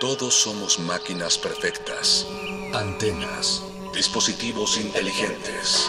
Todos 0.00 0.34
somos 0.34 0.78
máquinas 0.78 1.38
perfectas, 1.38 2.26
antenas, 2.74 3.62
dispositivos 3.94 4.76
inteligentes. 4.76 5.88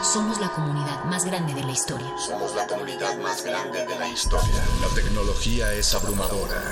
Somos 0.00 0.38
la 0.40 0.52
comunidad 0.52 1.02
más 1.06 1.24
grande 1.24 1.54
de 1.54 1.64
la 1.64 1.72
historia. 1.72 2.14
Somos 2.24 2.54
la 2.54 2.68
comunidad 2.68 3.18
más 3.18 3.42
grande 3.42 3.84
de 3.84 3.98
la 3.98 4.08
historia. 4.08 4.64
La 4.80 4.94
tecnología 4.94 5.72
es 5.72 5.92
abrumadora. 5.92 6.62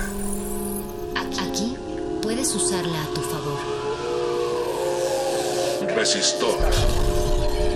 Aquí 1.41 1.75
puedes 2.21 2.55
usarla 2.55 3.03
a 3.03 3.07
tu 3.07 3.21
favor. 3.21 3.59
Resistor. 5.93 6.57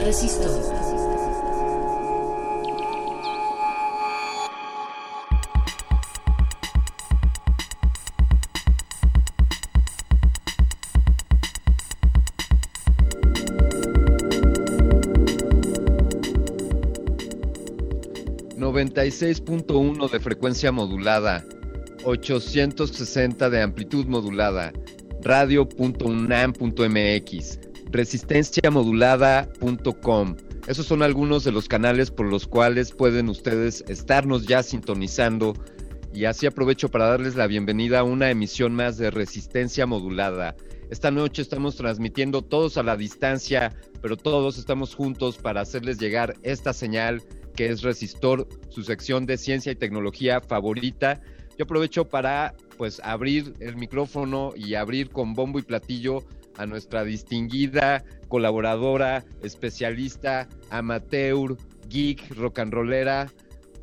Resistor. 0.06 0.81
96.1 18.94 20.12
de 20.12 20.20
frecuencia 20.20 20.74
modulada, 20.74 21.46
860 22.04 23.50
de 23.50 23.62
amplitud 23.62 24.06
modulada, 24.06 24.74
radio.unam.mx, 25.22 27.60
resistenciamodulada.com. 27.90 30.36
Esos 30.68 30.86
son 30.86 31.04
algunos 31.04 31.46
de 31.46 31.54
los 31.54 31.70
canales 31.70 32.12
por 32.12 32.26
los 32.26 32.48
cuales 32.48 32.92
pueden 32.92 33.30
ustedes 33.30 33.86
estarnos 33.88 34.46
ya 34.46 34.62
sintonizando 34.62 35.54
y 36.14 36.26
así 36.26 36.46
aprovecho 36.46 36.90
para 36.90 37.08
darles 37.08 37.36
la 37.36 37.48
bienvenida 37.48 38.00
a 38.00 38.04
una 38.04 38.30
emisión 38.30 38.76
más 38.76 38.98
de 38.98 39.10
Resistencia 39.10 39.86
Modulada. 39.86 40.58
Esta 40.92 41.10
noche 41.10 41.42
estamos 41.42 41.78
transmitiendo 41.78 42.42
todos 42.42 42.78
a 42.78 42.84
la 42.84 42.98
distancia, 42.98 43.74
pero 44.02 44.18
todos 44.18 44.58
estamos 44.58 44.94
juntos 44.94 45.38
para 45.38 45.62
hacerles 45.62 45.98
llegar 46.00 46.36
esta 46.44 46.74
señal 46.74 47.24
que 47.56 47.68
es 47.68 47.82
Resistor, 47.82 48.46
su 48.68 48.84
sección 48.84 49.26
de 49.26 49.38
ciencia 49.38 49.72
y 49.72 49.76
tecnología 49.76 50.42
favorita. 50.42 51.22
Yo 51.58 51.64
aprovecho 51.64 52.10
para 52.10 52.56
pues 52.78 53.00
abrir 53.06 53.54
el 53.62 53.78
micrófono 53.78 54.52
y 54.54 54.76
abrir 54.76 55.12
con 55.12 55.34
bombo 55.34 55.60
y 55.60 55.62
platillo 55.62 56.26
a 56.58 56.66
nuestra 56.66 57.06
distinguida 57.06 58.04
colaboradora, 58.28 59.24
especialista, 59.42 60.50
amateur, 60.72 61.56
geek, 61.88 62.36
rock 62.36 62.60
and 62.60 62.74
rollera, 62.74 63.32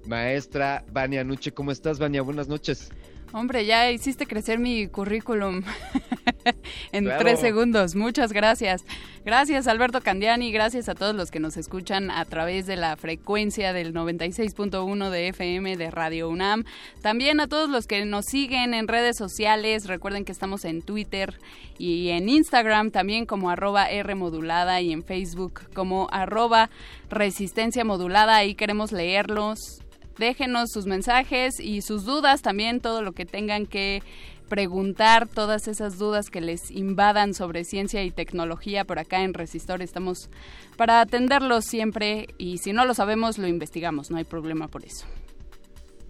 maestra 0.07 0.85
Vania 0.93 1.25
Nuche. 1.25 1.53
¿Cómo 1.53 1.73
estás, 1.73 1.99
Vania? 1.99 2.21
Buenas 2.21 2.49
noches. 2.49 2.91
Hombre, 3.33 3.67
ya 3.67 3.91
hiciste 3.91 4.27
crecer 4.27 4.59
mi 4.59 4.89
currículum 4.89 5.63
en 6.93 7.05
tres 7.19 7.41
segundos. 7.41 7.95
Muchas 7.95 8.33
gracias. 8.33 8.85
Gracias 9.25 9.67
Alberto 9.67 10.01
Candiani, 10.01 10.51
gracias 10.51 10.89
a 10.89 10.95
todos 10.95 11.15
los 11.15 11.31
que 11.31 11.39
nos 11.39 11.59
escuchan 11.59 12.11
a 12.11 12.25
través 12.25 12.67
de 12.67 12.77
la 12.77 12.97
frecuencia 12.97 13.75
del 13.75 13.93
96.1 13.93 15.11
de 15.11 15.29
FM 15.29 15.77
de 15.77 15.91
Radio 15.91 16.31
UNAM. 16.31 16.65
También 17.03 17.41
a 17.41 17.49
todos 17.49 17.69
los 17.69 17.87
que 17.87 18.07
nos 18.07 18.25
siguen 18.25 18.73
en 18.73 18.89
redes 18.89 19.19
sociales. 19.19 19.87
Recuerden 19.87 20.25
que 20.25 20.33
estamos 20.33 20.65
en 20.65 20.81
Twitter 20.81 21.39
y 21.77 22.09
en 22.09 22.31
Instagram 22.31 22.91
también 22.91 23.27
como 23.27 23.51
arroba 23.51 23.91
R 23.91 24.15
modulada 24.15 24.81
y 24.81 24.93
en 24.93 25.05
Facebook 25.05 25.61
como 25.75 26.09
arroba 26.11 26.71
resistencia 27.11 27.85
modulada. 27.85 28.37
Ahí 28.37 28.55
queremos 28.55 28.91
leerlos 28.93 29.83
déjenos 30.19 30.71
sus 30.71 30.87
mensajes 30.87 31.61
y 31.61 31.83
sus 31.83 32.05
dudas 32.05 32.43
también, 32.43 32.81
todo 32.81 33.03
lo 33.03 33.13
que 33.13 33.27
tengan 33.27 33.67
que 33.67 34.03
preguntar, 34.49 35.29
todas 35.29 35.69
esas 35.69 35.99
dudas 35.99 36.31
que 36.31 36.41
les 36.41 36.71
invadan 36.71 37.35
sobre 37.35 37.65
ciencia 37.65 38.03
y 38.03 38.11
tecnología 38.11 38.85
por 38.85 38.99
acá 38.99 39.23
en 39.23 39.35
Resistor. 39.35 39.83
Estamos 39.83 40.31
para 40.77 41.01
atenderlos 41.01 41.65
siempre 41.65 42.29
y 42.39 42.59
si 42.59 42.73
no 42.73 42.85
lo 42.85 42.95
sabemos, 42.95 43.39
lo 43.39 43.47
investigamos, 43.47 44.11
no 44.11 44.17
hay 44.17 44.25
problema 44.25 44.69
por 44.69 44.85
eso. 44.85 45.07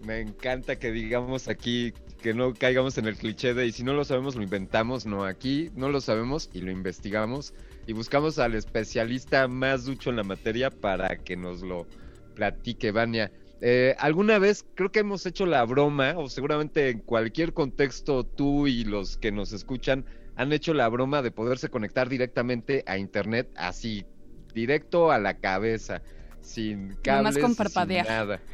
Me 0.05 0.21
encanta 0.21 0.77
que 0.77 0.91
digamos 0.91 1.49
aquí 1.49 1.93
que 2.21 2.33
no 2.33 2.53
caigamos 2.53 2.97
en 2.97 3.05
el 3.07 3.17
cliché 3.17 3.53
de 3.53 3.67
y 3.67 3.71
si 3.71 3.83
no 3.83 3.93
lo 3.93 4.05
sabemos 4.05 4.35
lo 4.35 4.43
inventamos, 4.43 5.05
no, 5.05 5.25
aquí 5.25 5.69
no 5.75 5.89
lo 5.89 5.99
sabemos 5.99 6.49
y 6.53 6.61
lo 6.61 6.71
investigamos 6.71 7.53
y 7.85 7.93
buscamos 7.93 8.39
al 8.39 8.55
especialista 8.55 9.47
más 9.47 9.85
ducho 9.85 10.09
en 10.09 10.17
la 10.17 10.23
materia 10.23 10.69
para 10.69 11.17
que 11.17 11.35
nos 11.35 11.61
lo 11.61 11.85
platique, 12.35 12.91
Vania. 12.91 13.31
Eh, 13.61 13.95
alguna 13.99 14.39
vez 14.39 14.65
creo 14.75 14.91
que 14.91 14.99
hemos 14.99 15.25
hecho 15.25 15.45
la 15.45 15.63
broma, 15.65 16.13
o 16.17 16.29
seguramente 16.29 16.89
en 16.89 16.99
cualquier 16.99 17.53
contexto 17.53 18.23
tú 18.23 18.67
y 18.67 18.83
los 18.83 19.17
que 19.17 19.31
nos 19.31 19.51
escuchan 19.51 20.05
han 20.35 20.53
hecho 20.53 20.73
la 20.73 20.87
broma 20.87 21.21
de 21.21 21.31
poderse 21.31 21.69
conectar 21.69 22.07
directamente 22.07 22.83
a 22.87 22.97
internet, 22.97 23.49
así, 23.57 24.05
directo 24.53 25.11
a 25.11 25.19
la 25.19 25.33
cabeza, 25.37 26.01
sin 26.41 26.95
cables, 27.03 27.37
con 27.37 27.53
sin 27.53 27.87
nada. 28.03 28.39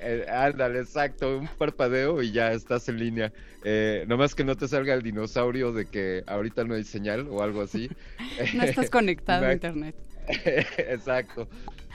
Eh, 0.00 0.24
ándale, 0.30 0.78
exacto, 0.78 1.38
un 1.38 1.48
parpadeo 1.48 2.22
y 2.22 2.30
ya 2.30 2.52
estás 2.52 2.88
en 2.88 3.00
línea. 3.00 3.32
Eh, 3.64 4.04
nomás 4.06 4.36
que 4.36 4.44
no 4.44 4.54
te 4.54 4.68
salga 4.68 4.94
el 4.94 5.02
dinosaurio 5.02 5.72
de 5.72 5.86
que 5.86 6.22
ahorita 6.28 6.62
no 6.62 6.74
hay 6.74 6.84
señal 6.84 7.26
o 7.28 7.42
algo 7.42 7.62
así. 7.62 7.90
no 8.54 8.62
estás 8.62 8.88
conectado 8.88 9.46
a 9.46 9.52
internet. 9.54 9.96
exacto. 10.44 11.48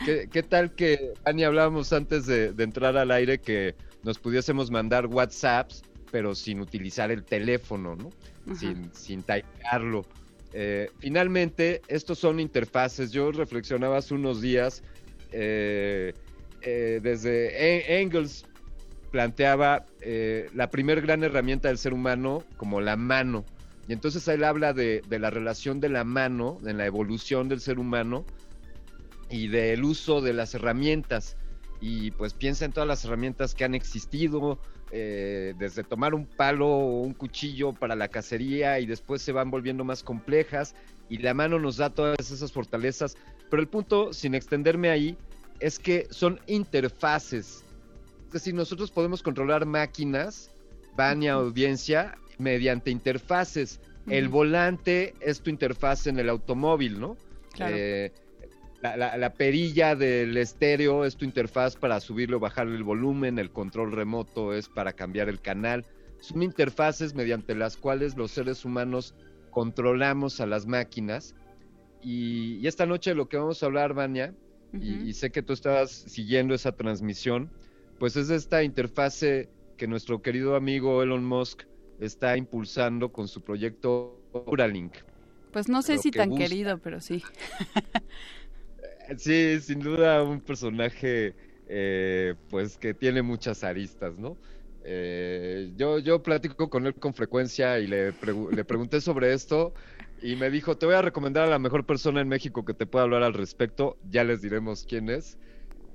¿Qué, 0.06 0.44
tal 0.44 0.74
que, 0.74 1.14
Ani, 1.24 1.44
hablábamos 1.44 1.94
antes 1.94 2.26
de, 2.26 2.54
entrar 2.58 2.98
al 2.98 3.12
aire 3.12 3.40
que 3.40 3.76
nos 4.04 4.20
pudiésemos 4.20 4.72
mandar 4.72 5.06
WhatsApps, 5.08 5.84
pero 6.12 6.36
sin 6.36 6.60
utilizar 6.60 7.12
el 7.12 7.24
teléfono, 7.24 7.96
¿no? 7.96 8.10
Sin, 8.56 8.94
sin 8.94 9.24
eh, 10.54 10.90
finalmente, 11.00 11.82
estos 11.88 12.20
son 12.20 12.40
interfaces. 12.40 13.12
Yo 13.12 13.32
reflexionaba 13.32 13.98
hace 13.98 14.14
unos 14.14 14.42
días, 14.42 14.84
eh, 15.32 16.14
eh, 16.62 17.00
desde 17.02 18.00
Engels 18.00 18.46
planteaba 19.12 19.86
la 20.56 20.70
primer 20.70 21.02
gran 21.02 21.24
herramienta 21.24 21.68
del 21.68 21.78
ser 21.78 21.94
humano 21.94 22.44
como 22.58 22.82
la 22.82 22.96
mano. 22.96 23.46
Y 23.88 23.94
entonces 23.94 24.28
él 24.28 24.44
habla 24.44 24.74
de, 24.74 25.02
de 25.08 25.20
la 25.20 25.30
relación 25.30 25.80
de 25.80 25.90
la 25.90 26.04
mano, 26.04 26.60
en 26.66 26.78
la 26.78 26.86
evolución 26.86 27.50
del 27.50 27.60
ser 27.60 27.80
humano, 27.80 28.26
y 29.30 29.48
del 29.48 29.84
uso 29.84 30.22
de 30.22 30.34
las 30.34 30.54
herramientas. 30.54 31.38
Y 31.82 32.12
pues 32.12 32.34
piensa 32.34 32.66
en 32.66 32.72
todas 32.72 32.88
las 32.88 33.04
herramientas 33.04 33.56
que 33.56 33.66
han 33.66 33.76
existido, 33.76 34.60
eh, 34.92 35.56
desde 35.58 35.84
tomar 35.84 36.14
un 36.14 36.28
palo 36.28 36.68
o 36.68 37.02
un 37.02 37.16
cuchillo 37.16 37.74
para 37.74 37.96
la 37.96 38.10
cacería 38.10 38.80
y 38.80 38.86
después 38.86 39.24
se 39.24 39.32
van 39.32 39.50
volviendo 39.50 39.84
más 39.84 40.04
complejas 40.04 40.76
y 41.10 41.18
la 41.18 41.34
mano 41.34 41.58
nos 41.58 41.78
da 41.78 41.90
todas 41.90 42.32
esas 42.32 42.52
fortalezas. 42.52 43.18
Pero 43.50 43.60
el 43.60 43.68
punto, 43.68 44.14
sin 44.14 44.36
extenderme 44.36 44.92
ahí, 44.92 45.18
es 45.60 45.80
que 45.80 46.06
son 46.12 46.40
interfaces. 46.46 47.64
Es 48.28 48.34
decir, 48.34 48.54
nosotros 48.54 48.92
podemos 48.92 49.24
controlar 49.24 49.66
máquinas, 49.66 50.52
Vania 50.96 51.34
audiencia, 51.34 52.16
mediante 52.38 52.92
interfaces. 52.92 53.80
El 54.08 54.28
volante 54.28 55.14
es 55.22 55.42
tu 55.42 55.50
interfaz 55.50 56.08
en 56.08 56.20
el 56.20 56.30
automóvil, 56.30 57.00
¿no? 57.00 57.18
Claro. 57.54 57.76
Eh, 57.78 58.12
la, 58.84 59.34
perilla 59.34 59.96
del 59.96 60.36
estéreo 60.36 61.06
es 61.06 61.16
tu 61.16 61.24
interfaz 61.24 61.78
para 61.78 62.02
subirle 62.02 62.36
o 62.36 62.40
bajarle 62.40 62.76
el 62.76 62.84
volumen, 62.84 63.40
el 63.40 63.50
control 63.50 63.94
remoto 63.94 64.54
es 64.54 64.68
para 64.68 64.92
cambiar 64.92 65.30
el 65.30 65.40
canal. 65.40 65.86
son 66.20 66.44
interfaces 66.44 67.14
mediante 67.14 67.56
las 67.56 67.78
cuales 67.78 68.18
los 68.18 68.32
seres 68.32 68.66
humanos 68.66 69.16
controlamos 69.52 70.42
a 70.42 70.46
las 70.46 70.66
máquinas. 70.66 71.34
Y, 72.02 72.68
esta 72.68 72.86
noche 72.86 73.16
lo 73.16 73.30
que 73.30 73.38
vamos 73.38 73.64
a 73.64 73.68
hablar, 73.68 73.94
Vania, 73.94 74.34
y, 74.74 75.14
sé 75.14 75.32
que 75.32 75.44
tú 75.44 75.54
estabas 75.54 75.92
siguiendo 75.92 76.54
esa 76.54 76.74
transmisión, 76.74 77.50
pues 78.00 78.18
es 78.18 78.30
esta 78.30 78.64
interfase 78.64 79.50
que 79.78 79.88
nuestro 79.88 80.22
querido 80.22 80.56
amigo 80.56 81.02
Elon 81.04 81.24
Musk 81.24 81.64
está 82.00 82.38
impulsando 82.38 83.12
con 83.12 83.28
su 83.28 83.42
proyecto 83.42 84.20
Neuralink. 84.34 84.94
Pues 85.52 85.70
no 85.70 85.82
sé 85.82 85.98
si 86.00 86.12
tan 86.12 86.36
querido, 86.36 86.80
pero 86.80 87.00
sí. 87.00 87.22
sí, 89.18 89.60
sin 89.62 89.80
duda 89.80 90.24
un 90.24 90.42
personaje 90.42 91.36
eh, 91.68 92.36
pues 92.50 92.78
que 92.78 92.94
tiene 92.94 93.22
muchas 93.22 93.64
aristas, 93.64 94.18
¿no? 94.18 94.38
Eh, 94.84 95.72
yo, 95.78 96.00
yo 96.00 96.22
platico 96.22 96.70
con 96.70 96.86
él 96.88 96.96
con 96.96 97.14
frecuencia 97.14 97.80
y 97.80 97.88
le, 97.88 98.14
le 98.52 98.66
pregunté 98.66 99.00
sobre 99.00 99.34
esto 99.34 99.74
y 100.22 100.36
me 100.36 100.50
dijo, 100.50 100.78
te 100.78 100.86
voy 100.86 100.96
a 100.96 101.02
recomendar 101.02 101.48
a 101.48 101.50
la 101.50 101.60
mejor 101.60 101.86
persona 101.86 102.22
en 102.22 102.28
México 102.28 102.66
que 102.66 102.74
te 102.74 102.86
pueda 102.86 103.04
hablar 103.04 103.24
al 103.24 103.34
respecto, 103.34 103.98
ya 104.10 104.24
les 104.24 104.42
diremos 104.42 104.86
quién 104.88 105.10
es. 105.10 105.38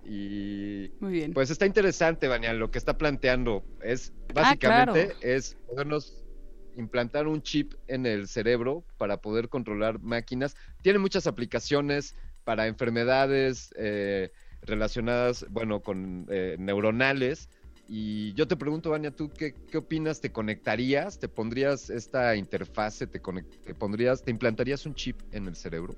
Y 0.09 0.91
Muy 1.01 1.13
bien. 1.13 1.35
pues 1.35 1.51
está 1.51 1.67
interesante, 1.67 2.29
Banian, 2.29 2.59
lo 2.59 2.71
que 2.71 2.79
está 2.79 2.97
planteando 2.97 3.63
es 3.83 4.13
ah, 4.31 4.33
básicamente 4.35 5.15
es 5.21 5.57
podernos 5.67 6.25
implantar 6.77 7.27
un 7.27 7.43
chip 7.43 7.75
en 7.89 8.07
el 8.07 8.27
cerebro 8.27 8.85
para 8.97 9.19
poder 9.19 9.51
controlar 9.51 10.01
máquinas. 10.01 10.57
Tiene 10.83 10.99
muchas 10.99 11.27
aplicaciones 11.27 12.15
para 12.45 12.69
enfermedades 12.69 13.75
eh, 13.77 14.31
relacionadas, 14.63 15.45
bueno, 15.51 15.81
con 15.81 16.27
eh, 16.31 16.57
neuronales. 16.59 17.51
Y 17.87 18.33
yo 18.33 18.49
te 18.49 18.57
pregunto, 18.57 18.91
Vania, 18.91 19.11
¿tú 19.11 19.31
qué, 19.31 19.55
qué, 19.71 19.77
opinas? 19.77 20.21
¿Te 20.23 20.31
conectarías? 20.31 21.19
¿Te 21.19 21.29
pondrías 21.29 21.91
esta 21.91 22.35
interfase? 22.37 23.07
¿Te, 23.07 23.21
te 23.21 23.75
pondrías, 23.75 24.23
te 24.23 24.31
implantarías 24.31 24.87
un 24.87 24.95
chip 24.95 25.21
en 25.33 25.49
el 25.49 25.57
cerebro? 25.57 25.95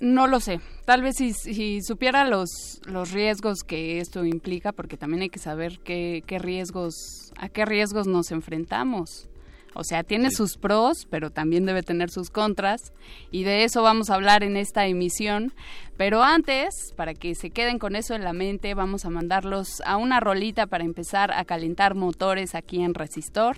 No 0.00 0.26
lo 0.26 0.38
sé. 0.40 0.60
Tal 0.84 1.02
vez 1.02 1.16
si, 1.16 1.82
supiera 1.82 2.24
los, 2.24 2.80
los 2.86 3.10
riesgos 3.12 3.64
que 3.64 3.98
esto 3.98 4.24
implica, 4.24 4.72
porque 4.72 4.96
también 4.96 5.22
hay 5.22 5.28
que 5.28 5.40
saber 5.40 5.80
qué, 5.80 6.22
qué 6.26 6.38
riesgos, 6.38 7.32
a 7.36 7.48
qué 7.48 7.64
riesgos 7.64 8.06
nos 8.06 8.30
enfrentamos. 8.30 9.28
O 9.74 9.84
sea, 9.84 10.02
tiene 10.02 10.30
sus 10.30 10.56
pros, 10.56 11.06
pero 11.08 11.30
también 11.30 11.64
debe 11.64 11.82
tener 11.82 12.10
sus 12.10 12.30
contras. 12.30 12.92
Y 13.30 13.44
de 13.44 13.64
eso 13.64 13.82
vamos 13.82 14.10
a 14.10 14.14
hablar 14.14 14.42
en 14.42 14.56
esta 14.56 14.86
emisión. 14.86 15.52
Pero 15.96 16.22
antes, 16.22 16.92
para 16.96 17.14
que 17.14 17.34
se 17.34 17.50
queden 17.50 17.78
con 17.78 17.94
eso 17.94 18.14
en 18.14 18.24
la 18.24 18.32
mente, 18.32 18.74
vamos 18.74 19.04
a 19.04 19.10
mandarlos 19.10 19.80
a 19.84 19.96
una 19.96 20.20
rolita 20.20 20.66
para 20.66 20.84
empezar 20.84 21.32
a 21.32 21.44
calentar 21.44 21.94
motores 21.94 22.54
aquí 22.54 22.82
en 22.82 22.94
Resistor. 22.94 23.56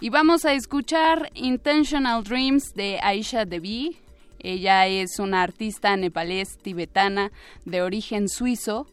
Y 0.00 0.10
vamos 0.10 0.44
a 0.44 0.52
escuchar 0.52 1.30
Intentional 1.34 2.22
Dreams 2.22 2.74
de 2.74 3.00
Aisha 3.02 3.44
Devi. 3.44 4.05
Ella 4.38 4.86
es 4.86 5.18
una 5.18 5.42
artista 5.42 5.96
nepalés 5.96 6.58
tibetana 6.58 7.32
de 7.64 7.82
origen 7.82 8.28
suizo. 8.28 8.86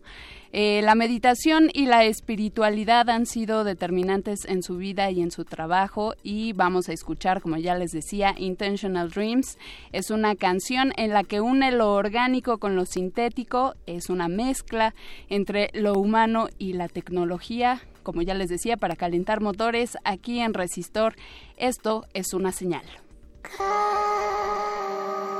Eh, 0.55 0.83
la 0.83 0.93
meditación 0.93 1.71
y 1.73 1.87
la 1.87 2.03
espiritualidad 2.03 3.09
han 3.09 3.25
sido 3.25 3.63
determinantes 3.63 4.45
en 4.45 4.61
su 4.61 4.77
vida 4.77 5.09
y 5.09 5.19
en 5.23 5.31
su 5.31 5.45
trabajo 5.45 6.13
y 6.21 6.53
vamos 6.53 6.89
a 6.89 6.93
escuchar, 6.93 7.41
como 7.41 7.57
ya 7.57 7.73
les 7.73 7.89
decía, 7.89 8.35
Intentional 8.37 9.09
Dreams. 9.09 9.57
Es 9.91 10.11
una 10.11 10.35
canción 10.35 10.93
en 10.95 11.09
la 11.09 11.23
que 11.23 11.41
une 11.41 11.71
lo 11.71 11.93
orgánico 11.93 12.59
con 12.59 12.75
lo 12.75 12.85
sintético, 12.85 13.73
es 13.87 14.11
una 14.11 14.27
mezcla 14.27 14.93
entre 15.27 15.71
lo 15.73 15.93
humano 15.93 16.49
y 16.59 16.73
la 16.73 16.87
tecnología. 16.87 17.81
Como 18.03 18.21
ya 18.21 18.35
les 18.35 18.49
decía, 18.49 18.77
para 18.77 18.95
calentar 18.95 19.41
motores 19.41 19.97
aquí 20.03 20.39
en 20.39 20.53
Resistor, 20.53 21.15
esto 21.57 22.05
es 22.13 22.31
una 22.35 22.51
señal. 22.51 22.85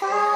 Bye. 0.00 0.27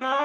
Bye. 0.00 0.17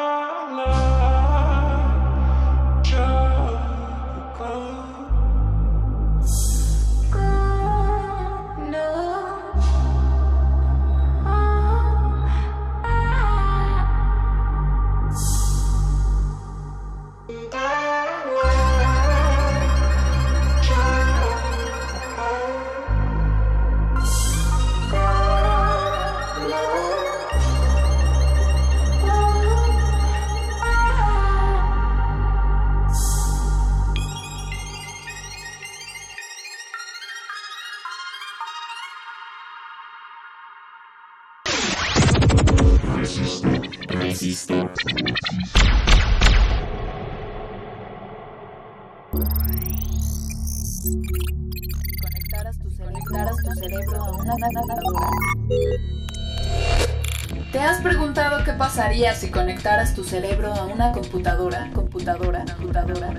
Conectaras 59.63 59.95
tu 59.95 60.03
cerebro 60.03 60.53
a 60.53 60.65
una 60.65 60.91
computadora? 60.91 61.71
Computadora, 61.73 62.43
computadora. 62.57 63.13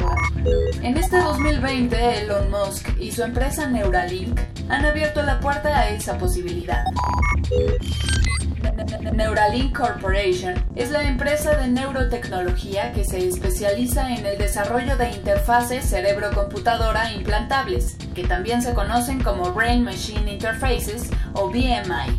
En 0.82 0.94
este 0.98 1.16
2020, 1.16 2.22
Elon 2.24 2.50
Musk 2.50 2.86
y 3.00 3.12
su 3.12 3.22
empresa 3.22 3.66
Neuralink 3.66 4.38
han 4.68 4.84
abierto 4.84 5.22
la 5.22 5.40
puerta 5.40 5.74
a 5.74 5.88
esa 5.88 6.18
posibilidad. 6.18 6.84
Neuralink 9.14 9.74
Corporation 9.74 10.54
es 10.76 10.90
la 10.90 11.08
empresa 11.08 11.56
de 11.56 11.68
neurotecnología 11.68 12.92
que 12.92 13.04
se 13.04 13.26
especializa 13.26 14.12
en 14.12 14.26
el 14.26 14.36
desarrollo 14.36 14.98
de 14.98 15.12
interfaces 15.12 15.86
cerebro-computadora 15.86 17.10
implantables, 17.14 17.96
que 18.14 18.24
también 18.24 18.60
se 18.60 18.74
conocen 18.74 19.22
como 19.22 19.52
Brain 19.52 19.82
Machine 19.82 20.34
Interfaces 20.34 21.08
o 21.32 21.48
BMI. 21.48 22.18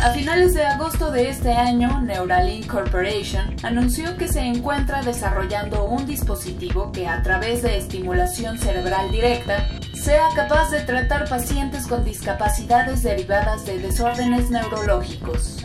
A 0.00 0.12
finales 0.12 0.54
de 0.54 0.64
agosto 0.64 1.10
de 1.10 1.28
este 1.28 1.52
año, 1.52 2.00
Neuralink 2.00 2.66
Corporation 2.66 3.56
anunció 3.64 4.16
que 4.16 4.28
se 4.28 4.40
encuentra 4.40 5.02
desarrollando 5.02 5.84
un 5.84 6.06
dispositivo 6.06 6.92
que 6.92 7.08
a 7.08 7.22
través 7.24 7.62
de 7.62 7.76
estimulación 7.76 8.58
cerebral 8.58 9.10
directa 9.10 9.66
sea 9.92 10.28
capaz 10.36 10.70
de 10.70 10.80
tratar 10.82 11.28
pacientes 11.28 11.88
con 11.88 12.04
discapacidades 12.04 13.02
derivadas 13.02 13.66
de 13.66 13.78
desórdenes 13.80 14.50
neurológicos. 14.50 15.64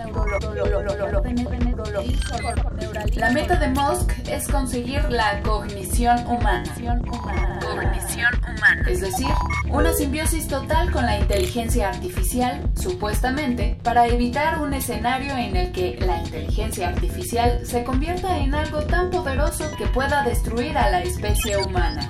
La 3.16 3.30
meta 3.30 3.56
de 3.58 3.68
Musk 3.70 4.12
es 4.28 4.48
conseguir 4.48 5.04
la 5.10 5.42
cognición 5.42 6.28
humana. 6.28 6.64
Es 8.88 9.02
decir, 9.02 9.28
una 9.70 9.94
simbiosis 9.94 10.48
total 10.48 10.92
con 10.92 11.06
la 11.06 11.20
inteligencia 11.20 11.90
artificial, 11.90 12.62
supuestamente, 12.84 13.78
para 13.82 14.08
evitar 14.08 14.62
un 14.62 14.74
escenario 14.74 15.36
en 15.38 15.56
el 15.56 15.72
que 15.72 15.98
la 16.06 16.20
inteligencia 16.20 16.90
artificial 16.90 17.66
se 17.66 17.84
convierta 17.84 18.38
en 18.40 18.54
algo 18.54 18.82
tan 18.82 19.10
poderoso 19.10 19.72
que 19.78 19.88
pueda 19.88 20.24
destruir 20.24 20.78
a 20.78 20.92
la 20.92 21.02
especie 21.02 21.58
humana. 21.58 22.10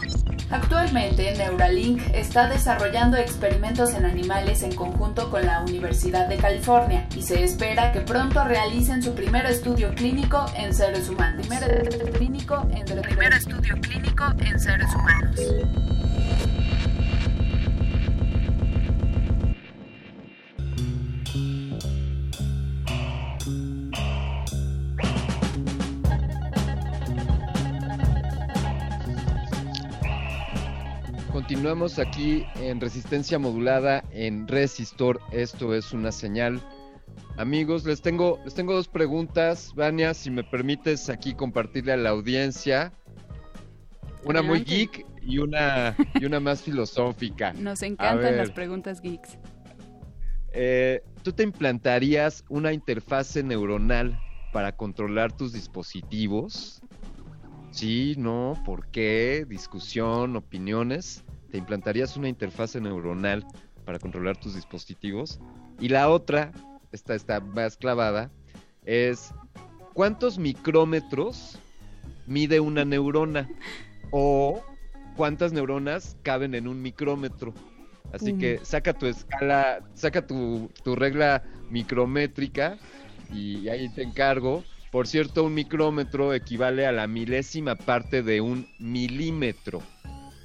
Actualmente, 0.50 1.34
Neuralink 1.36 2.02
está 2.14 2.48
desarrollando 2.48 3.18
experimentos 3.18 3.94
en 3.94 4.06
animales 4.06 4.62
en 4.64 4.76
conjunto 4.76 5.30
con 5.30 5.46
la 5.46 5.62
Universidad 5.62 6.28
de 6.28 6.38
California 6.38 7.08
y 7.16 7.22
se 7.22 7.44
espera 7.44 7.92
que 7.92 8.02
pronto 8.02 8.44
realicen 8.44 9.02
su 9.02 9.14
primer 9.16 9.46
estudio 9.46 9.94
clínico 9.96 10.46
en 10.56 10.74
seres 10.74 11.10
humanos. 11.10 11.48
Continuamos 31.64 31.98
aquí 31.98 32.46
en 32.56 32.82
resistencia 32.82 33.40
modulada 33.40 34.04
en 34.12 34.50
Resistor. 34.50 35.22
Esto 35.32 35.74
es 35.74 35.94
una 35.94 36.12
señal. 36.12 36.62
Amigos, 37.38 37.86
les 37.86 38.02
tengo, 38.02 38.38
les 38.44 38.54
tengo 38.54 38.74
dos 38.74 38.90
preguntas. 38.90 39.72
Vania, 39.74 40.14
si 40.14 40.30
me 40.30 40.44
permites 40.44 41.08
aquí 41.08 41.34
compartirle 41.34 41.94
a 41.94 41.96
la 41.96 42.10
audiencia. 42.10 42.92
Una 44.26 44.42
muy 44.42 44.66
geek 44.66 45.06
y 45.22 45.38
una, 45.38 45.96
y 46.16 46.26
una 46.26 46.42
más 46.42 46.62
filosófica. 46.62 47.54
Nos 47.58 47.82
encantan 47.82 48.36
las 48.36 48.52
preguntas 48.52 49.00
geeks. 49.00 49.38
Eh, 50.52 51.02
¿Tú 51.24 51.32
te 51.32 51.44
implantarías 51.44 52.44
una 52.50 52.74
interfase 52.74 53.42
neuronal 53.42 54.20
para 54.52 54.76
controlar 54.76 55.32
tus 55.32 55.54
dispositivos? 55.54 56.82
Sí, 57.72 58.16
no, 58.18 58.62
¿por 58.66 58.88
qué? 58.88 59.46
Discusión, 59.48 60.36
opiniones 60.36 61.24
te 61.54 61.60
implantarías 61.60 62.18
una 62.18 62.30
interfase 62.30 62.82
neuronal 62.82 63.46
para 63.86 64.00
controlar 64.00 64.36
tus 64.36 64.56
dispositivos. 64.56 65.40
Y 65.80 65.90
la 65.90 66.10
otra, 66.10 66.52
esta 66.92 67.14
está 67.14 67.42
más 67.42 67.78
clavada, 67.78 68.32
es 68.86 69.36
cuántos 69.94 70.40
micrómetros 70.40 71.60
mide 72.26 72.60
una 72.60 72.86
neurona 72.86 73.48
o 74.10 74.64
cuántas 75.16 75.54
neuronas 75.54 76.18
caben 76.24 76.56
en 76.56 76.68
un 76.68 76.82
micrómetro. 76.82 77.54
Así 78.12 78.34
que 78.34 78.60
saca 78.64 78.94
tu 78.94 79.06
escala, 79.06 79.84
saca 79.94 80.26
tu, 80.26 80.72
tu 80.84 80.96
regla 80.96 81.44
micrométrica 81.70 82.80
y 83.32 83.70
ahí 83.70 83.90
te 83.90 84.02
encargo. 84.02 84.64
Por 84.92 85.08
cierto, 85.08 85.44
un 85.44 85.54
micrómetro 85.54 86.34
equivale 86.34 86.88
a 86.88 86.92
la 86.92 87.06
milésima 87.06 87.76
parte 87.76 88.24
de 88.24 88.42
un 88.42 88.68
milímetro. 88.80 89.84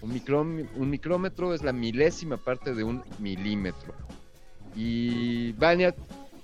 Un, 0.00 0.90
micrómetro 0.90 1.54
es 1.54 1.62
la 1.62 1.72
milésima 1.72 2.36
parte 2.36 2.74
de 2.74 2.84
un 2.84 3.02
milímetro. 3.18 3.94
Y 4.74 5.52
Vania, 5.52 5.94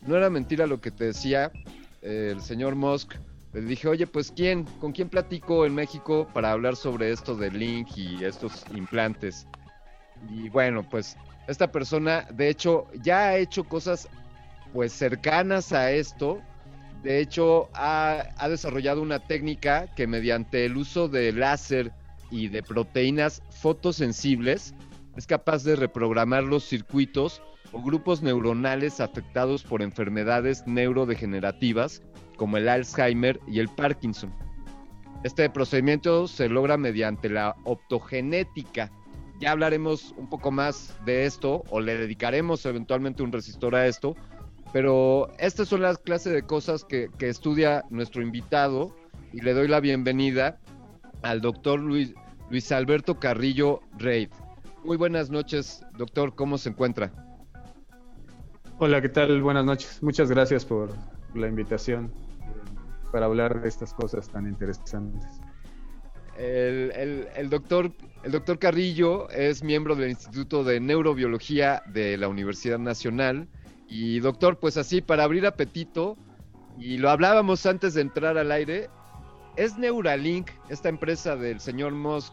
no 0.07 0.17
era 0.17 0.29
mentira 0.29 0.67
lo 0.67 0.81
que 0.81 0.91
te 0.91 1.05
decía 1.05 1.53
el 2.03 2.41
señor 2.41 2.75
Musk. 2.75 3.15
Le 3.53 3.61
dije, 3.61 3.87
oye, 3.87 4.07
pues 4.07 4.33
¿quién? 4.35 4.65
¿Con 4.81 4.93
quién 4.93 5.09
platico 5.09 5.65
en 5.65 5.75
México 5.75 6.29
para 6.35 6.51
hablar 6.51 6.75
sobre 6.75 7.13
esto 7.13 7.37
de 7.37 7.51
Link 7.51 7.97
y 7.97 8.25
estos 8.25 8.65
implantes? 8.75 9.47
Y 10.29 10.49
bueno, 10.49 10.83
pues 10.83 11.17
esta 11.47 11.71
persona, 11.71 12.27
de 12.33 12.49
hecho, 12.49 12.89
ya 13.03 13.29
ha 13.29 13.37
hecho 13.37 13.65
cosas 13.65 14.09
pues 14.73 14.93
cercanas 14.93 15.73
a 15.73 15.93
esto. 15.93 16.41
De 17.05 17.21
hecho, 17.21 17.69
ha, 17.75 18.25
ha 18.37 18.49
desarrollado 18.49 19.01
una 19.01 19.21
técnica 19.21 19.87
que 19.95 20.09
mediante 20.09 20.65
el 20.65 20.77
uso 20.77 21.07
de 21.07 21.33
láser 21.33 21.93
y 22.31 22.49
de 22.49 22.63
proteínas 22.63 23.43
fotosensibles 23.51 24.75
es 25.17 25.27
capaz 25.27 25.65
de 25.65 25.77
reprogramar 25.77 26.45
los 26.45 26.65
circuitos 26.65 27.43
o 27.73 27.83
grupos 27.83 28.23
neuronales 28.23 29.01
afectados 29.01 29.63
por 29.63 29.83
enfermedades 29.83 30.67
neurodegenerativas 30.67 32.03
como 32.37 32.57
el 32.57 32.69
Alzheimer 32.69 33.41
y 33.47 33.61
el 33.61 33.69
Parkinson. 33.69 34.33
Este 35.23 35.49
procedimiento 35.49 36.29
se 36.29 36.49
logra 36.49 36.77
mediante 36.77 37.29
la 37.29 37.57
optogenética. 37.65 38.91
Ya 39.41 39.53
hablaremos 39.53 40.15
un 40.17 40.29
poco 40.29 40.51
más 40.51 40.95
de 41.05 41.25
esto 41.25 41.65
o 41.71 41.81
le 41.81 41.97
dedicaremos 41.97 42.67
eventualmente 42.67 43.23
un 43.23 43.33
resistor 43.33 43.75
a 43.75 43.87
esto, 43.87 44.15
pero 44.73 45.29
estas 45.39 45.69
son 45.69 45.83
las 45.83 45.99
clases 45.99 46.33
de 46.33 46.43
cosas 46.43 46.85
que, 46.85 47.09
que 47.19 47.29
estudia 47.29 47.85
nuestro 47.91 48.23
invitado 48.23 48.95
y 49.33 49.41
le 49.41 49.55
doy 49.55 49.67
la 49.67 49.81
bienvenida 49.81 50.61
al 51.25 51.41
doctor 51.41 51.81
Luis, 51.81 52.15
Luis 52.51 52.71
Alberto 52.71 53.19
Carrillo 53.19 53.81
Reid. 53.99 54.29
Muy 54.85 54.97
buenas 54.97 55.31
noches, 55.31 55.85
doctor, 55.97 56.35
¿cómo 56.35 56.59
se 56.59 56.69
encuentra? 56.69 57.13
Hola, 58.79 59.01
¿qué 59.01 59.09
tal? 59.09 59.41
Buenas 59.41 59.65
noches. 59.65 60.03
Muchas 60.03 60.31
gracias 60.31 60.65
por 60.65 60.91
la 61.35 61.49
invitación 61.49 62.13
para 63.11 63.27
hablar 63.27 63.63
de 63.63 63.69
estas 63.69 63.95
cosas 63.95 64.29
tan 64.29 64.47
interesantes. 64.47 65.41
El, 66.37 67.49
doctor, 67.49 67.93
el 68.23 68.33
doctor 68.33 68.59
Carrillo 68.59 69.31
es 69.31 69.63
miembro 69.63 69.95
del 69.95 70.11
Instituto 70.11 70.63
de 70.63 70.81
Neurobiología 70.81 71.83
de 71.87 72.19
la 72.19 72.29
Universidad 72.29 72.79
Nacional. 72.79 73.49
Y 73.89 74.21
doctor, 74.21 74.59
pues 74.59 74.77
así, 74.77 75.01
para 75.01 75.25
abrir 75.25 75.47
apetito, 75.47 76.19
y 76.77 76.99
lo 76.99 77.09
hablábamos 77.09 77.65
antes 77.67 77.95
de 77.95 78.03
entrar 78.03 78.37
al 78.37 78.51
aire, 78.51 78.91
es 79.57 79.79
Neuralink, 79.79 80.51
esta 80.69 80.89
empresa 80.89 81.37
del 81.37 81.61
señor 81.61 81.93
Musk, 81.93 82.33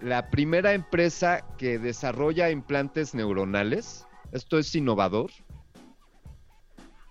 la 0.00 0.30
primera 0.30 0.72
empresa 0.72 1.44
que 1.58 1.78
desarrolla 1.78 2.50
implantes 2.50 3.14
neuronales. 3.14 4.06
¿Esto 4.32 4.58
es 4.58 4.74
innovador? 4.74 5.30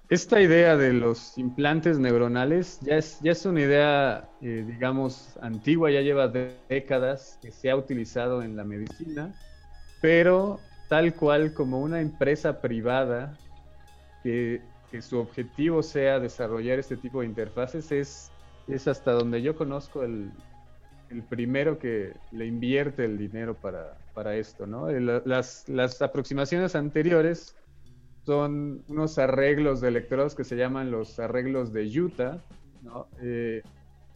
Esta 0.09 0.41
idea 0.41 0.75
de 0.75 0.93
los 0.93 1.37
implantes 1.37 1.97
neuronales 1.97 2.79
ya 2.81 2.97
es, 2.97 3.19
ya 3.21 3.31
es 3.31 3.45
una 3.45 3.61
idea, 3.61 4.29
eh, 4.41 4.63
digamos, 4.67 5.37
antigua, 5.41 5.89
ya 5.89 6.01
lleva 6.01 6.27
décadas 6.27 7.39
que 7.41 7.51
se 7.51 7.71
ha 7.71 7.75
utilizado 7.75 8.43
en 8.43 8.55
la 8.55 8.63
medicina, 8.63 9.33
pero 10.01 10.59
tal 10.89 11.15
cual 11.15 11.53
como 11.53 11.79
una 11.79 12.01
empresa 12.01 12.61
privada 12.61 13.37
que, 14.21 14.61
que 14.91 15.01
su 15.01 15.17
objetivo 15.17 15.81
sea 15.81 16.19
desarrollar 16.19 16.77
este 16.77 16.97
tipo 16.97 17.21
de 17.21 17.27
interfaces 17.27 17.91
es, 17.91 18.32
es 18.67 18.87
hasta 18.87 19.11
donde 19.11 19.41
yo 19.41 19.55
conozco 19.55 20.03
el, 20.03 20.31
el 21.09 21.23
primero 21.23 21.77
que 21.77 22.13
le 22.31 22.45
invierte 22.45 23.05
el 23.05 23.17
dinero 23.17 23.55
para, 23.55 23.97
para 24.13 24.35
esto, 24.35 24.65
¿no? 24.65 24.89
Las, 24.89 25.67
las 25.69 26.01
aproximaciones 26.01 26.75
anteriores 26.75 27.55
son 28.25 28.83
unos 28.87 29.17
arreglos 29.17 29.81
de 29.81 29.89
electrodos 29.89 30.35
que 30.35 30.43
se 30.43 30.55
llaman 30.55 30.91
los 30.91 31.19
arreglos 31.19 31.73
de 31.73 31.85
Utah, 31.99 32.41
eh, 33.21 33.61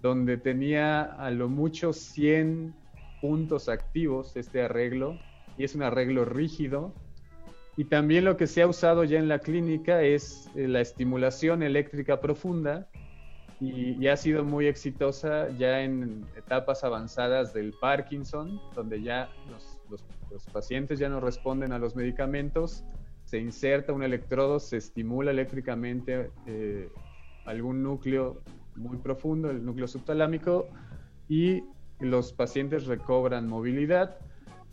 donde 0.01 0.37
tenía 0.37 1.01
a 1.01 1.29
lo 1.31 1.49
mucho 1.49 1.93
100 1.93 2.73
puntos 3.21 3.67
activos 3.67 4.35
este 4.35 4.61
arreglo, 4.61 5.17
y 5.57 5.63
es 5.63 5.75
un 5.75 5.83
arreglo 5.83 6.25
rígido. 6.25 6.93
Y 7.75 7.85
también 7.85 8.25
lo 8.25 8.37
que 8.37 8.47
se 8.47 8.61
ha 8.61 8.67
usado 8.67 9.03
ya 9.03 9.19
en 9.19 9.27
la 9.27 9.39
clínica 9.39 10.01
es 10.01 10.49
eh, 10.55 10.67
la 10.67 10.81
estimulación 10.81 11.61
eléctrica 11.61 12.21
profunda, 12.21 12.87
y, 13.59 14.07
ha 14.07 14.17
sido 14.17 14.43
muy 14.43 14.67
exitosa 14.67 15.49
ya 15.57 15.81
en 15.81 16.25
etapas 16.35 16.83
avanzadas 16.83 17.53
del 17.53 17.73
Parkinson, 17.79 18.61
donde 18.75 19.01
ya 19.01 19.29
los, 19.49 19.77
los 20.31 20.45
pacientes 20.45 20.99
ya 20.99 21.09
no 21.09 21.19
responden 21.19 21.71
a 21.71 21.79
los 21.79 21.95
medicamentos 21.95 22.83
se 23.27 23.39
inserta 23.39 23.91
un 23.91 24.03
electrodo, 24.03 24.57
se 24.57 24.77
estimula 24.77 25.31
eléctricamente 25.31 26.31
eh, 26.45 26.89
algún 27.45 27.83
núcleo 27.83 28.41
muy 28.75 28.97
profundo, 28.97 29.51
el 29.51 29.65
núcleo 29.65 29.87
subtalámico, 29.87 30.67
y 31.27 31.63
los 31.99 32.31
pacientes 32.31 32.85
recobran 32.85 33.49
movilidad. 33.49 34.17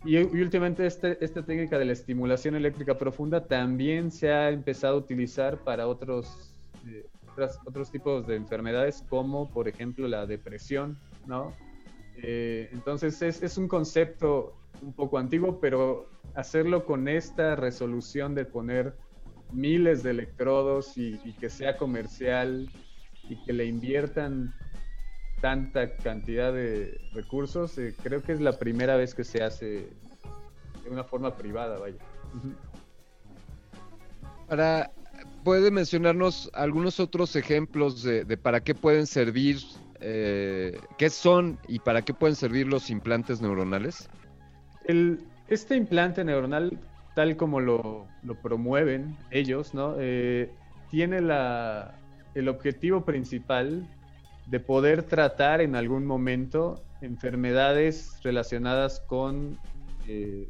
Y, 0.05 0.19
últimamente 0.19 0.87
este, 0.87 1.23
esta 1.25 1.45
técnica 1.45 1.81
de 1.81 1.87
la 1.87 1.95
estimulación 1.95 2.55
eléctrica 2.55 2.97
profunda 2.97 3.45
también 3.45 4.13
se 4.13 4.31
ha 4.31 4.51
empezado 4.51 4.95
a 4.95 4.99
utilizar 4.99 5.59
para 5.59 5.89
otros, 5.89 6.55
eh, 6.87 7.07
otros 7.67 7.91
tipos 7.91 8.27
de 8.27 8.37
enfermedades, 8.37 9.05
como 9.09 9.51
por 9.51 9.69
ejemplo 9.69 10.09
la 10.09 10.27
depresión, 10.27 10.99
¿no? 11.27 11.53
Eh, 12.17 12.69
entonces 12.73 13.21
es, 13.23 13.43
es, 13.43 13.59
un 13.59 13.67
concepto 13.67 14.55
un 14.83 14.93
poco 14.93 15.19
antiguo, 15.19 15.59
pero 15.61 16.09
hacerlo 16.35 16.85
con 16.85 17.09
esta 17.09 17.57
resolución 17.57 18.35
de 18.35 18.45
poner 18.45 18.95
miles 19.53 20.03
de 20.03 20.11
electrodos 20.11 20.97
y, 20.97 21.19
que 21.41 21.49
sea 21.49 21.77
comercial 21.77 22.69
y 23.29 23.37
que 23.45 23.53
le 23.53 23.67
inviertan 23.67 24.55
tanta 25.41 25.97
cantidad 25.97 26.53
de 26.53 27.01
recursos, 27.13 27.77
eh, 27.79 27.95
creo 28.03 28.23
que 28.23 28.33
es 28.33 28.41
la 28.41 28.59
primera 28.59 28.97
vez 28.97 29.15
que 29.15 29.25
se 29.25 29.43
hace 29.43 29.89
de 30.83 30.91
una 30.91 31.05
forma 31.05 31.37
privada, 31.37 31.79
vaya. 31.79 31.99
Para, 34.49 34.91
¿Puede 35.45 35.71
mencionarnos 35.71 36.51
algunos 36.55 36.99
otros 37.01 37.37
ejemplos 37.37 38.03
de, 38.03 38.25
para 38.39 38.61
qué 38.61 38.75
pueden 38.75 39.07
servir, 39.07 39.59
eh, 40.01 40.81
qué 40.97 41.11
son 41.11 41.59
y 41.69 41.81
para 41.81 42.01
qué 42.01 42.15
pueden 42.15 42.35
servir 42.35 42.67
los 42.67 42.89
implantes 42.89 43.43
neuronales? 43.43 44.09
este 45.49 45.77
implante 45.77 46.25
neuronal, 46.25 46.79
tal 47.15 47.37
como 47.37 47.61
lo, 47.61 48.07
promueven 48.43 49.17
ellos, 49.31 49.75
¿no? 49.75 49.97
Eh, 49.99 50.51
tiene 50.91 51.21
la, 51.21 51.95
el 52.35 52.49
objetivo 52.49 53.05
principal 53.05 53.87
de 54.47 54.61
poder 54.61 55.03
tratar 55.03 55.61
en 55.61 55.77
algún 55.77 56.07
momento 56.07 56.83
enfermedades 57.01 58.19
relacionadas 58.23 59.01
con 59.01 59.59
eh, 60.07 60.49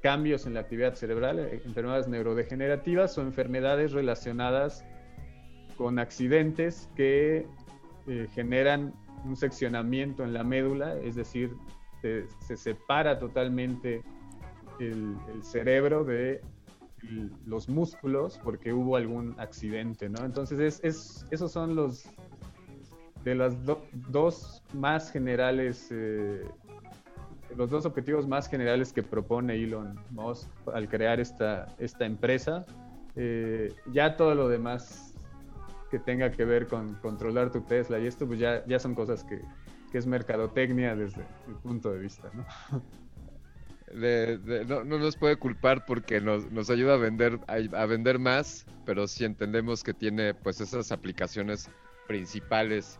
cambios 0.00 0.46
en 0.46 0.54
la 0.54 0.60
actividad 0.60 0.94
cerebral, 0.94 1.38
eh, 1.38 1.62
enfermedades 1.64 2.08
neurodegenerativas 2.08 3.16
o 3.18 3.22
enfermedades 3.22 3.92
relacionadas 3.92 4.84
con 5.76 5.98
accidentes 5.98 6.90
que 6.96 7.46
generan 8.34 8.94
un 9.24 9.36
seccionamiento 9.36 10.24
en 10.24 10.32
la 10.32 10.42
médula, 10.42 10.96
es 10.98 11.14
decir, 11.14 11.54
se, 12.00 12.56
separa 12.56 13.18
totalmente 13.18 14.02
el, 14.80 15.16
cerebro 15.42 16.04
de 16.04 16.40
los 17.46 17.68
músculos 17.68 18.40
porque 18.42 18.72
hubo 18.72 18.96
algún 18.96 19.34
accidente, 19.38 20.08
¿no? 20.08 20.24
Entonces 20.24 20.80
es, 20.82 21.26
esos 21.30 21.52
son 21.52 21.74
los 21.74 22.04
de 23.24 23.34
las 23.34 23.56
dos 24.10 24.62
más 24.72 25.10
generales, 25.10 25.88
eh, 25.90 26.44
los 27.56 27.70
dos 27.70 27.86
objetivos 27.86 28.26
más 28.26 28.48
generales 28.48 28.92
que 28.92 29.02
propone 29.02 29.54
Elon 29.54 29.98
Musk 30.10 30.48
al 30.72 30.88
crear 30.88 31.20
esta, 31.20 31.74
esta 31.78 32.04
empresa. 32.04 32.66
Eh, 33.16 33.74
ya 33.92 34.16
todo 34.16 34.34
lo 34.34 34.48
demás 34.48 35.14
que 35.90 35.98
tenga 35.98 36.30
que 36.30 36.44
ver 36.44 36.66
con 36.66 36.94
controlar 36.96 37.50
tu 37.50 37.62
Tesla 37.62 37.98
y 37.98 38.06
esto, 38.06 38.26
pues 38.26 38.38
ya, 38.38 38.64
ya 38.66 38.78
son 38.78 38.94
cosas 38.94 39.24
que, 39.24 39.40
que 39.90 39.98
es 39.98 40.06
mercadotecnia 40.06 40.94
desde 40.94 41.24
mi 41.46 41.54
punto 41.54 41.92
de 41.92 41.98
vista, 41.98 42.30
¿no? 42.34 42.46
no, 44.84 44.98
nos 44.98 45.16
puede 45.16 45.36
culpar 45.36 45.86
porque 45.86 46.20
nos, 46.20 46.70
ayuda 46.70 46.94
a 46.94 46.96
vender 46.96 47.40
a, 47.46 47.86
vender 47.86 48.18
más, 48.18 48.66
pero 48.84 49.06
sí 49.06 49.24
entendemos 49.24 49.82
que 49.82 49.94
tiene 49.94 50.34
pues 50.34 50.60
esas 50.60 50.92
aplicaciones 50.92 51.70
principales. 52.06 52.98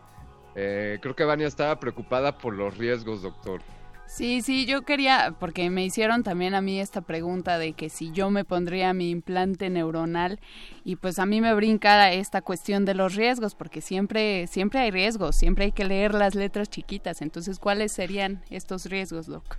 Eh, 0.55 0.97
creo 1.01 1.15
que 1.15 1.23
Vania 1.25 1.47
estaba 1.47 1.79
preocupada 1.79 2.37
por 2.37 2.55
los 2.55 2.77
riesgos, 2.77 3.21
doctor. 3.21 3.61
Sí, 4.09 4.41
sí, 4.41 4.65
yo 4.65 4.81
quería, 4.81 5.35
porque 5.39 5.69
me 5.69 5.85
hicieron 5.85 6.23
también 6.23 6.55
a 6.55 6.61
mí 6.61 6.79
esta 6.79 7.01
pregunta 7.01 7.59
de 7.59 7.73
que 7.73 7.89
si 7.89 8.11
yo 8.11 8.31
me 8.31 8.43
pondría 8.43 8.91
mi 8.91 9.11
implante 9.11 9.69
neuronal 9.69 10.39
y 10.83 10.95
pues 10.95 11.19
a 11.19 11.27
mí 11.27 11.41
me 11.41 11.53
brinca 11.53 12.11
esta 12.11 12.41
cuestión 12.41 12.85
de 12.85 12.95
los 12.95 13.13
riesgos, 13.13 13.53
porque 13.53 13.81
siempre, 13.81 14.47
siempre 14.47 14.79
hay 14.79 14.89
riesgos, 14.89 15.35
siempre 15.35 15.65
hay 15.65 15.71
que 15.71 15.85
leer 15.85 16.15
las 16.15 16.33
letras 16.33 16.71
chiquitas. 16.71 17.21
Entonces, 17.21 17.59
¿cuáles 17.59 17.91
serían 17.91 18.41
estos 18.49 18.87
riesgos, 18.87 19.27
Doc? 19.27 19.57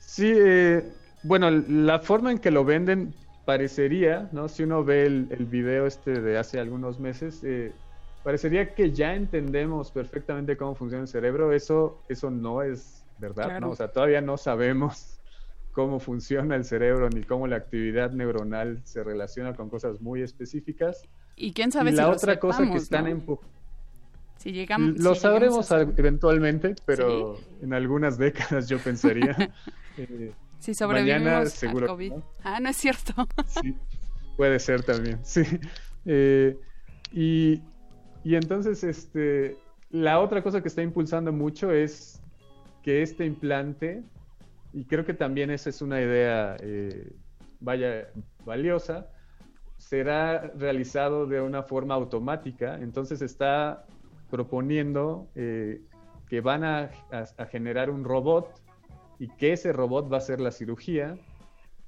Sí, 0.00 0.32
eh, 0.34 0.82
bueno, 1.22 1.50
la 1.50 2.00
forma 2.00 2.32
en 2.32 2.38
que 2.38 2.50
lo 2.50 2.64
venden 2.64 3.14
parecería, 3.44 4.28
¿no? 4.32 4.48
Si 4.48 4.64
uno 4.64 4.82
ve 4.82 5.06
el, 5.06 5.28
el 5.30 5.46
video 5.46 5.86
este 5.86 6.20
de 6.20 6.36
hace 6.36 6.58
algunos 6.58 6.98
meses, 6.98 7.42
eh, 7.44 7.72
parecería 8.22 8.74
que 8.74 8.92
ya 8.92 9.14
entendemos 9.14 9.90
perfectamente 9.90 10.56
cómo 10.56 10.74
funciona 10.74 11.02
el 11.02 11.08
cerebro. 11.08 11.52
Eso, 11.52 12.02
eso 12.08 12.30
no 12.30 12.62
es 12.62 13.04
verdad, 13.18 13.60
¿no? 13.60 13.70
O 13.70 13.76
sea, 13.76 13.88
todavía 13.88 14.20
no 14.20 14.36
sabemos 14.36 15.20
cómo 15.72 16.00
funciona 16.00 16.54
el 16.54 16.64
cerebro 16.64 17.08
ni 17.08 17.22
cómo 17.22 17.46
la 17.46 17.56
actividad 17.56 18.12
neuronal 18.12 18.80
se 18.84 19.02
relaciona 19.02 19.54
con 19.54 19.68
cosas 19.68 20.00
muy 20.00 20.22
específicas. 20.22 21.02
Y 21.34 21.52
quién 21.52 21.72
sabe 21.72 21.90
y 21.90 21.94
la 21.94 22.08
otra 22.10 22.38
cosa 22.38 22.64
que 22.70 22.76
están 22.76 23.06
empujando. 23.06 23.52
Si 24.36 24.50
llegamos, 24.50 24.98
lo 24.98 25.14
sabremos 25.14 25.70
eventualmente, 25.70 26.74
pero 26.84 27.38
en 27.60 27.72
algunas 27.72 28.18
décadas 28.18 28.68
yo 28.68 28.78
pensaría. 28.78 29.36
eh, 29.96 30.32
si 30.58 30.74
sobrevivimos 30.74 31.22
mañana, 31.22 31.46
seguro, 31.46 31.86
COVID. 31.86 32.12
Ah, 32.42 32.58
no 32.58 32.68
es 32.68 32.76
cierto. 32.76 33.14
sí, 33.46 33.76
puede 34.36 34.58
ser 34.58 34.82
también, 34.82 35.20
sí. 35.24 35.42
Eh, 36.06 36.56
y, 37.12 37.62
y 38.24 38.36
entonces, 38.36 38.84
este, 38.84 39.56
la 39.90 40.20
otra 40.20 40.42
cosa 40.42 40.62
que 40.62 40.68
está 40.68 40.82
impulsando 40.82 41.32
mucho 41.32 41.70
es 41.72 42.20
que 42.82 43.02
este 43.02 43.26
implante, 43.26 44.02
y 44.72 44.84
creo 44.84 45.04
que 45.04 45.14
también 45.14 45.50
esa 45.50 45.70
es 45.70 45.82
una 45.82 46.00
idea, 46.00 46.56
eh, 46.60 47.12
vaya, 47.60 48.08
valiosa, 48.44 49.08
será 49.78 50.52
realizado 50.56 51.26
de 51.26 51.40
una 51.40 51.62
forma 51.62 51.94
automática. 51.94 52.76
Entonces 52.76 53.20
está 53.20 53.84
proponiendo 54.30 55.28
eh, 55.34 55.82
que 56.28 56.40
van 56.40 56.64
a, 56.64 56.90
generar 57.50 57.90
un 57.90 58.04
robot 58.04 58.48
y 59.18 59.28
que 59.36 59.52
ese 59.52 59.72
robot 59.72 60.10
va 60.10 60.16
a 60.16 60.18
hacer 60.18 60.40
la 60.40 60.50
cirugía 60.50 61.18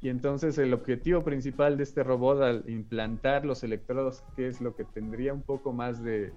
y 0.05 0.11
entonces 0.11 0.59
el 0.59 0.75
objetivo 0.75 1.25
principal 1.25 1.79
de 1.79 1.83
este 1.83 2.03
robot 2.03 2.43
al 2.43 2.65
implantar 2.69 3.47
los 3.47 3.65
electrodos, 3.65 4.23
que 4.37 4.47
es 4.47 4.61
lo 4.61 4.77
que 4.77 4.85
tendría 4.85 5.33
un 5.33 5.41
poco 5.41 5.73
más 5.73 6.05
de 6.05 6.31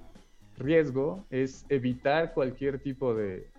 riesgo, 0.57 1.25
es 1.31 1.65
evitar 1.67 2.33
cualquier 2.33 2.79
tipo 2.79 3.13
de 3.13 3.49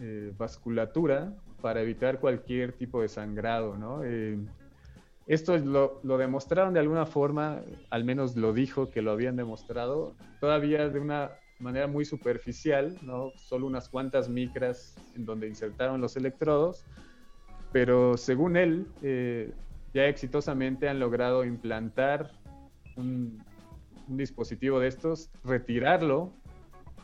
eh, 0.00 0.34
vasculatura 0.36 1.32
para 1.62 1.80
evitar 1.80 2.20
cualquier 2.20 2.74
tipo 2.74 3.00
de 3.00 3.08
sangrado, 3.08 3.78
¿no? 3.78 4.04
Eh, 4.04 4.38
esto 5.26 5.56
lo, 5.56 5.98
lo, 6.02 6.18
demostraron 6.18 6.74
de 6.74 6.80
alguna 6.80 7.06
forma, 7.06 7.62
al 7.88 8.04
menos 8.04 8.36
lo 8.36 8.52
dijo 8.52 8.90
que 8.90 9.00
lo 9.00 9.12
habían 9.12 9.36
demostrado, 9.36 10.14
todavía 10.40 10.90
de 10.90 11.00
una 11.00 11.30
manera 11.58 11.86
muy 11.86 12.04
superficial, 12.04 12.98
¿no? 13.00 13.32
Solo 13.36 13.66
unas 13.66 13.88
cuantas 13.88 14.28
micras 14.28 14.94
en 15.16 15.24
donde 15.24 15.48
insertaron 15.48 16.02
los 16.02 16.18
electrodos, 16.18 16.84
pero 17.72 18.16
según 18.16 18.56
él, 18.56 18.86
eh, 19.02 19.52
ya 19.94 20.06
exitosamente 20.06 20.88
han 20.88 21.00
logrado 21.00 21.44
implantar 21.44 22.30
un, 22.96 23.42
dispositivo 24.06 24.80
de 24.80 24.88
estos, 24.88 25.30
retirarlo 25.44 26.32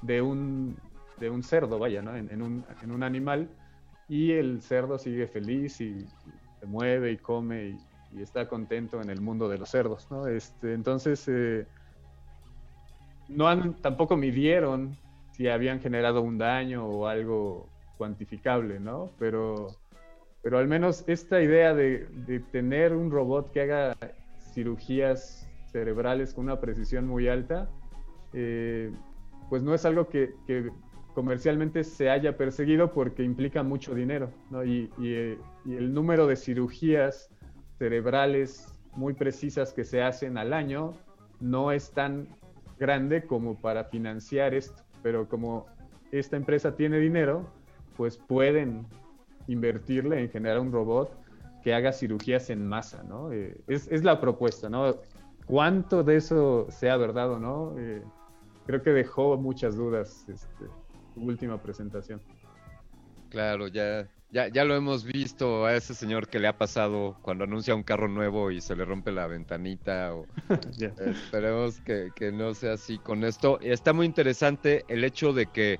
de 0.01 0.23
un, 0.23 0.75
de 1.19 1.29
un 1.29 1.43
cerdo, 1.43 1.79
vaya, 1.79 2.01
¿no? 2.01 2.17
en, 2.17 2.41
un, 2.41 2.65
en, 2.83 2.91
un, 2.91 3.03
animal, 3.03 3.51
y 4.09 4.33
el 4.33 4.63
cerdo 4.63 4.99
sigue 4.99 5.27
feliz 5.27 5.83
y, 5.83 6.07
se 6.61 6.67
mueve 6.67 7.13
y 7.13 7.19
come 7.19 7.77
y, 8.13 8.23
está 8.23 8.49
contento 8.49 9.03
en 9.03 9.11
el 9.11 9.21
mundo 9.21 9.49
de 9.49 9.59
los 9.59 9.69
cerdos. 9.69 10.11
¿no? 10.11 10.29
Este, 10.29 10.73
entonces, 10.73 11.27
eh, 11.29 11.67
no 13.29 13.49
han, 13.49 13.75
tampoco 13.75 14.17
midieron 14.17 14.97
si 15.33 15.49
habían 15.49 15.81
generado 15.81 16.23
un 16.23 16.39
daño 16.39 16.87
o 16.87 17.07
algo 17.07 17.69
cuantificable, 17.97 18.81
¿no? 18.81 19.11
Pero, 19.19 19.69
pero 20.45 20.59
al 20.59 20.69
menos 20.69 21.05
esta 21.07 21.41
idea 21.41 21.75
de, 21.75 22.07
tener 22.53 22.93
un 22.93 23.11
robot 23.11 23.51
que 23.51 23.63
haga 23.63 23.97
cirugías 24.53 25.49
cerebrales 25.73 26.35
con 26.35 26.45
una 26.45 26.61
precisión 26.61 27.07
muy 27.07 27.29
alta, 27.29 27.71
eh, 28.35 28.93
pues 29.49 29.63
no 29.63 29.75
es 29.75 29.87
algo 29.87 30.07
que, 30.11 30.35
comercialmente 31.15 31.83
se 31.83 32.11
haya 32.11 32.37
perseguido 32.37 32.93
porque 32.93 33.23
implica 33.23 33.63
mucho 33.63 33.95
dinero, 33.95 34.31
¿no? 34.51 34.65
y, 34.65 34.91
y, 34.99 35.39
el 35.73 35.95
número 35.95 36.27
de 36.27 36.37
cirugías 36.37 37.31
cerebrales 37.79 38.69
muy 38.97 39.15
precisas 39.15 39.73
que 39.73 39.85
se 39.85 40.03
hacen 40.03 40.37
al 40.37 40.53
año 40.53 40.93
no 41.41 41.73
es 41.73 41.93
tan 41.93 42.29
grande 42.79 43.25
como 43.25 43.59
para 43.59 43.85
financiar 43.85 44.53
esto, 44.53 44.83
pero 45.03 45.27
como 45.27 45.67
esta 46.13 46.37
empresa 46.37 46.77
tiene 46.77 46.99
dinero, 46.99 47.49
pues 47.97 48.19
pueden 48.19 48.87
invertirle 49.47 50.21
en 50.21 50.31
generar 50.31 50.61
un 50.61 50.73
robot 50.73 51.11
que 51.63 51.75
haga 51.75 51.93
cirugías 51.93 52.51
en 52.51 52.67
masa, 52.67 53.03
¿no? 53.05 53.33
Eh, 53.33 53.61
es, 53.69 54.05
la 54.05 54.21
propuesta, 54.21 54.69
¿no? 54.69 54.97
¿Cuánto 55.47 56.03
de 56.03 56.17
eso 56.17 56.67
sea 56.71 56.97
verdad 56.97 57.33
o 57.33 57.39
no? 57.39 57.75
Eh, 57.79 58.03
creo 58.67 58.83
que 58.83 58.91
dejó 58.91 59.37
muchas 59.37 59.77
dudas 59.77 60.27
este, 60.29 60.67
su 61.15 61.21
última 61.21 61.61
presentación. 61.63 62.21
Claro, 63.31 63.69
ya 63.69 64.09
ya, 64.35 64.49
ya 64.49 64.65
lo 64.65 64.75
hemos 64.75 65.05
visto 65.05 65.65
a 65.65 65.77
ese 65.77 65.95
señor 65.95 66.27
que 66.27 66.41
le 66.41 66.49
ha 66.49 66.59
pasado 66.59 67.17
cuando 67.23 67.45
anuncia 67.45 67.73
un 67.73 67.85
carro 67.85 68.09
nuevo 68.09 68.51
y 68.51 68.61
se 68.61 68.75
le 68.75 68.85
rompe 68.85 69.13
la 69.13 69.29
ventanita. 69.29 70.13
O, 70.13 70.27
Esperemos 71.07 71.81
que, 71.81 72.33
no 72.33 72.53
sea 72.53 72.73
así 72.73 72.99
con 72.99 73.23
esto. 73.23 73.61
Está 73.61 73.93
muy 73.93 74.07
interesante 74.07 74.85
el 74.89 75.05
hecho 75.05 75.33
de 75.33 75.47
que 75.47 75.79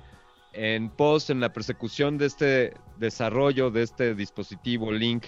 en 0.55 0.89
post, 0.89 1.29
en 1.29 1.41
la 1.41 1.51
persecución 1.51 2.17
de 2.17 2.27
este 2.27 2.73
desarrollo 2.97 3.71
de 3.71 3.83
este 3.83 4.15
dispositivo 4.15 4.91
Link 4.91 5.25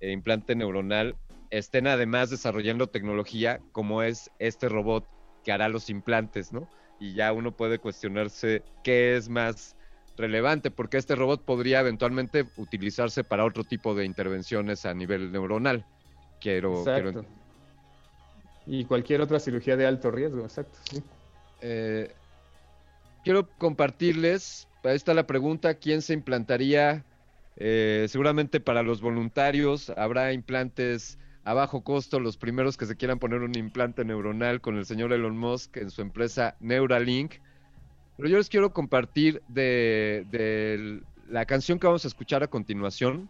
e 0.00 0.10
implante 0.10 0.56
neuronal, 0.56 1.14
estén 1.50 1.86
además 1.86 2.30
desarrollando 2.30 2.86
tecnología 2.86 3.60
como 3.72 4.02
es 4.02 4.30
este 4.38 4.70
robot 4.70 5.06
que 5.44 5.52
hará 5.52 5.68
los 5.68 5.90
implantes, 5.90 6.52
¿no? 6.52 6.66
Y 6.98 7.12
ya 7.14 7.32
uno 7.32 7.52
puede 7.52 7.78
cuestionarse 7.78 8.62
qué 8.82 9.16
es 9.16 9.28
más 9.28 9.76
relevante 10.16 10.70
porque 10.70 10.96
este 10.96 11.16
robot 11.16 11.44
podría 11.44 11.80
eventualmente 11.80 12.46
utilizarse 12.56 13.24
para 13.24 13.44
otro 13.44 13.64
tipo 13.64 13.94
de 13.94 14.06
intervenciones 14.06 14.86
a 14.86 14.94
nivel 14.94 15.32
neuronal. 15.32 15.84
Quiero, 16.40 16.82
Y 18.66 18.84
cualquier 18.84 19.20
otra 19.20 19.38
cirugía 19.38 19.76
de 19.76 19.86
alto 19.86 20.10
riesgo, 20.10 20.44
exacto. 20.44 20.78
Eh, 21.60 22.14
quiero 23.24 23.48
compartirles, 23.58 24.68
ahí 24.84 24.96
está 24.96 25.14
la 25.14 25.26
pregunta, 25.26 25.74
¿quién 25.74 26.02
se 26.02 26.14
implantaría? 26.14 27.04
Eh, 27.56 28.06
seguramente 28.08 28.60
para 28.60 28.82
los 28.82 29.00
voluntarios 29.00 29.90
habrá 29.90 30.32
implantes 30.32 31.18
a 31.44 31.54
bajo 31.54 31.82
costo, 31.82 32.18
los 32.18 32.36
primeros 32.36 32.76
que 32.76 32.86
se 32.86 32.96
quieran 32.96 33.18
poner 33.18 33.40
un 33.40 33.56
implante 33.56 34.04
neuronal 34.04 34.60
con 34.60 34.78
el 34.78 34.86
señor 34.86 35.12
Elon 35.12 35.36
Musk 35.36 35.76
en 35.76 35.90
su 35.90 36.00
empresa 36.00 36.56
Neuralink 36.60 37.34
pero 38.16 38.28
yo 38.28 38.38
les 38.38 38.48
quiero 38.48 38.72
compartir 38.72 39.42
de, 39.48 41.02
la 41.28 41.44
canción 41.46 41.78
que 41.78 41.86
vamos 41.86 42.04
a 42.04 42.08
escuchar 42.08 42.42
a 42.42 42.46
continuación. 42.46 43.28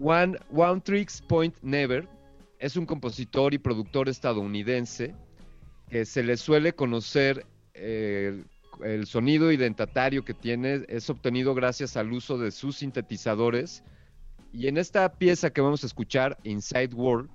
One, 0.00 0.38
One 0.50 0.80
Tricks 0.80 1.20
Point 1.20 1.54
Never 1.62 2.08
es 2.58 2.76
un 2.76 2.86
compositor 2.86 3.54
y 3.54 3.58
productor 3.58 4.08
estadounidense 4.08 5.14
que 5.92 6.06
se 6.06 6.22
le 6.22 6.38
suele 6.38 6.72
conocer 6.72 7.44
eh, 7.74 8.42
el 8.82 9.06
sonido 9.06 9.52
identatario 9.52 10.24
que 10.24 10.32
tiene 10.32 10.86
es 10.88 11.10
obtenido 11.10 11.54
gracias 11.54 11.98
al 11.98 12.10
uso 12.14 12.38
de 12.38 12.50
sus 12.50 12.76
sintetizadores. 12.76 13.84
Y 14.54 14.68
en 14.68 14.78
esta 14.78 15.12
pieza 15.12 15.50
que 15.50 15.60
vamos 15.60 15.82
a 15.82 15.86
escuchar, 15.86 16.38
Inside 16.44 16.94
World, 16.94 17.28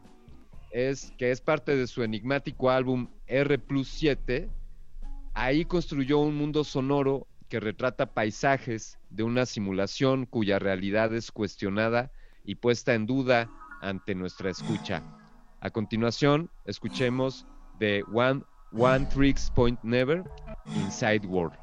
es 0.71 1.13
que 1.19 1.29
es 1.29 1.39
parte 1.39 1.75
de 1.75 1.85
su 1.85 2.01
enigmático 2.01 2.71
álbum 2.71 3.07
R 3.27 3.59
Plus 3.59 3.89
7, 3.89 4.49
Ahí 5.35 5.65
construyó 5.65 6.17
un 6.17 6.35
mundo 6.35 6.63
sonoro 6.63 7.27
que 7.47 7.59
retrata 7.59 8.15
paisajes 8.15 8.97
de 9.11 9.21
una 9.21 9.45
simulación 9.45 10.25
cuya 10.25 10.57
realidad 10.57 11.13
es 11.13 11.31
cuestionada 11.31 12.11
y 12.43 12.55
puesta 12.55 12.95
en 12.95 13.05
duda 13.05 13.47
ante 13.83 14.15
nuestra 14.15 14.49
escucha. 14.49 15.03
A 15.61 15.69
continuación, 15.69 16.49
escuchemos 16.65 17.45
the 17.79 18.01
one 18.11 18.43
one 18.71 19.09
tricks 19.09 19.49
point 19.49 19.79
never 19.83 20.23
inside 20.75 21.25
world. 21.25 21.53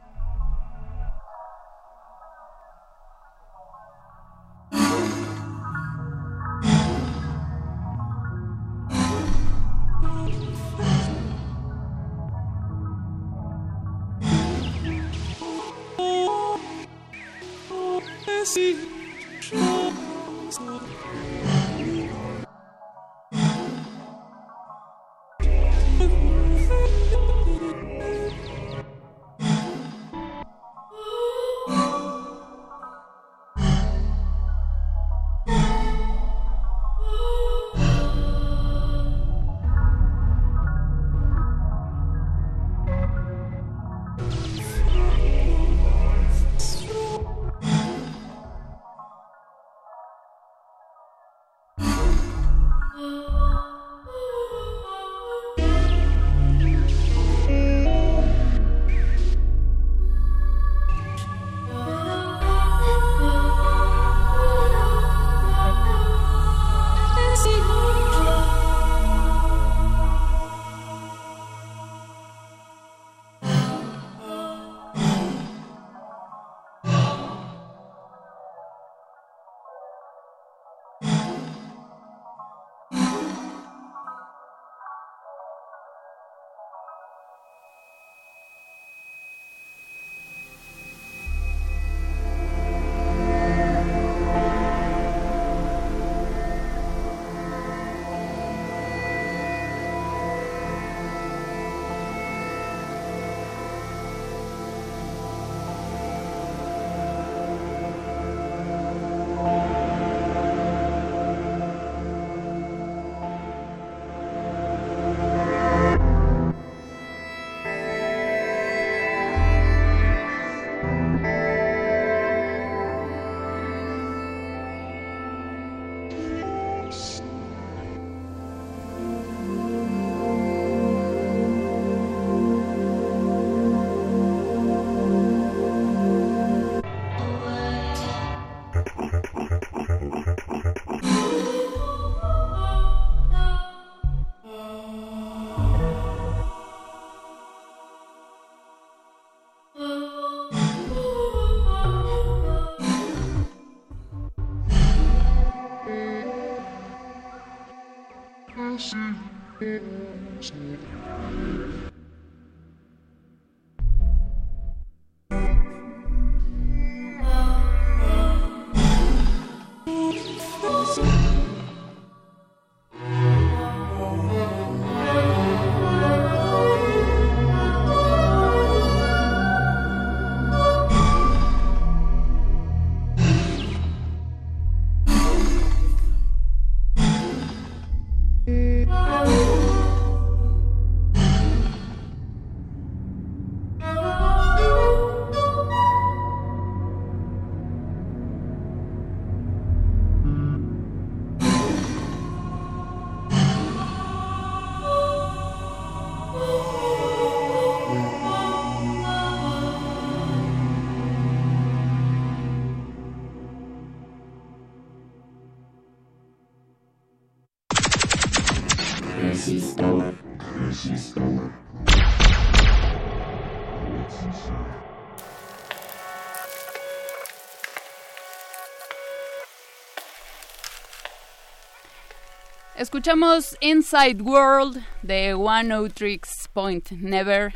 Escuchamos 232.84 233.56
Inside 233.62 234.20
World 234.20 234.84
de 235.00 235.32
One 235.32 235.88
Tricks 235.88 236.50
Point 236.52 236.90
Never, 236.90 237.54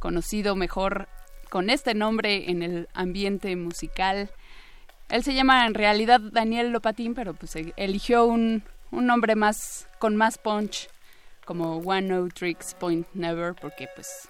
conocido 0.00 0.56
mejor 0.56 1.06
con 1.50 1.70
este 1.70 1.94
nombre 1.94 2.50
en 2.50 2.64
el 2.64 2.88
ambiente 2.92 3.54
musical. 3.54 4.28
Él 5.08 5.22
se 5.22 5.34
llama 5.34 5.66
en 5.66 5.74
realidad 5.74 6.18
Daniel 6.18 6.70
Lopatín, 6.70 7.14
pero 7.14 7.32
pues 7.32 7.54
e-, 7.54 7.74
eligió 7.76 8.26
un, 8.26 8.64
un 8.90 9.06
nombre 9.06 9.36
más 9.36 9.86
con 10.00 10.16
más 10.16 10.36
punch 10.36 10.88
como 11.44 11.76
One 11.76 12.28
Tricks 12.30 12.74
Point 12.74 13.06
Never 13.14 13.54
porque 13.54 13.86
pues 13.94 14.28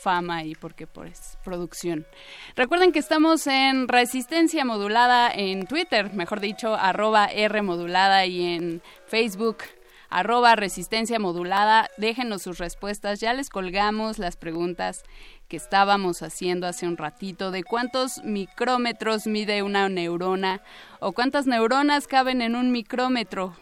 fama 0.00 0.44
y 0.44 0.54
porque 0.54 0.86
pues 0.86 1.38
producción. 1.44 2.06
Recuerden 2.56 2.92
que 2.92 2.98
estamos 2.98 3.46
en 3.46 3.88
Resistencia 3.88 4.64
Modulada 4.64 5.30
en 5.32 5.66
Twitter, 5.66 6.12
mejor 6.12 6.40
dicho, 6.40 6.74
arroba 6.74 7.26
R 7.26 7.62
Modulada 7.62 8.26
y 8.26 8.54
en 8.54 8.82
Facebook 9.06 9.58
arroba 10.10 10.56
Resistencia 10.56 11.18
Modulada. 11.18 11.88
Déjenos 11.96 12.42
sus 12.42 12.58
respuestas, 12.58 13.20
ya 13.20 13.32
les 13.32 13.48
colgamos 13.48 14.18
las 14.18 14.36
preguntas 14.36 15.04
que 15.48 15.56
estábamos 15.56 16.22
haciendo 16.22 16.66
hace 16.66 16.86
un 16.86 16.96
ratito 16.96 17.50
de 17.50 17.64
cuántos 17.64 18.22
micrómetros 18.24 19.26
mide 19.26 19.62
una 19.62 19.88
neurona 19.88 20.62
o 21.00 21.12
cuántas 21.12 21.46
neuronas 21.46 22.06
caben 22.06 22.42
en 22.42 22.54
un 22.54 22.70
micrómetro. 22.70 23.54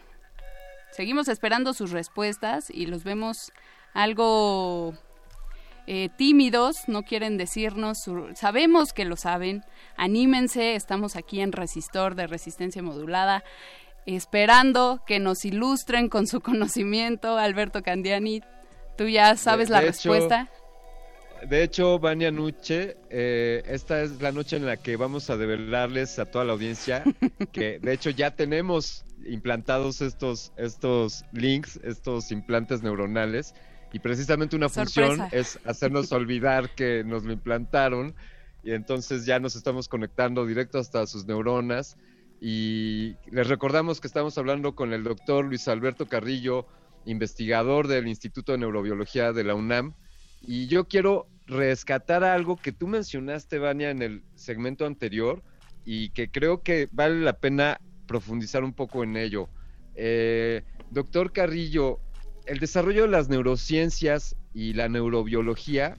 Seguimos 0.90 1.28
esperando 1.28 1.74
sus 1.74 1.92
respuestas 1.92 2.70
y 2.70 2.86
los 2.86 3.04
vemos 3.04 3.52
algo 3.94 4.94
eh, 5.90 6.10
tímidos, 6.18 6.86
no 6.86 7.02
quieren 7.02 7.38
decirnos, 7.38 8.04
sabemos 8.34 8.92
que 8.92 9.06
lo 9.06 9.16
saben, 9.16 9.64
anímense, 9.96 10.74
estamos 10.74 11.16
aquí 11.16 11.40
en 11.40 11.50
Resistor 11.50 12.14
de 12.14 12.26
Resistencia 12.26 12.82
Modulada, 12.82 13.42
esperando 14.04 15.00
que 15.06 15.18
nos 15.18 15.46
ilustren 15.46 16.10
con 16.10 16.26
su 16.26 16.40
conocimiento, 16.42 17.38
Alberto 17.38 17.82
Candiani, 17.82 18.42
tú 18.98 19.08
ya 19.08 19.34
sabes 19.36 19.70
la 19.70 19.80
respuesta. 19.80 20.50
de 21.48 21.62
hecho, 21.62 21.98
Vania 21.98 22.30
Nuche, 22.30 22.98
eh, 23.08 23.62
esta 23.64 24.02
es 24.02 24.20
la 24.20 24.30
noche 24.30 24.58
en 24.58 24.66
la 24.66 24.76
que 24.76 24.96
vamos 24.96 25.30
a 25.30 25.38
develarles 25.38 26.18
a 26.18 26.26
toda 26.26 26.44
la 26.44 26.52
audiencia 26.52 27.02
que 27.52 27.78
de 27.78 27.94
hecho 27.94 28.10
ya 28.10 28.32
tenemos 28.32 29.06
implantados 29.24 30.02
estos, 30.02 30.52
estos 30.58 31.24
links, 31.32 31.80
estos 31.82 32.30
implantes 32.30 32.82
neuronales 32.82 33.54
y 33.92 33.98
precisamente 34.00 34.56
una 34.56 34.68
función 34.68 35.22
es 35.32 35.58
hacernos 35.64 36.12
olvidar 36.12 36.70
que 36.70 37.04
nos 37.04 37.24
lo 37.24 37.32
implantaron 37.32 38.14
y 38.62 38.72
entonces 38.72 39.24
ya 39.24 39.40
nos 39.40 39.56
estamos 39.56 39.88
conectando 39.88 40.44
directo 40.44 40.78
hasta 40.78 41.06
sus 41.06 41.26
neuronas. 41.26 41.96
Y 42.40 43.16
les 43.30 43.48
recordamos 43.48 44.00
que 44.00 44.06
estamos 44.06 44.36
hablando 44.38 44.74
con 44.74 44.92
el 44.92 45.04
doctor 45.04 45.44
Luis 45.44 45.66
Alberto 45.68 46.06
Carrillo, 46.06 46.66
investigador 47.04 47.88
del 47.88 48.06
Instituto 48.06 48.52
de 48.52 48.58
Neurobiología 48.58 49.32
de 49.32 49.44
la 49.44 49.54
UNAM. 49.54 49.94
Y 50.42 50.66
yo 50.66 50.86
quiero 50.86 51.26
rescatar 51.46 52.24
algo 52.24 52.56
que 52.56 52.72
tú 52.72 52.86
mencionaste, 52.86 53.58
Vania, 53.58 53.90
en 53.90 54.02
el 54.02 54.22
segmento 54.34 54.86
anterior 54.86 55.42
y 55.84 56.10
que 56.10 56.30
creo 56.30 56.62
que 56.62 56.88
vale 56.92 57.20
la 57.20 57.32
pena 57.32 57.80
profundizar 58.06 58.62
un 58.62 58.74
poco 58.74 59.02
en 59.02 59.16
ello. 59.16 59.48
Eh, 59.94 60.62
doctor 60.90 61.32
Carrillo, 61.32 62.00
el 62.48 62.58
desarrollo 62.58 63.02
de 63.02 63.08
las 63.08 63.28
neurociencias 63.28 64.34
y 64.54 64.72
la 64.72 64.88
neurobiología 64.88 65.98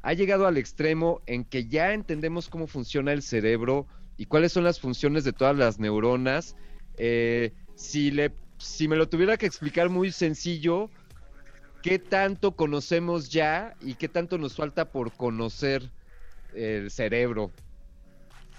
ha 0.00 0.12
llegado 0.14 0.46
al 0.46 0.56
extremo 0.56 1.20
en 1.26 1.44
que 1.44 1.68
ya 1.68 1.92
entendemos 1.92 2.48
cómo 2.48 2.66
funciona 2.66 3.12
el 3.12 3.22
cerebro 3.22 3.86
y 4.16 4.24
cuáles 4.24 4.52
son 4.52 4.64
las 4.64 4.80
funciones 4.80 5.22
de 5.24 5.32
todas 5.32 5.56
las 5.56 5.78
neuronas. 5.78 6.56
Eh, 6.96 7.52
si, 7.74 8.10
le, 8.10 8.32
si 8.58 8.88
me 8.88 8.96
lo 8.96 9.08
tuviera 9.08 9.36
que 9.36 9.46
explicar 9.46 9.90
muy 9.90 10.10
sencillo, 10.12 10.90
¿qué 11.82 11.98
tanto 11.98 12.52
conocemos 12.52 13.28
ya 13.28 13.74
y 13.80 13.94
qué 13.94 14.08
tanto 14.08 14.38
nos 14.38 14.56
falta 14.56 14.90
por 14.90 15.12
conocer 15.12 15.90
el 16.54 16.90
cerebro? 16.90 17.52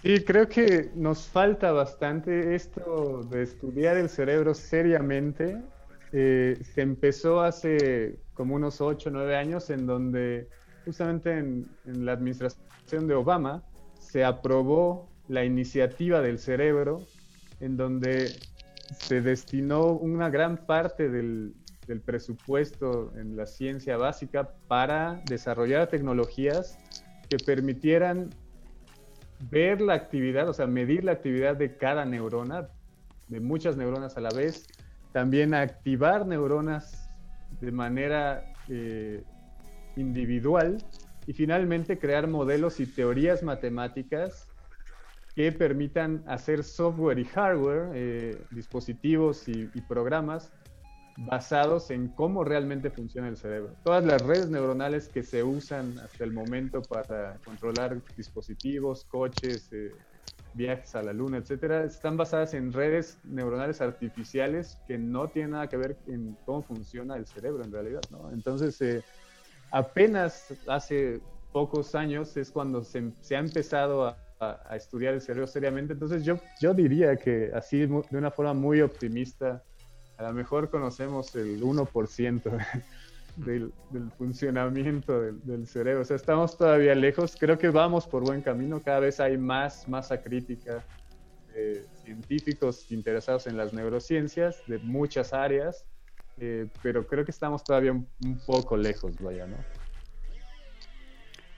Sí, 0.03 0.23
creo 0.23 0.47
que 0.47 0.91
nos 0.95 1.27
falta 1.27 1.71
bastante 1.71 2.55
esto 2.55 3.23
de 3.31 3.43
estudiar 3.43 3.97
el 3.97 4.09
cerebro 4.09 4.53
seriamente 4.53 5.57
eh, 6.15 6.59
se 6.61 6.81
empezó 6.81 7.41
hace 7.41 8.19
como 8.35 8.53
unos 8.53 8.81
8 8.81 9.09
o 9.09 9.11
9 9.11 9.35
años 9.35 9.71
en 9.71 9.87
donde 9.87 10.47
justamente 10.85 11.39
en, 11.39 11.65
la 11.85 12.11
administración 12.11 13.07
de 13.07 13.15
Obama 13.15 13.63
se 13.97 14.23
aprobó 14.23 15.09
la 15.27 15.43
iniciativa 15.43 16.21
del 16.21 16.37
cerebro 16.37 17.01
en 17.61 17.77
donde 17.77 18.31
se 18.99 19.21
destinó 19.21 19.87
una 19.87 20.29
gran 20.29 20.67
parte 20.67 21.09
del, 21.09 21.55
del 21.87 21.99
presupuesto 21.99 23.11
en 23.17 23.35
la 23.35 23.47
ciencia 23.47 23.97
básica 23.97 24.51
para 24.67 25.19
desarrollar 25.27 25.87
tecnologías 25.87 26.77
que 27.27 27.37
permitieran 27.37 28.29
ver 29.49 29.81
la 29.81 29.95
actividad, 29.95 30.47
o 30.47 30.53
sea, 30.53 30.67
medir 30.67 31.05
la 31.05 31.13
actividad 31.13 31.55
de 31.55 31.75
cada 31.75 32.05
neurona, 32.05 32.69
de 33.29 33.39
muchas 33.39 33.77
neuronas 33.77 34.15
a 34.15 34.21
la 34.21 34.29
vez, 34.29 34.67
también 35.13 35.53
activar 35.53 36.25
neuronas 36.25 37.07
de 37.61 37.71
manera 37.71 38.43
eh, 38.67 39.23
individual 39.95 40.83
y 41.27 41.33
finalmente 41.33 41.99
crear 41.99 42.27
modelos 42.27 42.79
y 42.79 42.87
teorías 42.87 43.43
matemáticas 43.43 44.51
que 45.35 45.51
permitan 45.51 46.23
hacer 46.27 46.63
software 46.63 47.19
y 47.19 47.25
hardware, 47.25 47.91
eh, 47.93 48.45
dispositivos 48.49 49.47
y, 49.47 49.67
programas 49.87 50.51
basados 51.15 51.91
en 51.91 52.07
cómo 52.07 52.43
realmente 52.43 52.89
funciona 52.89 53.27
el 53.27 53.37
cerebro. 53.37 53.75
Todas 53.83 54.03
las 54.03 54.21
redes 54.21 54.49
neuronales 54.49 55.09
que 55.09 55.21
se 55.21 55.43
usan 55.43 55.99
hasta 55.99 56.23
el 56.23 56.31
momento 56.33 56.81
para 56.81 57.37
controlar 57.43 58.01
dispositivos, 58.17 59.05
coches, 59.05 59.71
eh, 59.73 59.95
viajes 60.53 60.95
a 60.95 61.03
la 61.03 61.13
luna, 61.13 61.37
etcétera, 61.37 61.83
están 61.83 62.17
basadas 62.17 62.53
en 62.53 62.71
redes 62.71 63.19
neuronales 63.23 63.81
artificiales 63.81 64.77
que 64.87 64.97
no 64.97 65.29
tienen 65.29 65.51
nada 65.51 65.67
que 65.67 65.77
ver 65.77 65.97
en 66.07 66.37
cómo 66.45 66.63
funciona 66.63 67.15
el 67.15 67.25
cerebro 67.25 67.63
en 67.63 67.71
realidad, 67.71 68.01
¿no? 68.11 68.31
Entonces, 68.31 68.79
eh, 68.81 69.01
apenas 69.71 70.53
hace 70.67 71.19
pocos 71.51 71.95
años 71.95 72.35
es 72.37 72.51
cuando 72.51 72.83
se, 72.83 73.13
ha 73.31 73.39
empezado 73.39 74.05
a, 74.05 74.17
estudiar 74.75 75.13
el 75.13 75.21
cerebro 75.21 75.47
seriamente. 75.47 75.93
Entonces, 75.93 76.25
yo, 76.25 76.37
yo 76.59 76.73
diría 76.73 77.15
que 77.15 77.49
así, 77.53 77.85
de 77.85 78.17
una 78.17 78.29
forma 78.29 78.53
muy 78.53 78.81
optimista, 78.81 79.63
a 80.17 80.23
lo 80.23 80.33
mejor 80.33 80.69
conocemos 80.69 81.33
el 81.35 81.61
1% 81.61 82.41
del, 83.35 83.71
funcionamiento 84.17 85.21
del, 85.21 85.67
cerebro. 85.67 86.01
O 86.01 86.05
sea, 86.05 86.15
estamos 86.15 86.57
todavía 86.57 86.95
lejos. 86.95 87.35
Creo 87.39 87.57
que 87.57 87.69
vamos 87.69 88.07
por 88.07 88.23
buen 88.23 88.41
camino. 88.41 88.81
Cada 88.81 88.99
vez 88.99 89.19
hay 89.19 89.37
más 89.37 89.87
masa 89.87 90.21
crítica 90.21 90.83
de 91.53 91.85
científicos 92.03 92.91
interesados 92.91 93.47
en 93.47 93.57
las 93.57 93.73
neurociencias 93.73 94.57
de 94.67 94.79
muchas 94.79 95.33
áreas, 95.33 95.85
eh, 96.39 96.67
pero 96.81 97.05
creo 97.05 97.25
que 97.25 97.31
estamos 97.31 97.63
todavía 97.63 97.91
un, 97.91 98.07
poco 98.45 98.75
lejos, 98.75 99.15
vaya, 99.19 99.45
¿no? 99.45 99.57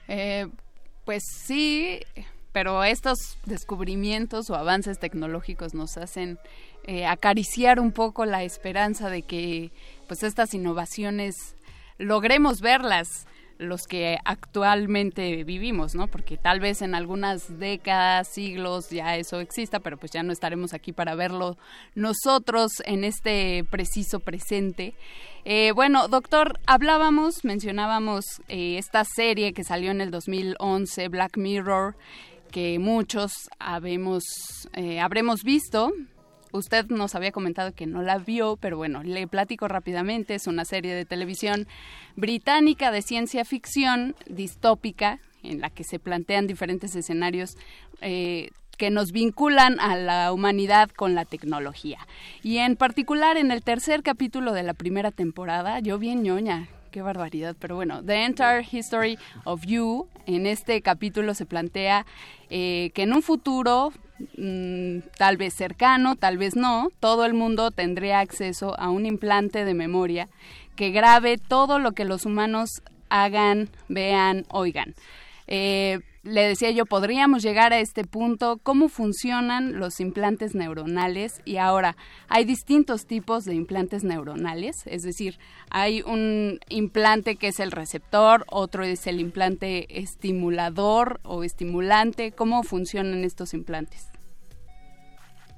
Eh, 0.08 0.46
pues 1.04 1.24
sí, 1.46 2.00
pero 2.52 2.84
estos 2.84 3.38
descubrimientos 3.44 4.50
o 4.50 4.54
avances 4.54 4.98
tecnológicos 4.98 5.74
nos 5.74 5.96
hacen 5.96 6.38
eh, 6.84 7.04
acariciar 7.04 7.80
un 7.80 7.90
poco 7.90 8.24
la 8.24 8.44
esperanza 8.44 9.10
de 9.10 9.22
que 9.22 9.72
pues 10.06 10.22
estas 10.22 10.54
innovaciones 10.54 11.55
logremos 11.98 12.60
verlas 12.60 13.26
los 13.58 13.86
que 13.86 14.18
actualmente 14.24 15.44
vivimos, 15.44 15.94
¿no? 15.94 16.08
Porque 16.08 16.36
tal 16.36 16.60
vez 16.60 16.82
en 16.82 16.94
algunas 16.94 17.58
décadas, 17.58 18.28
siglos 18.28 18.90
ya 18.90 19.16
eso 19.16 19.40
exista, 19.40 19.80
pero 19.80 19.96
pues 19.96 20.12
ya 20.12 20.22
no 20.22 20.32
estaremos 20.32 20.74
aquí 20.74 20.92
para 20.92 21.14
verlo 21.14 21.56
nosotros 21.94 22.72
en 22.84 23.04
este 23.04 23.64
preciso 23.70 24.20
presente. 24.20 24.94
Eh, 25.44 25.72
bueno, 25.72 26.08
doctor, 26.08 26.60
hablábamos, 26.66 27.44
mencionábamos 27.44 28.24
eh, 28.48 28.78
esta 28.78 29.04
serie 29.04 29.52
que 29.52 29.64
salió 29.64 29.90
en 29.90 30.00
el 30.00 30.10
2011, 30.10 31.08
Black 31.08 31.36
Mirror, 31.38 31.96
que 32.50 32.78
muchos 32.78 33.32
habemos, 33.58 34.24
eh, 34.74 35.00
habremos 35.00 35.42
visto, 35.42 35.92
Usted 36.56 36.86
nos 36.86 37.14
había 37.14 37.32
comentado 37.32 37.72
que 37.72 37.86
no 37.86 38.02
la 38.02 38.18
vio, 38.18 38.56
pero 38.56 38.76
bueno, 38.76 39.02
le 39.02 39.26
platico 39.26 39.68
rápidamente. 39.68 40.34
Es 40.34 40.46
una 40.46 40.64
serie 40.64 40.94
de 40.94 41.04
televisión 41.04 41.66
británica 42.16 42.90
de 42.90 43.02
ciencia 43.02 43.44
ficción 43.44 44.14
distópica 44.26 45.20
en 45.42 45.60
la 45.60 45.70
que 45.70 45.84
se 45.84 45.98
plantean 45.98 46.46
diferentes 46.46 46.96
escenarios 46.96 47.56
eh, 48.00 48.50
que 48.76 48.90
nos 48.90 49.12
vinculan 49.12 49.80
a 49.80 49.96
la 49.96 50.32
humanidad 50.32 50.90
con 50.90 51.14
la 51.14 51.24
tecnología. 51.24 51.98
Y 52.42 52.58
en 52.58 52.76
particular 52.76 53.36
en 53.36 53.50
el 53.50 53.62
tercer 53.62 54.02
capítulo 54.02 54.52
de 54.52 54.62
la 54.62 54.74
primera 54.74 55.10
temporada, 55.10 55.80
yo 55.80 55.98
bien 55.98 56.22
ñoña, 56.22 56.68
qué 56.90 57.02
barbaridad, 57.02 57.56
pero 57.58 57.74
bueno, 57.74 58.02
The 58.02 58.24
Entire 58.24 58.66
History 58.70 59.18
of 59.44 59.64
You, 59.66 60.08
en 60.26 60.46
este 60.46 60.80
capítulo 60.82 61.34
se 61.34 61.46
plantea 61.46 62.06
eh, 62.50 62.90
que 62.94 63.02
en 63.02 63.12
un 63.12 63.22
futuro 63.22 63.92
mm, 64.36 64.98
tal 65.16 65.36
vez 65.36 65.54
cercano, 65.54 66.16
tal 66.16 66.38
vez 66.38 66.56
no, 66.56 66.88
todo 67.00 67.24
el 67.24 67.34
mundo 67.34 67.70
tendría 67.70 68.20
acceso 68.20 68.78
a 68.78 68.90
un 68.90 69.06
implante 69.06 69.64
de 69.64 69.74
memoria 69.74 70.28
que 70.74 70.90
grabe 70.90 71.38
todo 71.38 71.78
lo 71.78 71.92
que 71.92 72.04
los 72.04 72.26
humanos 72.26 72.82
hagan, 73.08 73.68
vean, 73.88 74.44
oigan. 74.48 74.94
Eh, 75.46 76.00
le 76.26 76.42
decía 76.42 76.70
yo, 76.70 76.86
podríamos 76.86 77.42
llegar 77.42 77.72
a 77.72 77.78
este 77.78 78.04
punto, 78.04 78.58
cómo 78.62 78.88
funcionan 78.88 79.78
los 79.78 80.00
implantes 80.00 80.54
neuronales 80.54 81.40
y 81.44 81.56
ahora 81.56 81.96
hay 82.28 82.44
distintos 82.44 83.06
tipos 83.06 83.44
de 83.44 83.54
implantes 83.54 84.02
neuronales, 84.04 84.76
es 84.86 85.02
decir, 85.02 85.38
hay 85.70 86.02
un 86.02 86.58
implante 86.68 87.36
que 87.36 87.48
es 87.48 87.60
el 87.60 87.70
receptor, 87.70 88.44
otro 88.48 88.84
es 88.84 89.06
el 89.06 89.20
implante 89.20 90.00
estimulador 90.00 91.20
o 91.22 91.44
estimulante, 91.44 92.32
¿cómo 92.32 92.62
funcionan 92.64 93.24
estos 93.24 93.54
implantes? 93.54 94.08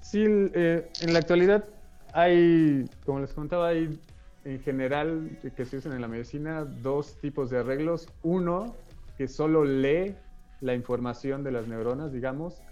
Sí, 0.03 0.25
eh, 0.27 0.89
en 1.01 1.13
la 1.13 1.19
actualidad 1.19 1.65
hay, 2.13 2.89
como 3.05 3.21
les 3.21 3.33
contaba, 3.33 3.69
hay 3.69 3.99
en 4.45 4.61
general 4.61 5.39
que 5.57 5.65
se 5.65 5.77
usan 5.77 5.93
en 5.93 6.01
la 6.01 6.09
medicina 6.09 6.65
dos 6.65 7.17
tipos 7.21 7.51
de 7.51 7.59
arreglos. 7.59 8.09
Uno 8.23 8.75
que 9.19 9.29
solo 9.29 9.65
lee 9.65 10.15
la 10.61 10.75
información 10.75 11.45
de 11.45 11.53
las 11.53 11.69
neuronas, 11.69 12.13
digamos, 12.13 12.63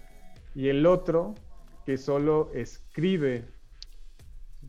y 0.55 0.69
el 0.69 0.85
otro 0.85 1.35
que 1.85 1.97
solo 1.97 2.51
escribe 2.53 3.45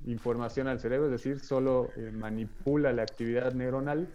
información 0.04 0.68
al 0.68 0.80
cerebro, 0.80 1.06
es 1.06 1.12
decir, 1.12 1.40
solo 1.40 1.90
eh, 1.96 2.10
manipula 2.12 2.92
la 2.92 3.02
actividad 3.02 3.52
neuronal. 3.54 4.08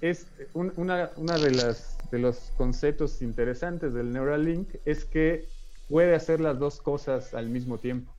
Es 0.00 0.26
una, 0.54 1.06
de, 1.38 1.50
las, 1.52 1.96
de 2.10 2.18
los 2.18 2.52
conceptos 2.56 3.22
interesantes 3.22 3.94
del 3.94 4.10
Neuralink 4.10 4.74
es 4.84 5.04
que 5.04 5.46
puede 5.88 6.16
hacer 6.16 6.40
las 6.40 6.58
dos 6.58 6.80
cosas 6.80 7.34
al 7.34 7.48
mismo 7.48 7.78
tiempo. 7.78 8.12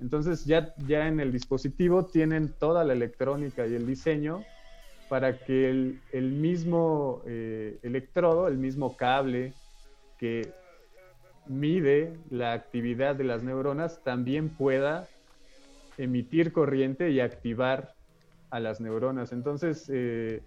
Entonces 0.00 0.44
ya, 0.44 0.74
ya 0.86 1.06
en 1.06 1.20
el 1.20 1.30
dispositivo 1.30 2.06
tienen 2.06 2.52
toda 2.58 2.84
la 2.84 2.92
electrónica 2.92 3.66
y 3.66 3.74
el 3.74 3.86
diseño 3.86 4.44
para 5.08 5.38
que 5.38 5.70
el, 6.12 6.32
mismo 6.32 7.22
eh, 7.26 7.78
electrodo, 7.82 8.48
el 8.48 8.58
mismo 8.58 8.96
cable 8.96 9.54
que 10.18 10.52
mide 11.46 12.18
la 12.30 12.52
actividad 12.52 13.16
de 13.16 13.24
las 13.24 13.42
neuronas 13.42 14.02
también 14.04 14.50
pueda 14.50 15.08
emitir 15.96 16.52
corriente 16.52 17.10
y 17.10 17.20
activar 17.20 17.94
a 18.50 18.60
las 18.60 18.80
neuronas. 18.80 19.32
Entonces, 19.32 19.90
eh, 19.92 20.42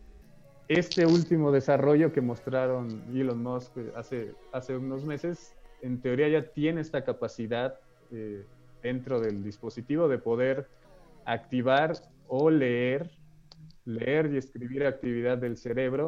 este 0.68 1.06
último 1.06 1.52
desarrollo 1.52 2.14
que 2.14 2.22
mostraron 2.22 3.04
Elon 3.14 3.44
Musk 3.44 3.78
eh, 3.78 3.92
hace, 3.96 4.34
hace 4.54 4.78
unos 4.78 5.04
meses, 5.04 5.54
en 5.82 6.00
teoría 6.02 6.30
ya 6.30 6.44
tiene 6.54 6.82
esta 6.82 7.04
capacidad 7.04 7.80
eh, 8.12 8.46
dentro 8.82 9.20
del 9.20 9.44
dispositivo 9.44 10.08
de 10.08 10.18
poder 10.18 10.68
activar 11.26 11.94
o 12.28 12.50
leer, 12.50 13.12
leer 13.86 14.32
y 14.34 14.38
escribir 14.38 14.86
actividad 14.86 15.38
del 15.38 15.58
cerebro 15.58 16.08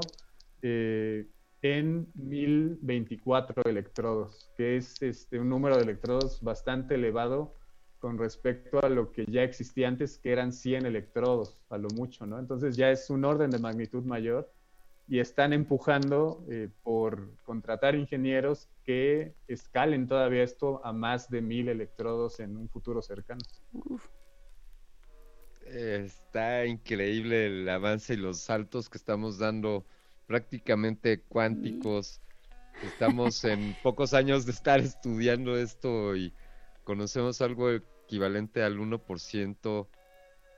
en 1.63 2.11
1024 2.15 3.63
electrodos, 3.63 4.51
que 4.57 4.75
es 4.75 5.01
este, 5.01 5.39
un 5.39 5.47
número 5.47 5.77
de 5.77 5.83
electrodos 5.83 6.41
bastante 6.41 6.95
elevado 6.95 7.55
con 7.99 8.17
respecto 8.17 8.83
a 8.83 8.89
lo 8.89 9.13
que 9.13 9.25
ya 9.25 9.43
existía 9.43 9.87
antes, 9.87 10.17
que 10.17 10.33
eran 10.33 10.51
100 10.51 10.85
electrodos, 10.85 11.57
a 11.69 11.77
lo 11.77 11.87
mucho, 11.95 12.25
¿no? 12.25 12.37
Entonces 12.37 12.75
ya 12.75 12.91
es 12.91 13.09
un 13.09 13.23
orden 13.23 13.49
de 13.49 13.59
magnitud 13.59 14.03
mayor 14.03 14.51
y 15.07 15.19
están 15.19 15.53
empujando 15.53 16.45
eh, 16.49 16.69
por 16.83 17.37
contratar 17.43 17.95
ingenieros 17.95 18.67
que 18.83 19.33
escalen 19.47 20.05
todavía 20.05 20.43
esto 20.43 20.85
a 20.85 20.91
más 20.91 21.29
de 21.29 21.41
mil 21.41 21.69
electrodos 21.69 22.41
en 22.41 22.57
un 22.57 22.67
futuro 22.67 23.01
cercano. 23.01 23.41
Está 25.65 26.65
increíble 26.65 27.45
el 27.45 27.69
avance 27.69 28.15
y 28.15 28.17
los 28.17 28.39
saltos 28.39 28.89
que 28.89 28.97
estamos 28.97 29.37
dando 29.37 29.85
prácticamente 30.27 31.21
cuánticos. 31.21 32.21
Estamos 32.83 33.43
en 33.43 33.75
pocos 33.83 34.13
años 34.13 34.45
de 34.45 34.51
estar 34.51 34.79
estudiando 34.79 35.57
esto 35.57 36.15
y 36.15 36.33
conocemos 36.83 37.41
algo 37.41 37.71
equivalente 37.71 38.63
al 38.63 38.77
1% 38.77 39.87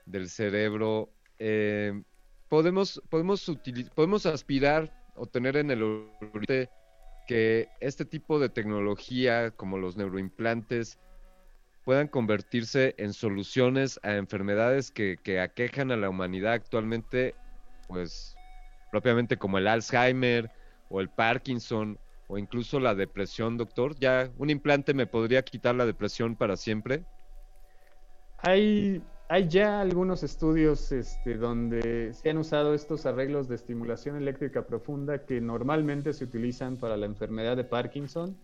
del 0.05 0.30
cerebro. 0.30 1.09
Eh, 1.39 2.01
podemos, 2.49 3.01
podemos, 3.09 3.51
podemos 3.93 4.26
aspirar 4.26 4.91
o 5.16 5.26
tener 5.26 5.57
en 5.57 5.72
el 5.72 5.84
horizonte 5.84 6.70
que 7.28 7.70
este 7.80 8.05
tipo 8.05 8.39
de 8.39 8.49
tecnología, 8.49 9.51
como 9.51 9.78
los 9.78 9.97
neuroimplantes, 9.97 10.99
puedan 11.84 12.07
convertirse 12.07 12.95
en 12.97 13.13
soluciones 13.13 13.99
a 14.03 14.16
enfermedades 14.16 14.91
que, 14.91 15.18
que 15.22 15.39
aquejan 15.39 15.91
a 15.91 15.97
la 15.97 16.09
humanidad 16.09 16.53
actualmente, 16.53 17.36
pues 17.88 18.35
propiamente 18.92 19.38
como 19.38 19.58
el 19.58 19.68
Alzheimer 19.68 20.52
o 20.90 21.02
el 21.02 21.10
Parkinson 21.10 21.98
o 22.28 22.38
incluso 22.38 22.80
la 22.80 22.96
depresión, 22.96 23.58
doctor? 23.58 23.96
¿Ya 24.00 24.30
un 24.38 24.50
implante 24.50 24.94
me 24.94 25.08
podría 25.08 25.44
quitar 25.44 25.76
la 25.76 25.86
depresión 25.86 26.36
para 26.36 26.58
siempre? 26.58 27.04
Hay, 28.38 29.02
hay 29.30 29.48
ya 29.48 29.82
algunos 29.82 30.24
estudios 30.24 30.92
este, 30.92 31.36
donde 31.36 32.14
se 32.14 32.30
han 32.30 32.38
usado 32.38 32.74
estos 32.74 33.06
arreglos 33.06 33.48
de 33.48 33.56
estimulación 33.56 34.18
eléctrica 34.18 34.66
profunda 34.66 35.26
que 35.26 35.42
normalmente 35.42 36.14
se 36.14 36.26
utilizan 36.26 36.78
para 36.78 36.98
la 36.98 37.06
enfermedad 37.06 37.58
de 37.58 37.64
Parkinson, 37.64 38.36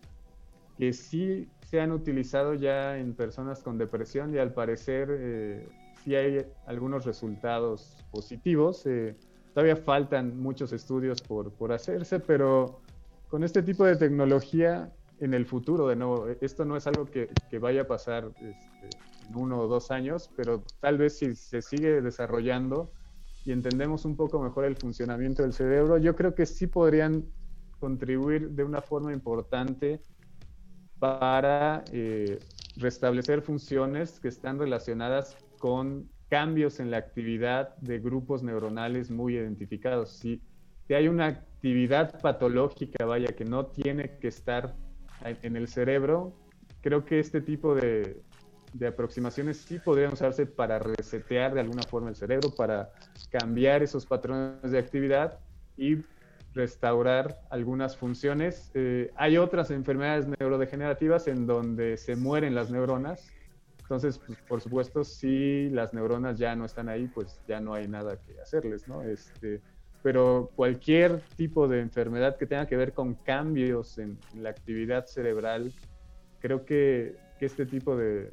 que 0.78 0.94
sí 0.94 1.48
se 1.70 1.80
han 1.82 1.92
utilizado 1.92 2.54
ya 2.54 2.98
en 2.98 3.14
personas 3.14 3.62
con 3.62 3.78
depresión 3.78 4.34
y 4.34 4.40
al 4.40 4.54
parecer 4.54 5.10
eh, 5.12 5.68
sí 6.04 6.16
hay 6.16 6.46
algunos 6.66 7.06
resultados 7.06 7.98
positivos. 8.12 8.86
Eh, 8.86 9.16
Todavía 9.54 9.76
faltan 9.76 10.40
muchos 10.40 10.72
estudios 10.72 11.22
por, 11.22 11.52
por 11.52 11.74
hacerse, 11.74 12.20
pero 12.20 12.82
con 13.28 13.44
este 13.44 13.64
tipo 13.64 13.86
de 13.86 13.96
tecnología 13.96 14.92
en 15.20 15.34
el 15.34 15.46
futuro, 15.46 15.88
de 15.88 15.96
nuevo, 15.96 16.28
esto 16.42 16.66
no 16.66 16.76
es 16.76 16.88
algo 16.88 17.06
que, 17.06 17.30
que 17.50 17.60
vaya 17.60 17.82
a 17.82 17.88
pasar 17.88 18.32
este, 18.36 18.90
en 19.30 19.36
uno 19.36 19.60
o 19.60 19.68
dos 19.68 19.92
años, 19.92 20.30
pero 20.36 20.64
tal 20.80 20.98
vez 20.98 21.18
si 21.18 21.36
se 21.36 21.62
sigue 21.62 22.02
desarrollando 22.02 22.92
y 23.46 23.52
entendemos 23.52 24.06
un 24.06 24.16
poco 24.16 24.42
mejor 24.42 24.66
el 24.66 24.76
funcionamiento 24.76 25.44
del 25.44 25.54
cerebro, 25.54 25.98
yo 25.98 26.16
creo 26.16 26.34
que 26.34 26.46
sí 26.46 26.68
podrían 26.68 27.26
contribuir 27.80 28.52
de 28.52 28.64
una 28.64 28.82
forma 28.82 29.12
importante 29.12 30.02
para 31.00 31.84
eh, 31.92 32.40
restablecer 32.78 33.42
funciones 33.42 34.20
que 34.20 34.28
están 34.28 34.60
relacionadas 34.60 35.36
con 35.58 36.10
cambios 36.32 36.80
en 36.80 36.90
la 36.90 36.98
actividad 36.98 37.76
de 37.80 38.00
grupos 38.00 38.42
neuronales 38.42 39.12
muy 39.12 39.36
identificados. 39.36 40.14
Si, 40.14 40.42
hay 40.90 41.10
una 41.10 41.28
actividad 41.28 42.20
patológica, 42.22 43.06
vaya, 43.06 43.28
que 43.28 43.46
no 43.46 43.66
tiene 43.66 44.18
que 44.18 44.30
estar 44.30 44.74
en 45.24 45.56
el 45.56 45.68
cerebro, 45.68 46.34
creo 46.82 47.06
que 47.06 47.20
este 47.20 47.42
tipo 47.42 47.76
de, 47.76 48.22
aproximaciones 48.86 49.58
sí 49.58 49.80
podrían 49.80 50.14
usarse 50.14 50.46
para 50.46 50.80
resetear 50.80 51.54
de 51.54 51.62
alguna 51.62 51.84
forma 51.84 52.10
el 52.10 52.16
cerebro, 52.16 52.50
para 52.56 52.92
cambiar 53.30 53.84
esos 53.84 54.06
patrones 54.06 54.72
de 54.72 54.80
actividad 54.80 55.40
y 55.78 55.98
restaurar 56.54 57.42
algunas 57.50 57.96
funciones. 57.96 58.72
Eh, 58.74 59.12
hay 59.16 59.38
otras 59.38 59.70
enfermedades 59.72 60.28
neurodegenerativas 60.28 61.28
en 61.28 61.46
donde 61.46 61.98
se 61.98 62.16
mueren 62.16 62.56
las 62.56 62.70
neuronas 62.72 63.32
entonces, 63.92 64.22
pues, 64.26 64.40
por 64.48 64.62
supuesto, 64.62 65.04
si 65.04 65.70
las 65.70 65.94
neuronas 65.94 66.40
ya 66.40 66.56
no 66.56 66.64
están 66.64 66.88
ahí, 66.88 67.08
pues 67.08 67.42
ya 67.46 67.60
no 67.60 67.74
hay 67.74 67.90
nada 67.90 68.18
que 68.22 68.40
hacerles, 68.40 68.88
¿no? 68.88 69.02
Este, 69.02 69.60
pero 70.02 70.50
cualquier 70.56 71.22
tipo 71.36 71.68
de 71.68 71.82
enfermedad 71.82 72.38
que 72.38 72.46
tenga 72.46 72.66
que 72.68 72.78
ver 72.78 72.94
con 72.94 73.16
cambios 73.16 73.98
en, 73.98 74.18
la 74.36 74.50
actividad 74.50 75.08
cerebral, 75.08 75.74
creo 76.40 76.64
que, 76.64 77.18
este 77.42 77.66
tipo 77.66 77.98
de, 77.98 78.32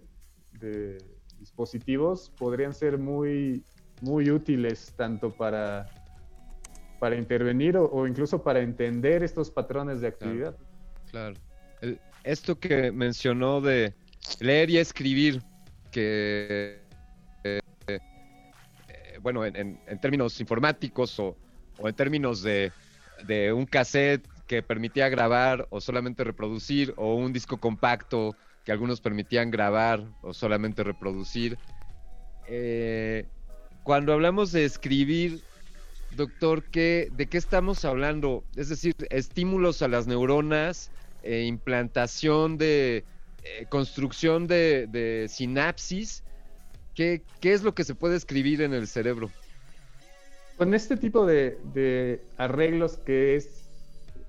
dispositivos 1.41 2.31
podrían 2.39 2.73
ser 2.73 2.99
muy, 2.99 3.65
muy 4.03 4.31
útiles 4.31 4.93
tanto 4.97 5.35
para, 5.35 5.87
para 7.01 7.17
intervenir 7.17 7.79
o, 7.79 8.07
incluso 8.07 8.45
para 8.45 8.61
entender 8.61 9.25
estos 9.25 9.51
patrones 9.51 10.03
de 10.03 10.07
actividad. 10.07 10.55
Claro. 11.11 11.35
esto 12.23 12.61
que 12.61 12.93
mencionó 12.93 13.61
de 13.61 13.95
leer 14.41 14.71
y 14.71 14.79
escribir, 14.79 15.43
que, 15.91 16.81
eh, 17.45 17.61
eh, 17.87 17.99
bueno, 19.21 19.45
en, 19.45 19.79
términos 20.01 20.41
informáticos 20.41 21.19
o, 21.19 21.37
en 21.79 21.95
términos 21.95 22.43
de, 22.43 22.73
un 23.53 23.67
cassette 23.67 24.27
que 24.47 24.63
permitía 24.63 25.09
grabar 25.09 25.67
o 25.71 25.81
solamente 25.81 26.25
reproducir, 26.25 26.95
o 26.97 27.15
un 27.15 27.33
disco 27.33 27.59
compacto 27.59 28.37
que 28.65 28.73
algunos 28.73 29.01
permitían 29.01 29.51
grabar 29.51 30.05
o 30.23 30.33
solamente 30.33 30.85
reproducir. 30.85 31.59
Eh, 32.47 33.27
cuando 33.83 34.13
hablamos 34.13 34.53
de 34.53 34.65
escribir, 34.65 35.43
doctor, 36.17 36.65
¿qué, 36.65 37.09
¿de 37.13 37.27
qué 37.27 37.39
estamos 37.39 37.85
hablando? 37.85 38.45
Es 38.57 38.69
decir, 38.69 38.95
estímulos 39.11 39.83
a 39.83 39.89
las 39.89 40.07
neuronas, 40.07 40.91
implantación 41.25 42.57
de 42.57 43.05
eh, 43.57 43.67
construcción 43.69 44.47
de, 44.47 45.27
sinapsis. 45.29 46.23
¿Qué, 46.95 47.23
es 47.43 47.63
lo 47.63 47.75
que 47.75 47.85
se 47.85 47.95
puede 47.95 48.17
escribir 48.17 48.61
en 48.63 48.75
el 48.75 48.89
cerebro? 48.89 49.31
Con 50.57 50.75
este 50.75 50.97
tipo 50.97 51.25
de, 51.25 52.21
arreglos 52.37 52.97
que 52.99 53.37
es 53.37 53.65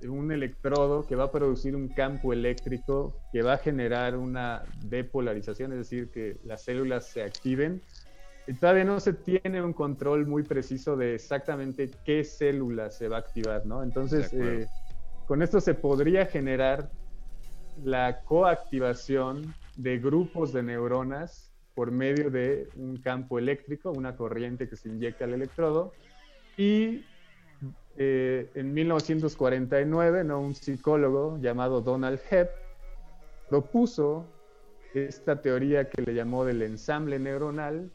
un 0.07 0.31
electrodo 0.31 1.05
que 1.05 1.15
va 1.15 1.25
a 1.25 1.31
producir 1.31 1.75
un 1.75 1.89
campo 1.89 2.31
eléctrico 2.31 3.19
que 3.33 3.41
va 3.41 3.53
a 3.53 3.57
generar 3.57 4.15
una 4.15 4.63
depolarización, 4.83 5.73
es 5.73 5.79
decir, 5.79 6.09
que 6.11 6.37
las 6.45 6.63
células 6.63 7.07
se 7.07 7.23
activen. 7.23 7.81
Y 8.47 8.53
todavía 8.53 8.83
no 8.83 8.99
se 8.99 9.13
tiene 9.13 9.61
un 9.61 9.73
control 9.73 10.25
muy 10.25 10.43
preciso 10.43 10.95
de 10.95 11.15
exactamente 11.15 11.89
qué 12.05 12.23
célula 12.23 12.89
se 12.89 13.07
va 13.07 13.17
a 13.17 13.19
activar, 13.19 13.65
¿no? 13.65 13.83
Entonces, 13.83 14.31
eh, 14.33 14.67
con 15.27 15.41
esto 15.41 15.59
se 15.59 15.73
podría 15.73 16.25
generar 16.25 16.89
la 17.83 18.21
coactivación 18.23 19.53
de 19.75 19.99
grupos 19.99 20.53
de 20.53 20.63
neuronas 20.63 21.51
por 21.73 21.91
medio 21.91 22.29
de 22.29 22.67
un 22.75 22.97
campo 22.97 23.39
eléctrico, 23.39 23.91
una 23.91 24.15
corriente 24.15 24.67
que 24.67 24.75
se 24.75 24.89
inyecta 24.89 25.25
al 25.25 25.33
electrodo. 25.33 25.93
Y 26.57 27.05
eh, 27.97 28.49
en 28.55 28.73
1949, 28.73 30.23
¿no? 30.23 30.41
un 30.41 30.55
psicólogo 30.55 31.37
llamado 31.39 31.81
Donald 31.81 32.19
Hebb 32.29 32.49
propuso 33.49 34.25
esta 34.93 35.41
teoría 35.41 35.89
que 35.89 36.01
le 36.01 36.13
llamó 36.13 36.45
del 36.45 36.61
ensamble 36.61 37.19
neuronal 37.19 37.91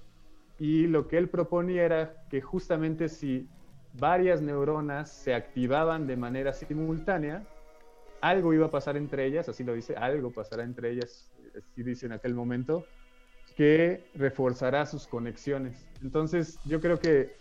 y 0.59 0.87
lo 0.87 1.09
que 1.09 1.18
él 1.18 1.28
proponía 1.28 1.85
era 1.85 2.26
que 2.30 2.41
justamente 2.41 3.09
si 3.09 3.49
varias 3.95 4.41
neuronas 4.41 5.11
se 5.11 5.35
activaban 5.35 6.07
de 6.07 6.16
manera 6.16 6.53
simultánea, 6.53 7.45
algo 8.25 8.55
iba 8.55 8.66
a 8.66 8.70
pasar 8.70 8.97
entre 8.97 9.27
ellas, 9.27 9.51
así 9.51 9.64
lo 9.64 9.75
dice, 9.75 9.95
algo 9.97 10.33
pasará 10.33 10.64
entre 10.64 10.91
ellas, 10.91 11.31
así 11.55 11.83
dice 11.83 12.07
en 12.07 12.12
aquel 12.12 12.35
momento, 12.35 12.87
que 13.55 14.09
reforzará 14.14 14.87
sus 14.87 15.07
conexiones. 15.07 15.87
Entonces, 16.03 16.59
yo 16.64 16.81
creo 16.81 16.99
que, 16.99 17.37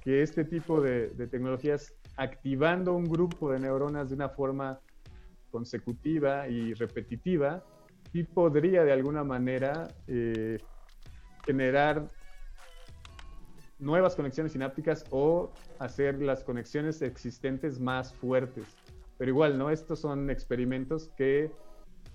que 0.00 0.22
este 0.22 0.44
tipo 0.44 0.80
de, 0.80 1.08
tecnologías, 1.30 1.94
activando 2.16 2.94
un 2.94 3.10
grupo 3.10 3.52
de 3.52 3.60
neuronas 3.60 4.08
de 4.08 4.14
una 4.14 4.30
forma 4.30 4.80
consecutiva 5.50 6.48
y 6.48 6.72
repetitiva, 6.72 7.62
podría 8.34 8.84
de 8.84 8.92
alguna 8.92 9.24
manera 9.24 9.88
eh, 10.06 10.58
generar 11.44 12.08
nuevas 13.78 14.14
conexiones 14.14 14.52
sinápticas 14.52 15.04
o 15.10 15.52
hacer 15.78 16.22
las 16.22 16.42
conexiones 16.42 17.02
existentes 17.02 17.78
más 17.78 18.14
fuertes. 18.14 18.64
Pero 19.22 19.30
igual, 19.30 19.56
¿no? 19.56 19.70
Estos 19.70 20.00
son 20.00 20.30
experimentos 20.30 21.08
que 21.16 21.52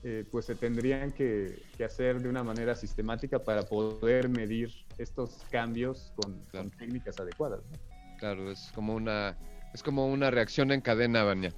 eh, 0.03 0.25
pues 0.29 0.43
se 0.43 0.55
tendrían 0.55 1.13
que, 1.13 1.57
hacer 1.81 2.19
de 2.19 2.27
una 2.27 2.43
manera 2.43 2.75
sistemática 2.75 3.39
para 3.39 3.61
poder 3.61 4.27
medir 4.27 4.73
estos 4.97 5.45
cambios 5.49 6.11
con, 6.17 6.69
técnicas 6.71 7.17
adecuadas. 7.17 7.61
Claro, 8.19 8.51
es 8.51 8.73
como 8.75 8.93
una 8.93 9.37
es 9.73 9.81
como 9.81 10.07
una 10.07 10.31
reacción 10.31 10.69
en 10.73 10.81
cadena, 10.81 11.23
Vania. 11.23 11.53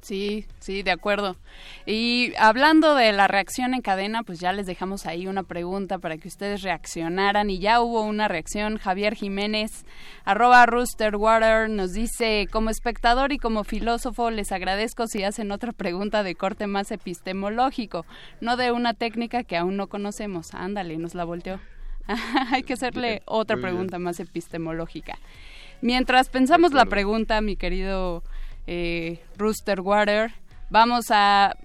Sí, 0.00 0.46
sí, 0.60 0.82
de 0.82 0.92
acuerdo. 0.92 1.36
Y 1.84 2.32
hablando 2.38 2.94
de 2.94 3.10
la 3.12 3.26
reacción 3.26 3.74
en 3.74 3.80
cadena, 3.80 4.22
pues 4.22 4.38
ya 4.38 4.52
les 4.52 4.66
dejamos 4.66 5.04
ahí 5.04 5.26
una 5.26 5.42
pregunta 5.42 5.98
para 5.98 6.16
que 6.16 6.28
ustedes 6.28 6.62
reaccionaran 6.62 7.50
y 7.50 7.58
ya 7.58 7.80
hubo 7.80 8.02
una 8.02 8.28
reacción. 8.28 8.78
Javier 8.78 9.16
Jiménez, 9.16 9.84
arroba 10.24 10.64
Roosterwater, 10.66 11.68
nos 11.68 11.92
dice, 11.92 12.46
como 12.52 12.70
espectador 12.70 13.32
y 13.32 13.38
como 13.38 13.64
filósofo, 13.64 14.30
les 14.30 14.52
agradezco 14.52 15.08
si 15.08 15.24
hacen 15.24 15.50
otra 15.50 15.72
pregunta 15.72 16.22
de 16.22 16.36
corte 16.36 16.68
más 16.68 16.92
epistemológico, 16.92 18.06
no 18.40 18.56
de 18.56 18.70
una 18.70 18.94
técnica 18.94 19.42
que 19.42 19.56
aún 19.56 19.76
no 19.76 19.88
conocemos. 19.88 20.54
Ándale, 20.54 20.98
nos 20.98 21.14
la 21.14 21.24
volteó. 21.24 21.58
Hay 22.52 22.62
que 22.62 22.74
hacerle 22.74 23.22
otra 23.24 23.56
pregunta 23.56 23.98
más 23.98 24.20
epistemológica. 24.20 25.18
Mientras 25.82 26.28
pensamos 26.28 26.72
la 26.72 26.86
pregunta, 26.86 27.40
mi 27.40 27.56
querido 27.56 28.22
eh, 28.66 29.20
Rooster 29.36 29.80
Water. 29.80 30.32
Vamos 30.70 31.06
a 31.10 31.56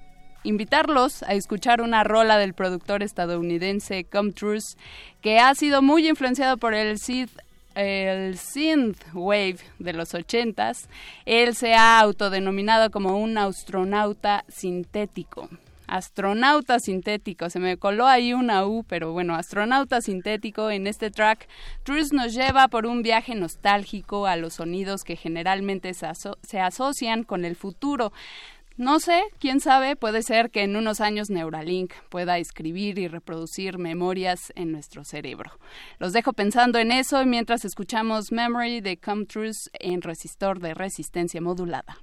invitarlos 0.43 1.23
a 1.23 1.33
escuchar 1.33 1.81
una 1.81 2.03
rola 2.03 2.37
del 2.37 2.53
productor 2.53 3.03
estadounidense 3.03 4.05
Come 4.05 4.31
Truth, 4.31 4.75
que 5.21 5.39
ha 5.39 5.53
sido 5.55 5.81
muy 5.81 6.07
influenciado 6.07 6.57
por 6.57 6.73
el 6.73 6.97
synth, 6.99 7.37
el 7.75 8.37
synth 8.37 9.01
wave 9.13 9.57
de 9.79 9.93
los 9.93 10.13
ochentas. 10.13 10.89
Él 11.25 11.55
se 11.55 11.73
ha 11.73 11.99
autodenominado 11.99 12.91
como 12.91 13.17
un 13.17 13.37
astronauta 13.37 14.45
sintético 14.47 15.49
astronauta 15.91 16.79
sintético. 16.79 17.49
Se 17.49 17.59
me 17.59 17.77
coló 17.77 18.07
ahí 18.07 18.33
una 18.33 18.65
U, 18.65 18.83
pero 18.87 19.11
bueno, 19.11 19.35
astronauta 19.35 20.01
sintético 20.01 20.71
en 20.71 20.87
este 20.87 21.11
track. 21.11 21.47
Truth 21.83 22.13
nos 22.13 22.33
lleva 22.33 22.69
por 22.69 22.85
un 22.85 23.03
viaje 23.03 23.35
nostálgico 23.35 24.25
a 24.25 24.37
los 24.37 24.55
sonidos 24.55 25.03
que 25.03 25.17
generalmente 25.17 25.93
se, 25.93 26.07
se 26.43 26.59
asocian 26.59 27.23
con 27.23 27.45
el 27.45 27.55
futuro. 27.55 28.13
No 28.77 28.99
sé, 29.01 29.21
quién 29.37 29.59
sabe, 29.59 29.97
puede 29.97 30.23
ser 30.23 30.49
que 30.49 30.63
en 30.63 30.77
unos 30.77 31.01
años 31.01 31.29
Neuralink 31.29 31.93
pueda 32.09 32.37
escribir 32.37 32.97
y 32.97 33.09
reproducir 33.09 33.77
memorias 33.77 34.53
en 34.55 34.71
nuestro 34.71 35.03
cerebro. 35.03 35.51
Los 35.99 36.13
dejo 36.13 36.31
pensando 36.31 36.79
en 36.79 36.91
eso 36.91 37.23
mientras 37.25 37.65
escuchamos 37.65 38.31
Memory 38.31 38.79
de 38.79 38.97
Come 38.97 39.25
Truth 39.25 39.67
en 39.73 40.01
resistor 40.01 40.59
de 40.59 40.73
resistencia 40.73 41.41
modulada. 41.41 41.97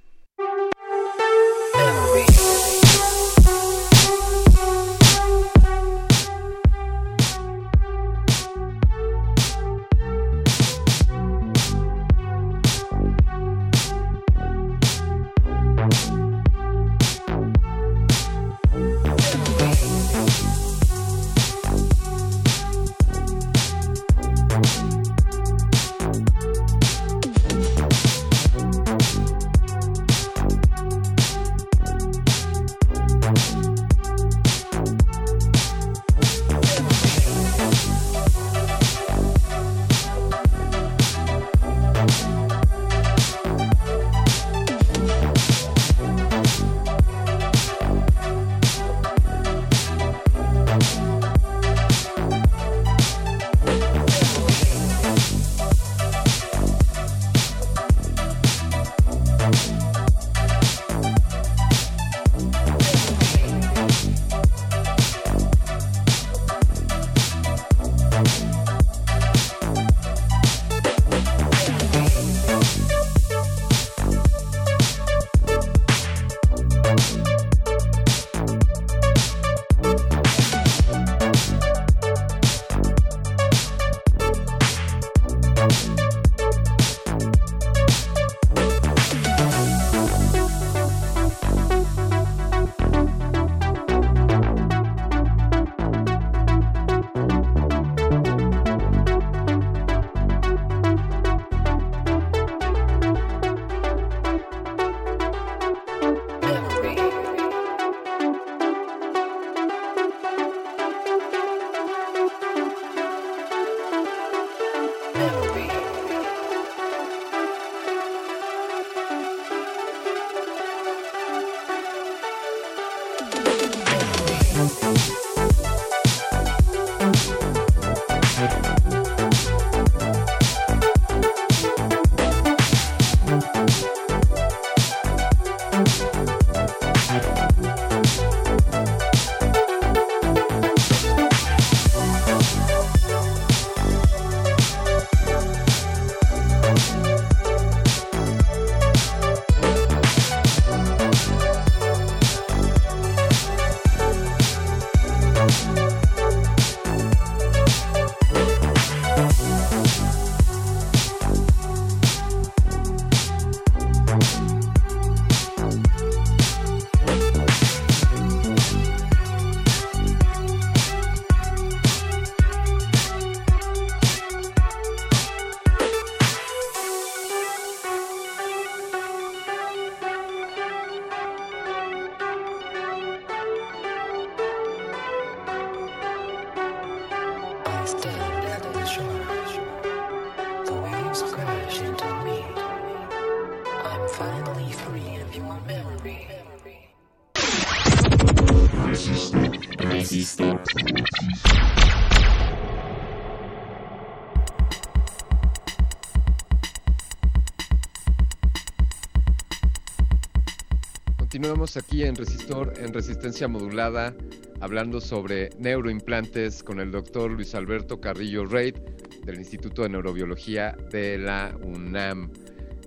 Aquí 211.77 212.03
en 212.03 212.15
Resistor, 212.15 212.73
en 212.79 212.93
resistencia 212.93 213.47
modulada, 213.47 214.15
hablando 214.59 214.99
sobre 214.99 215.49
neuroimplantes 215.59 216.63
con 216.63 216.79
el 216.79 216.89
doctor 216.89 217.29
Luis 217.29 217.53
Alberto 217.53 218.01
Carrillo 218.01 218.45
Reid 218.45 218.75
del 219.23 219.37
Instituto 219.37 219.83
de 219.83 219.89
Neurobiología 219.89 220.75
de 220.91 221.19
la 221.19 221.55
UNAM. 221.61 222.31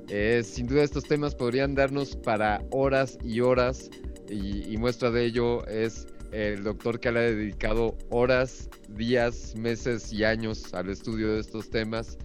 Eh, 0.09 0.43
sin 0.45 0.67
duda 0.67 0.83
estos 0.83 1.05
temas 1.05 1.35
podrían 1.35 1.77
darnos 1.77 2.17
para 2.17 2.61
horas 2.73 3.19
y 3.23 3.41
horas 3.41 3.89
y, 4.29 4.77
muestra 4.79 5.13
de 5.13 5.27
ello 5.27 5.65
es 5.67 6.09
el 6.33 6.65
doctor 6.65 6.99
que 6.99 7.13
le 7.13 7.19
ha 7.21 7.23
dedicado 7.23 7.97
horas, 8.11 8.69
días, 8.89 9.55
meses 9.55 10.13
y 10.13 10.25
años 10.25 10.75
al 10.75 10.91
estudio 10.91 11.35
de 11.35 11.41
estos 11.41 11.71
temas. 11.71 12.19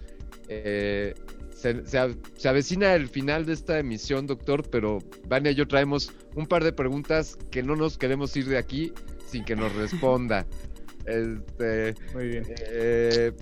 Eh, 0.48 1.14
se, 1.58 2.48
avecina 2.48 2.94
el 2.94 3.08
final 3.08 3.44
de 3.44 3.52
esta 3.52 3.78
emisión, 3.78 4.26
doctor, 4.26 4.62
pero 4.70 4.98
Vania 5.26 5.50
y 5.50 5.56
yo 5.56 5.66
traemos 5.66 6.12
un 6.36 6.46
par 6.46 6.62
de 6.62 6.72
preguntas 6.72 7.36
que 7.50 7.62
no 7.64 7.74
nos 7.74 7.98
queremos 7.98 8.36
ir 8.36 8.46
de 8.46 8.58
aquí 8.58 8.92
sin 9.26 9.44
que 9.44 9.56
nos 9.56 9.74
responda. 9.74 10.46
Este, 11.06 11.94
Muy 12.12 12.28
bien. 12.28 12.44
Eh, 12.70 13.32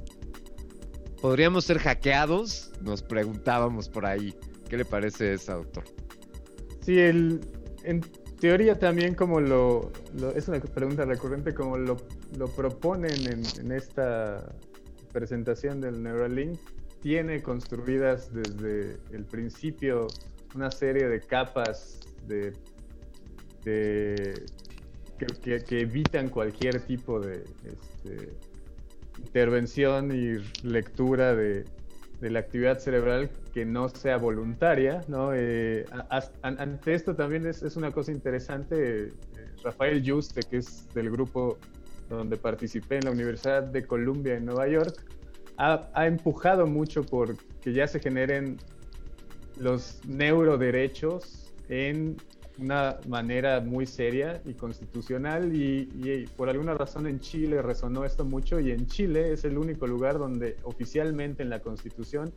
¿Podríamos 1.20 1.64
ser 1.64 1.78
hackeados? 1.78 2.70
Nos 2.80 3.02
preguntábamos 3.02 3.88
por 3.88 4.06
ahí. 4.06 4.32
¿Qué 4.68 4.76
le 4.76 4.84
parece 4.84 5.32
esa, 5.32 5.54
doctor? 5.54 5.82
Sí, 6.82 6.96
el, 7.00 7.40
en 7.82 8.02
teoría 8.38 8.78
también 8.78 9.16
como 9.16 9.40
lo, 9.40 9.90
es 10.36 10.46
una 10.46 10.60
pregunta 10.60 11.06
recurrente, 11.06 11.54
como 11.54 11.76
lo, 11.76 11.96
lo 12.38 12.46
proponen 12.46 13.26
en, 13.26 13.42
en 13.58 13.72
esta 13.72 14.54
presentación 15.12 15.80
del 15.80 16.00
Neuralink, 16.00 16.60
tiene 17.00 17.42
construidas 17.42 18.32
desde 18.32 18.98
el 19.12 19.24
principio 19.24 20.06
una 20.54 20.70
serie 20.70 21.08
de 21.08 21.20
capas 21.20 22.00
de, 22.26 22.52
que, 23.62 25.64
evitan 25.70 26.28
cualquier 26.28 26.80
tipo 26.80 27.20
de 27.20 27.44
este, 27.64 28.32
intervención 29.18 30.12
y 30.12 30.38
lectura 30.66 31.34
de, 31.34 31.64
la 32.20 32.38
actividad 32.38 32.78
cerebral 32.78 33.30
que 33.52 33.66
no 33.66 33.88
sea 33.88 34.16
voluntaria. 34.16 35.02
¿no? 35.06 35.34
Eh, 35.34 35.84
ante 36.42 36.94
esto 36.94 37.14
también 37.14 37.46
es, 37.46 37.76
una 37.76 37.90
cosa 37.90 38.12
interesante. 38.12 39.08
Eh, 39.08 39.12
Rafael 39.62 40.02
Juste, 40.06 40.40
que 40.42 40.58
es 40.58 40.88
del 40.94 41.10
grupo 41.10 41.58
donde 42.08 42.36
participé 42.36 42.96
en 42.96 43.06
la 43.06 43.10
Universidad 43.10 43.64
de 43.64 43.84
Columbia 43.84 44.34
en 44.34 44.46
Nueva 44.46 44.68
York, 44.68 45.04
ha, 45.58 46.06
empujado 46.06 46.66
mucho 46.66 47.04
por 47.04 47.36
que 47.60 47.72
ya 47.72 47.86
se 47.86 48.00
generen 48.00 48.58
los 49.58 50.00
neuroderechos 50.06 51.52
en 51.68 52.16
una 52.58 52.98
manera 53.06 53.60
muy 53.60 53.86
seria 53.86 54.40
y 54.44 54.54
constitucional 54.54 55.54
y, 55.54 56.26
por 56.36 56.48
alguna 56.48 56.74
razón 56.74 57.06
en 57.06 57.20
Chile 57.20 57.60
resonó 57.60 58.04
esto 58.04 58.24
mucho 58.24 58.60
y 58.60 58.70
en 58.70 58.86
Chile 58.86 59.32
es 59.32 59.44
el 59.44 59.58
único 59.58 59.86
lugar 59.86 60.18
donde 60.18 60.56
oficialmente 60.62 61.42
en 61.42 61.50
la 61.50 61.60
constitución 61.60 62.32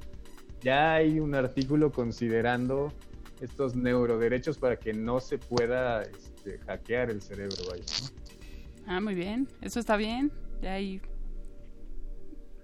ya 0.62 0.96
hay 0.96 1.20
un 1.20 1.36
artículo 1.36 1.92
considerando 1.92 2.92
estos 3.40 3.76
neuroderechos 3.76 4.58
para 4.58 4.78
que 4.78 4.92
no 4.94 5.22
se 5.22 5.38
pueda 5.38 6.02
este, 6.02 6.58
hackear 6.60 7.10
el 7.10 7.22
cerebro. 7.22 7.56
Ah, 8.86 9.00
muy 9.00 9.16
bien, 9.16 9.48
eso 9.62 9.80
está 9.80 9.96
bien, 9.96 10.32
ya 10.62 10.74
hay 10.74 11.02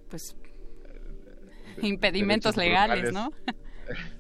pues 0.09 0.35
impedimentos 1.81 2.57
legales, 2.57 3.13
¿no? 3.13 3.31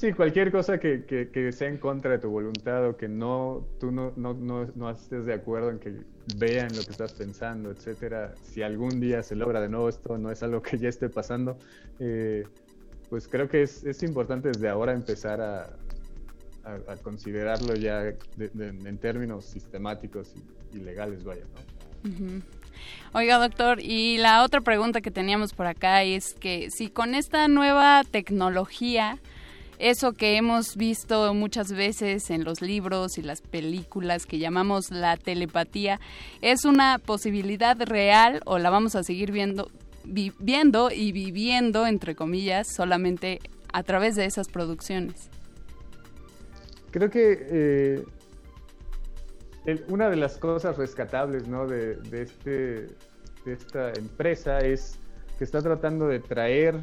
Sí, 0.00 0.14
cualquier 0.14 0.50
cosa 0.50 0.80
que, 0.80 1.04
que, 1.04 1.52
sea 1.52 1.68
en 1.68 1.76
contra 1.76 2.12
de 2.12 2.20
tu 2.20 2.30
voluntad 2.30 2.88
o 2.88 2.96
que 2.96 3.06
no 3.06 3.66
tú 3.78 3.90
no, 3.90 4.14
no, 4.16 4.32
no, 4.32 4.90
estés 4.90 5.26
de 5.26 5.34
acuerdo 5.34 5.68
en 5.68 5.78
que 5.78 5.94
vean 6.38 6.68
lo 6.74 6.82
que 6.82 6.90
estás 6.90 7.12
pensando, 7.12 7.70
etcétera. 7.70 8.34
Si 8.42 8.62
algún 8.62 8.98
día 8.98 9.22
se 9.22 9.36
logra 9.36 9.60
de 9.60 9.68
nuevo 9.68 9.90
esto, 9.90 10.16
no 10.16 10.30
es 10.30 10.42
algo 10.42 10.62
que 10.62 10.78
ya 10.78 10.88
esté 10.88 11.10
pasando, 11.10 11.58
eh, 11.98 12.44
pues 13.10 13.28
creo 13.28 13.50
que 13.50 13.60
es, 13.60 13.84
es, 13.84 14.02
importante 14.02 14.48
desde 14.48 14.70
ahora 14.70 14.94
empezar 14.94 15.42
a, 15.42 15.64
a, 16.64 16.96
considerarlo 17.02 17.74
ya 17.74 18.14
en 18.38 18.98
términos 18.98 19.44
sistemáticos 19.44 20.32
y, 20.72 20.78
legales, 20.78 21.24
vaya, 21.24 21.44
¿no? 21.44 22.40
Oiga, 23.12 23.38
doctor, 23.38 23.80
y 23.80 24.18
la 24.18 24.44
otra 24.44 24.60
pregunta 24.60 25.00
que 25.00 25.10
teníamos 25.10 25.52
por 25.52 25.66
acá 25.66 26.02
es 26.04 26.34
que 26.34 26.70
si 26.70 26.88
con 26.88 27.14
esta 27.14 27.48
nueva 27.48 28.02
tecnología, 28.08 29.18
eso 29.80 30.12
que 30.12 30.36
hemos 30.36 30.76
visto 30.76 31.32
muchas 31.34 31.72
veces 31.72 32.30
en 32.30 32.44
los 32.44 32.60
libros 32.60 33.16
y 33.18 33.22
las 33.22 33.40
películas 33.40 34.26
que 34.26 34.38
llamamos 34.38 34.90
la 34.90 35.16
telepatía, 35.16 35.98
¿es 36.42 36.64
una 36.64 36.98
posibilidad 36.98 37.80
real 37.80 38.42
o 38.44 38.58
la 38.58 38.70
vamos 38.70 38.94
a 38.94 39.02
seguir 39.02 39.32
viendo, 39.32 39.70
viendo 40.04 40.90
y 40.90 41.12
viviendo, 41.12 41.86
entre 41.86 42.14
comillas, 42.14 42.68
solamente 42.72 43.40
a 43.72 43.82
través 43.82 44.16
de 44.16 44.26
esas 44.26 44.48
producciones? 44.48 45.30
Creo 46.90 47.08
que 47.08 47.46
eh, 47.50 48.04
una 49.88 50.08
de 50.08 50.16
las 50.16 50.38
cosas 50.38 50.76
rescatables 50.78 51.46
¿no? 51.46 51.66
de, 51.66 51.98
este, 52.12 52.86
de 53.44 53.52
esta 53.52 53.92
empresa 53.92 54.58
es 54.58 54.98
que 55.38 55.44
está 55.44 55.60
tratando 55.60 56.08
de 56.08 56.20
traer 56.20 56.76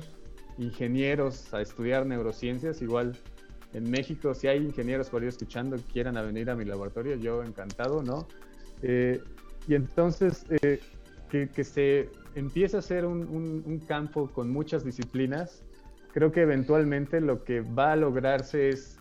ingenieros 0.58 1.54
a 1.54 1.62
estudiar 1.62 2.06
neurociencias. 2.06 2.82
Igual 2.82 3.18
en 3.74 3.90
México, 3.90 4.34
si 4.34 4.48
hay 4.48 4.64
ingenieros 4.64 5.10
por 5.10 5.22
ahí 5.22 5.28
escuchando 5.28 5.78
quieran 5.92 6.16
venir 6.16 6.50
a 6.50 6.56
mi 6.56 6.66
laboratorio, 6.66 7.16
yo 7.16 7.44
encantado, 7.44 8.02
¿no? 8.02 8.28
Eh, 8.82 9.22
y 9.68 9.76
entonces 9.76 10.46
eh, 10.62 10.80
que, 11.30 11.64
se 11.64 12.10
empiece 12.36 12.78
a 12.78 12.80
hacer 12.80 13.06
un, 13.06 13.84
campo 13.88 14.32
con 14.32 14.50
muchas 14.50 14.84
disciplinas, 14.84 15.64
creo 16.14 16.32
que 16.32 16.42
eventualmente 16.42 17.22
lo 17.22 17.44
que 17.44 17.62
va 17.62 17.92
a 17.92 17.96
lograrse 17.96 18.70
es 18.70 18.97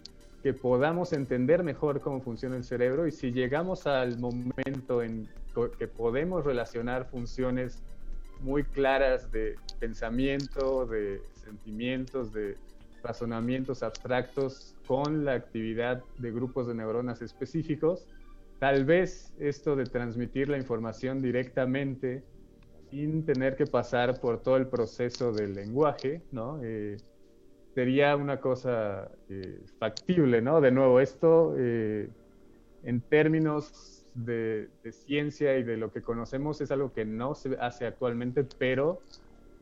que 0.46 0.54
podamos 0.54 1.12
entender 1.12 1.64
mejor 1.64 2.00
cómo 2.00 2.20
funciona 2.20 2.56
el 2.56 2.62
cerebro 2.62 3.08
y 3.08 3.10
si 3.10 3.32
llegamos 3.32 3.88
al 3.88 4.16
momento 4.20 5.02
en 5.02 5.28
que 5.76 5.88
podemos 5.88 6.44
relacionar 6.44 7.06
funciones 7.06 7.82
muy 8.42 8.62
claras 8.62 9.32
de 9.32 9.56
pensamiento, 9.80 10.86
de 10.86 11.20
sentimientos, 11.34 12.32
de 12.32 12.56
razonamientos 13.02 13.82
abstractos 13.82 14.76
con 14.86 15.24
la 15.24 15.32
actividad 15.32 16.04
de 16.18 16.30
grupos 16.30 16.68
de 16.68 16.76
neuronas 16.76 17.22
específicos, 17.22 18.06
tal 18.60 18.84
vez 18.84 19.32
esto 19.40 19.74
de 19.74 19.82
transmitir 19.82 20.48
la 20.48 20.58
información 20.58 21.20
directamente 21.20 22.22
sin 22.88 23.24
tener 23.24 23.56
que 23.56 23.66
pasar 23.66 24.20
por 24.20 24.44
todo 24.44 24.58
el 24.58 24.68
proceso 24.68 25.32
del 25.32 25.54
lenguaje, 25.54 26.22
¿no? 26.30 26.60
Eh, 26.62 26.98
sería 27.76 28.16
una 28.16 28.40
cosa 28.40 29.10
eh, 29.28 29.60
factible, 29.78 30.40
¿no? 30.40 30.62
De 30.62 30.70
nuevo, 30.70 30.98
esto 30.98 31.54
eh, 31.58 32.08
en 32.84 33.02
términos 33.02 34.06
de, 34.14 34.70
de, 34.82 34.92
ciencia 34.92 35.58
y 35.58 35.62
de 35.62 35.76
lo 35.76 35.92
que 35.92 36.00
conocemos 36.00 36.62
es 36.62 36.70
algo 36.70 36.94
que 36.94 37.04
no 37.04 37.34
se 37.34 37.54
hace 37.60 37.84
actualmente, 37.86 38.46
pero 38.58 39.02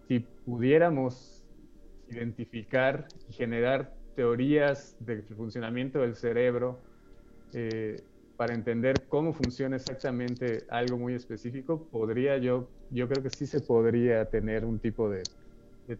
si 0.06 0.20
pudiéramos 0.20 1.44
identificar 2.08 3.08
y 3.28 3.32
generar 3.32 3.92
teorías 4.14 4.96
del 5.00 5.24
funcionamiento 5.24 5.98
del 5.98 6.14
cerebro 6.14 6.78
eh, 7.52 8.00
para 8.36 8.54
entender 8.54 9.08
cómo 9.08 9.32
funciona 9.32 9.74
exactamente 9.74 10.66
algo 10.68 10.98
muy 10.98 11.14
específico, 11.14 11.82
podría 11.90 12.38
yo, 12.38 12.68
yo 12.92 13.08
creo 13.08 13.24
que 13.24 13.30
sí 13.30 13.44
se 13.44 13.60
podría 13.60 14.24
tener 14.26 14.64
un 14.64 14.78
tipo 14.78 15.10
de, 15.10 15.24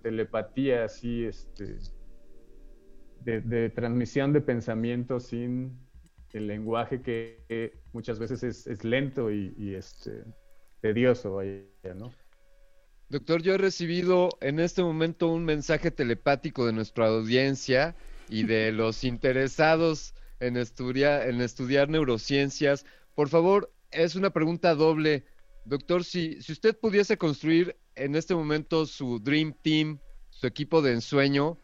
telepatía 0.00 0.84
así, 0.84 1.24
este, 1.24 1.76
de, 3.24 3.70
transmisión 3.70 4.32
de 4.32 4.40
pensamiento 4.40 5.20
sin 5.20 5.78
el 6.32 6.46
lenguaje 6.46 7.00
que, 7.00 7.80
muchas 7.92 8.18
veces 8.18 8.42
es, 8.66 8.84
lento 8.84 9.30
y, 9.30 9.74
este, 9.74 10.24
tedioso, 10.80 11.40
¿no? 11.96 12.12
Doctor, 13.08 13.42
yo 13.42 13.54
he 13.54 13.58
recibido 13.58 14.30
en 14.40 14.58
este 14.58 14.82
momento 14.82 15.28
un 15.28 15.44
mensaje 15.44 15.90
telepático 15.90 16.66
de 16.66 16.72
nuestra 16.72 17.06
audiencia 17.06 17.94
y 18.28 18.44
de 18.44 18.72
los 18.72 19.04
interesados 19.04 20.14
en, 20.40 20.56
estudiar, 20.56 21.28
en 21.28 21.40
estudiar 21.40 21.88
neurociencias. 21.88 22.84
Por 23.14 23.28
favor, 23.28 23.72
es 23.90 24.16
una 24.16 24.30
pregunta 24.30 24.74
doble. 24.74 25.24
Doctor, 25.64 26.02
si, 26.04 26.42
si 26.42 26.52
usted 26.52 26.76
pudiese 26.76 27.16
construir 27.16 27.76
en 27.94 28.16
este 28.16 28.34
momento 28.34 28.86
su 28.86 29.20
Dream 29.20 29.54
Team, 29.62 30.00
su 30.30 30.46
equipo 30.46 30.82
de 30.82 30.92
ensueño, 30.92 31.58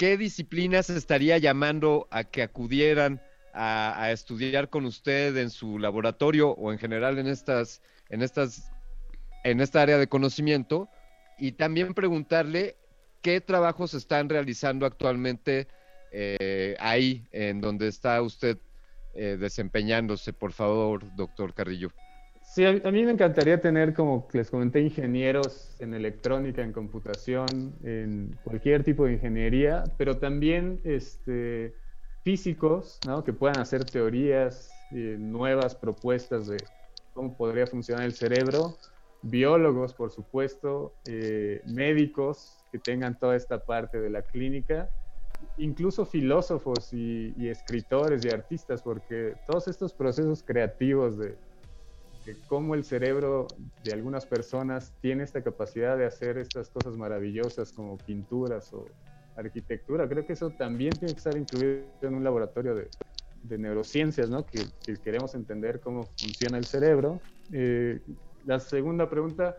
¿qué 0.00 0.16
disciplinas 0.16 0.88
estaría 0.88 1.36
llamando 1.36 2.08
a 2.10 2.24
que 2.24 2.40
acudieran 2.40 3.20
a, 3.52 4.10
estudiar 4.10 4.70
con 4.70 4.86
usted 4.86 5.36
en 5.36 5.50
su 5.50 5.78
laboratorio 5.78 6.52
o 6.52 6.72
en 6.72 6.78
general 6.78 7.18
en 7.18 7.26
estas, 7.26 7.82
en 8.08 8.22
estas, 8.22 8.72
en 9.44 9.60
esta 9.60 9.82
área 9.82 9.98
de 9.98 10.06
conocimiento? 10.06 10.88
Y 11.38 11.52
también 11.52 11.92
preguntarle 11.92 12.78
qué 13.20 13.42
trabajos 13.42 13.92
están 13.92 14.30
realizando 14.30 14.86
actualmente 14.86 15.68
eh, 16.12 16.76
ahí 16.80 17.26
en 17.30 17.60
donde 17.60 17.88
está 17.88 18.22
usted 18.22 18.56
eh, 19.12 19.36
desempeñándose, 19.38 20.32
por 20.32 20.54
favor, 20.54 21.14
doctor 21.14 21.52
Carrillo. 21.52 21.92
Sí, 22.52 22.64
a, 22.64 22.72
mí 22.72 23.04
me 23.04 23.12
encantaría 23.12 23.60
tener, 23.60 23.94
como 23.94 24.26
les 24.32 24.50
comenté, 24.50 24.80
ingenieros 24.80 25.76
en 25.78 25.94
electrónica, 25.94 26.62
en 26.62 26.72
computación, 26.72 27.46
en 27.84 28.36
cualquier 28.42 28.82
tipo 28.82 29.04
de 29.04 29.12
ingeniería, 29.12 29.84
pero 29.96 30.18
también 30.18 30.80
este, 30.82 31.76
físicos, 32.24 32.98
¿no? 33.06 33.22
que 33.22 33.32
puedan 33.32 33.60
hacer 33.60 33.84
teorías, 33.84 34.68
eh, 34.90 35.16
nuevas 35.16 35.76
propuestas 35.76 36.48
de 36.48 36.56
cómo 37.12 37.36
podría 37.36 37.68
funcionar 37.68 38.04
el 38.04 38.14
cerebro, 38.14 38.76
biólogos, 39.22 39.94
por 39.94 40.10
supuesto, 40.10 40.96
médicos 41.66 42.64
que 42.72 42.80
tengan 42.80 43.16
toda 43.16 43.36
esta 43.36 43.60
parte 43.60 44.00
de 44.00 44.10
la 44.10 44.22
clínica 44.22 44.90
incluso 45.56 46.04
filósofos 46.04 46.92
y, 46.92 47.48
escritores 47.48 48.24
y 48.24 48.28
artistas, 48.28 48.82
porque 48.82 49.36
todos 49.46 49.68
estos 49.68 49.94
procesos 49.94 50.42
creativos 50.42 51.16
de, 51.16 51.38
cómo 52.46 52.74
el 52.74 52.84
cerebro 52.84 53.46
de 53.84 53.92
algunas 53.92 54.26
personas 54.26 54.92
tiene 55.00 55.24
esta 55.24 55.42
capacidad 55.42 55.96
de 55.96 56.06
hacer 56.06 56.38
estas 56.38 56.68
cosas 56.68 56.96
maravillosas 56.96 57.72
como 57.72 57.96
pinturas 57.98 58.72
o 58.72 58.86
arquitectura, 59.36 60.08
creo 60.08 60.26
que 60.26 60.34
eso 60.34 60.50
también 60.50 60.92
tiene 60.92 61.14
que 61.14 61.18
estar 61.18 61.36
incluido 61.36 61.84
en 62.02 62.14
un 62.14 62.24
laboratorio 62.24 62.74
de, 62.74 62.88
neurociencias, 63.58 64.28
¿no? 64.28 64.44
Que, 64.44 64.66
queremos 65.02 65.34
entender 65.34 65.80
cómo 65.80 66.02
funciona 66.02 66.58
el 66.58 66.66
cerebro. 66.66 67.20
Eh, 67.52 68.00
la 68.44 68.60
segunda 68.60 69.08
pregunta, 69.08 69.56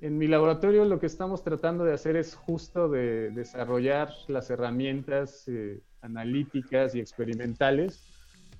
en 0.00 0.18
mi 0.18 0.26
laboratorio 0.26 0.84
lo 0.84 0.98
que 0.98 1.06
estamos 1.06 1.44
tratando 1.44 1.84
de 1.84 1.92
hacer 1.92 2.16
es 2.16 2.34
justo 2.34 2.88
de 2.88 3.30
desarrollar 3.30 4.10
las 4.26 4.50
herramientas 4.50 5.46
eh, 5.46 5.80
analíticas 6.00 6.94
y 6.94 7.00
experimentales 7.00 8.09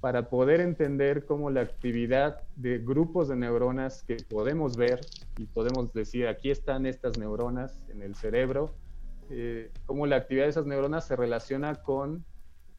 para 0.01 0.29
poder 0.29 0.61
entender 0.61 1.27
cómo 1.27 1.51
la 1.51 1.61
actividad 1.61 2.41
de 2.57 2.79
grupos 2.79 3.29
de 3.29 3.37
neuronas 3.37 4.03
que 4.03 4.17
podemos 4.29 4.77
ver 4.77 5.01
y 5.39 5.45
podemos 5.45 5.93
decir 5.93 6.27
aquí 6.27 6.51
están 6.51 6.87
estas 6.87 7.19
neuronas 7.19 7.83
en 7.91 8.03
el 8.03 8.15
cerebro, 8.15 8.71
eh, 9.31 9.71
cómo 9.87 10.07
la 10.07 10.17
actividad 10.17 10.45
de 10.45 10.51
esas 10.51 10.67
neuronas 10.67 11.07
se 11.07 11.17
relaciona 11.17 11.75
con 11.77 12.25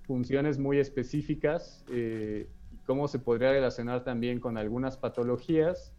funciones 0.04 0.58
muy 0.58 0.80
específicas 0.80 1.86
eh, 1.92 2.48
cómo 2.86 3.08
se 3.08 3.20
podría 3.20 3.52
relacionar 3.52 4.04
también 4.04 4.40
con 4.40 4.58
algunas 4.58 4.98
patologías. 4.98 5.94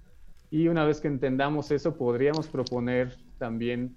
Y 0.50 0.68
una 0.68 0.84
vez 0.84 1.00
que 1.00 1.08
entendamos 1.08 1.70
eso, 1.70 1.96
podríamos 1.96 2.48
proponer 2.48 3.16
también 3.38 3.96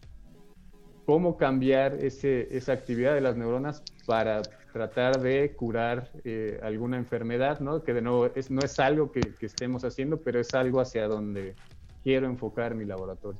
cómo 1.05 1.37
cambiar 1.37 1.93
ese, 1.95 2.47
esa 2.51 2.73
actividad 2.73 3.13
de 3.13 3.21
las 3.21 3.37
neuronas 3.37 3.83
para 4.05 4.41
tratar 4.73 5.21
de 5.21 5.55
curar 5.55 6.11
eh, 6.23 6.59
alguna 6.61 6.97
enfermedad, 6.97 7.59
¿no? 7.59 7.83
Que 7.83 7.93
de 7.93 8.01
nuevo 8.01 8.29
es, 8.35 8.51
no 8.51 8.61
es 8.61 8.79
algo 8.79 9.11
que, 9.11 9.21
estemos 9.39 9.85
haciendo, 9.85 10.17
pero 10.21 10.39
es 10.39 10.53
algo 10.53 10.81
hacia 10.81 11.07
donde 11.07 11.55
quiero 12.03 12.27
enfocar 12.27 12.75
mi 12.75 12.85
laboratorio. 12.85 13.39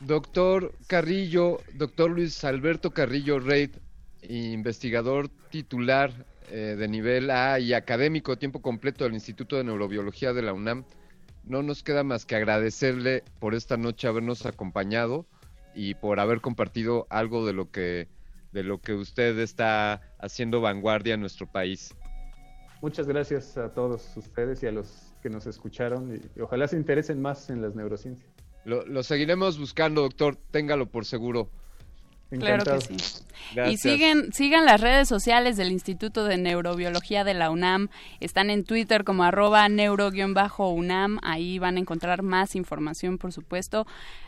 Doctor 0.00 0.72
Carrillo, 0.88 1.58
doctor 1.74 2.10
Luis 2.10 2.44
Alberto 2.44 2.90
Carrillo 2.90 3.38
Reid, 3.38 3.70
investigador 4.28 5.28
titular 5.50 6.12
eh, 6.50 6.76
de 6.76 6.88
nivel 6.88 7.30
A 7.30 7.60
y 7.60 7.72
académico 7.72 8.36
tiempo 8.36 8.60
completo 8.60 9.04
del 9.04 9.14
Instituto 9.14 9.56
de 9.56 9.64
Neurobiología 9.64 10.32
de 10.32 10.42
la 10.42 10.52
UNAM 10.52 10.84
no 11.44 11.62
nos 11.62 11.82
queda 11.82 12.04
más 12.04 12.26
que 12.26 12.36
agradecerle 12.36 13.24
por 13.40 13.54
esta 13.54 13.76
noche 13.76 14.06
habernos 14.06 14.46
acompañado 14.46 15.26
y 15.74 15.94
por 15.94 16.20
haber 16.20 16.40
compartido 16.40 17.06
algo 17.10 17.46
de 17.46 17.52
lo 17.52 17.70
que 17.70 18.08
de 18.52 18.62
lo 18.62 18.80
que 18.80 18.92
usted 18.92 19.38
está 19.38 20.02
haciendo 20.18 20.60
vanguardia 20.60 21.14
en 21.14 21.20
nuestro 21.20 21.46
país. 21.46 21.94
Muchas 22.82 23.06
gracias 23.06 23.56
a 23.56 23.72
todos 23.72 24.14
ustedes 24.16 24.62
y 24.62 24.66
a 24.66 24.72
los 24.72 25.14
que 25.22 25.30
nos 25.30 25.46
escucharon 25.46 26.14
y, 26.14 26.40
ojalá 26.40 26.68
se 26.68 26.76
interesen 26.76 27.22
más 27.22 27.48
en 27.48 27.62
las 27.62 27.74
neurociencias. 27.74 28.28
Lo, 28.64 28.84
lo 28.84 29.02
seguiremos 29.02 29.58
buscando, 29.58 30.02
doctor, 30.02 30.36
téngalo 30.50 30.86
por 30.86 31.06
seguro. 31.06 31.48
Claro 32.38 32.64
que 32.64 32.80
sí. 32.80 33.24
Y 33.68 33.76
siguen, 33.76 34.32
sigan 34.32 34.64
las 34.64 34.80
redes 34.80 35.08
sociales 35.08 35.56
del 35.56 35.70
Instituto 35.70 36.24
de 36.24 36.38
Neurobiología 36.38 37.24
de 37.24 37.34
la 37.34 37.50
UNAM. 37.50 37.88
Están 38.20 38.50
en 38.50 38.64
Twitter 38.64 39.04
como 39.04 39.24
arroba 39.24 39.68
neuro-UNAM. 39.68 41.18
Ahí 41.22 41.58
van 41.58 41.76
a 41.76 41.80
encontrar 41.80 42.22
más 42.22 42.54
información, 42.54 43.18
por 43.18 43.32
supuesto. 43.32 43.86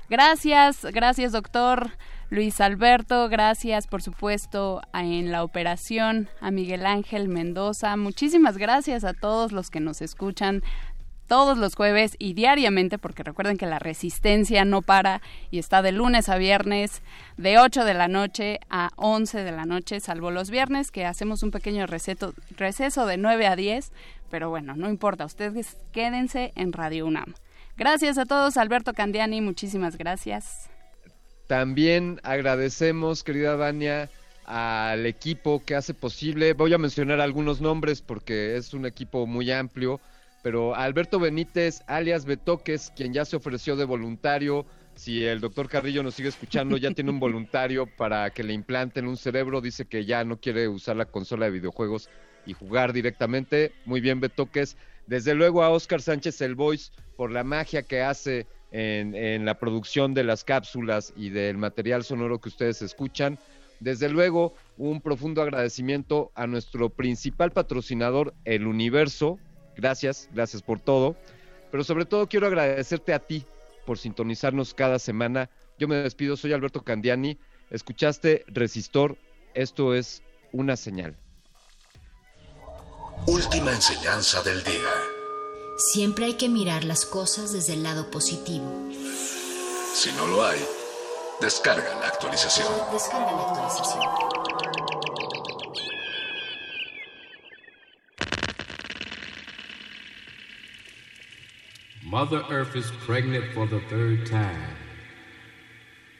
Gracias, 0.08 0.84
gracias 0.92 1.32
doctor 1.32 1.90
Luis 2.30 2.60
Alberto. 2.60 3.28
Gracias, 3.28 3.86
por 3.86 4.02
supuesto, 4.02 4.82
en 4.92 5.32
la 5.32 5.42
operación 5.44 6.28
a 6.40 6.50
Miguel 6.50 6.84
Ángel 6.84 7.28
Mendoza. 7.28 7.96
Muchísimas 7.96 8.58
gracias 8.58 9.04
a 9.04 9.14
todos 9.14 9.52
los 9.52 9.70
que 9.70 9.80
nos 9.80 10.02
escuchan 10.02 10.62
todos 11.26 11.56
los 11.56 11.74
jueves 11.74 12.16
y 12.18 12.34
diariamente, 12.34 12.98
porque 12.98 13.22
recuerden 13.22 13.56
que 13.56 13.66
la 13.66 13.78
resistencia 13.78 14.64
no 14.64 14.82
para 14.82 15.22
y 15.50 15.58
está 15.58 15.80
de 15.80 15.92
lunes 15.92 16.28
a 16.28 16.36
viernes, 16.36 17.02
de 17.36 17.58
8 17.58 17.84
de 17.84 17.94
la 17.94 18.08
noche 18.08 18.60
a 18.68 18.90
11 18.96 19.42
de 19.42 19.52
la 19.52 19.64
noche, 19.64 20.00
salvo 20.00 20.30
los 20.30 20.50
viernes, 20.50 20.90
que 20.90 21.06
hacemos 21.06 21.42
un 21.42 21.50
pequeño 21.50 21.86
receto, 21.86 22.34
receso 22.56 23.06
de 23.06 23.16
9 23.16 23.46
a 23.46 23.56
10, 23.56 23.92
pero 24.30 24.50
bueno, 24.50 24.76
no 24.76 24.90
importa, 24.90 25.24
ustedes 25.24 25.78
quédense 25.92 26.52
en 26.56 26.72
Radio 26.72 27.06
UNAM. 27.06 27.34
Gracias 27.76 28.18
a 28.18 28.24
todos, 28.24 28.56
Alberto 28.56 28.92
Candiani, 28.92 29.40
muchísimas 29.40 29.98
gracias. 29.98 30.70
También 31.46 32.20
agradecemos, 32.22 33.22
querida 33.22 33.56
Dania, 33.56 34.08
al 34.44 35.06
equipo 35.06 35.62
que 35.64 35.74
hace 35.74 35.92
posible, 35.94 36.52
voy 36.52 36.72
a 36.74 36.78
mencionar 36.78 37.20
algunos 37.20 37.60
nombres 37.60 38.00
porque 38.00 38.56
es 38.56 38.74
un 38.74 38.86
equipo 38.86 39.26
muy 39.26 39.50
amplio, 39.50 40.00
pero 40.42 40.74
Alberto 40.74 41.18
Benítez, 41.18 41.82
alias 41.86 42.24
Betoques, 42.24 42.92
quien 42.94 43.12
ya 43.12 43.24
se 43.24 43.36
ofreció 43.36 43.76
de 43.76 43.84
voluntario, 43.84 44.66
si 44.94 45.24
el 45.24 45.40
doctor 45.40 45.68
Carrillo 45.68 46.02
nos 46.02 46.14
sigue 46.14 46.28
escuchando, 46.28 46.76
ya 46.76 46.92
tiene 46.92 47.10
un 47.10 47.18
voluntario 47.18 47.86
para 47.86 48.30
que 48.30 48.44
le 48.44 48.52
implanten 48.52 49.08
un 49.08 49.16
cerebro, 49.16 49.60
dice 49.60 49.86
que 49.86 50.04
ya 50.04 50.24
no 50.24 50.36
quiere 50.38 50.68
usar 50.68 50.96
la 50.96 51.06
consola 51.06 51.46
de 51.46 51.52
videojuegos 51.52 52.08
y 52.46 52.52
jugar 52.52 52.92
directamente. 52.92 53.72
Muy 53.86 54.00
bien, 54.00 54.20
Betoques. 54.20 54.76
Desde 55.06 55.34
luego 55.34 55.62
a 55.62 55.70
Oscar 55.70 56.00
Sánchez 56.00 56.40
El 56.40 56.54
Voice 56.54 56.92
por 57.16 57.30
la 57.30 57.44
magia 57.44 57.82
que 57.82 58.02
hace 58.02 58.46
en, 58.70 59.14
en 59.14 59.44
la 59.44 59.58
producción 59.58 60.14
de 60.14 60.24
las 60.24 60.44
cápsulas 60.44 61.12
y 61.16 61.30
del 61.30 61.58
material 61.58 62.04
sonoro 62.04 62.40
que 62.40 62.48
ustedes 62.48 62.82
escuchan. 62.82 63.38
Desde 63.80 64.08
luego, 64.08 64.54
un 64.78 65.00
profundo 65.00 65.42
agradecimiento 65.42 66.32
a 66.34 66.46
nuestro 66.46 66.88
principal 66.90 67.50
patrocinador, 67.50 68.34
El 68.44 68.66
Universo, 68.66 69.38
gracias, 69.76 70.28
gracias 70.32 70.62
por 70.62 70.80
todo. 70.80 71.16
Pero 71.70 71.84
sobre 71.84 72.04
todo 72.04 72.28
quiero 72.28 72.46
agradecerte 72.46 73.12
a 73.12 73.18
ti 73.18 73.44
por 73.84 73.98
sintonizarnos 73.98 74.74
cada 74.74 74.98
semana. 74.98 75.50
Yo 75.78 75.88
me 75.88 75.96
despido, 75.96 76.36
soy 76.36 76.52
Alberto 76.52 76.82
Candiani. 76.82 77.38
Escuchaste 77.70 78.44
Resistor, 78.46 79.18
esto 79.54 79.94
es 79.94 80.22
una 80.52 80.76
señal. 80.76 81.16
Última 83.26 83.72
enseñanza 83.72 84.42
del 84.42 84.62
día. 84.64 84.92
Siempre 85.78 86.26
hay 86.26 86.34
que 86.34 86.50
mirar 86.50 86.84
las 86.84 87.06
cosas 87.06 87.54
desde 87.54 87.72
el 87.72 87.82
lado 87.82 88.10
positivo. 88.10 88.70
Si 89.94 90.12
no 90.12 90.26
lo 90.26 90.44
hay, 90.44 90.62
descarga 91.40 91.98
la 92.00 92.08
actualización. 92.08 92.68
Descarga 92.92 93.32
la 93.32 93.48
actualización. 93.48 94.02
Mother 102.02 102.42
Earth 102.50 102.76
is 102.76 102.92
pregnant 103.06 103.54
for 103.54 103.66
the 103.66 103.80
third 103.88 104.26
time, 104.26 104.76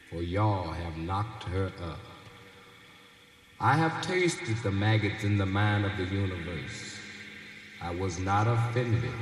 for 0.09 0.23
y'all 0.23 0.73
have 0.73 0.97
knocked 0.97 1.43
her 1.43 1.67
up. 1.79 1.99
I 3.59 3.77
have 3.77 4.01
tasted 4.01 4.57
the 4.63 4.71
maggots 4.71 5.23
in 5.23 5.37
the 5.37 5.45
mind 5.45 5.85
of 5.85 5.95
the 5.97 6.03
universe. 6.03 6.94
I 7.85 7.91
was 7.91 8.17
not 8.17 8.47
offended, 8.47 9.13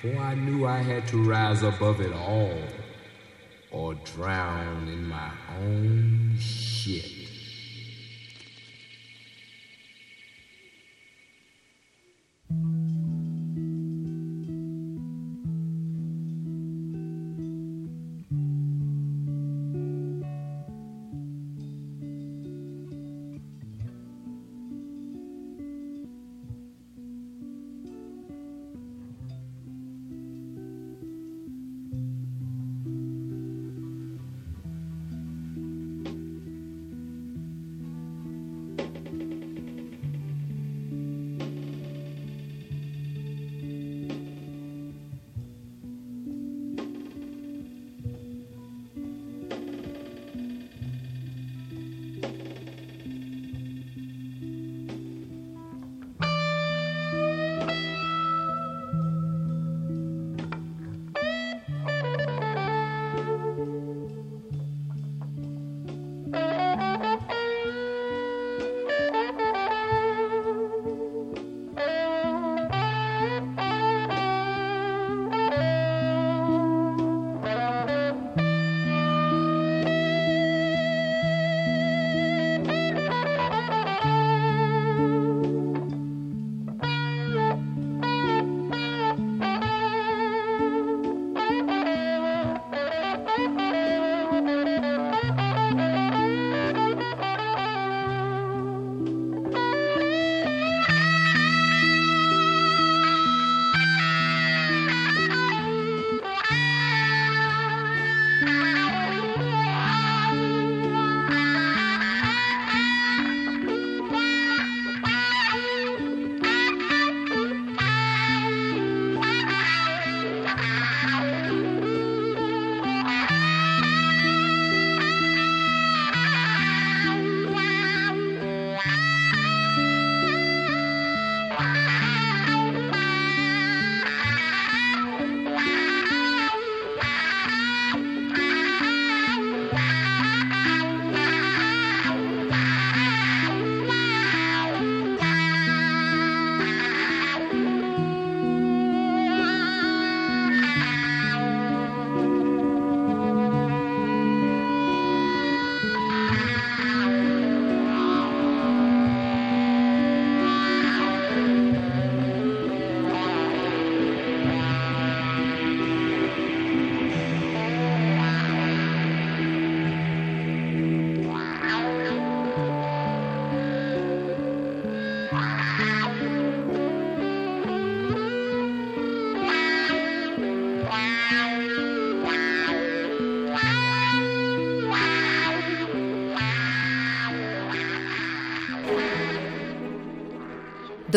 for 0.00 0.16
I 0.16 0.34
knew 0.34 0.66
I 0.66 0.78
had 0.78 1.06
to 1.08 1.22
rise 1.22 1.62
above 1.62 2.00
it 2.00 2.14
all 2.14 2.62
or 3.70 3.92
drown 3.94 4.88
in 4.88 5.06
my 5.06 5.30
own 5.60 6.34
shit. 6.38 7.17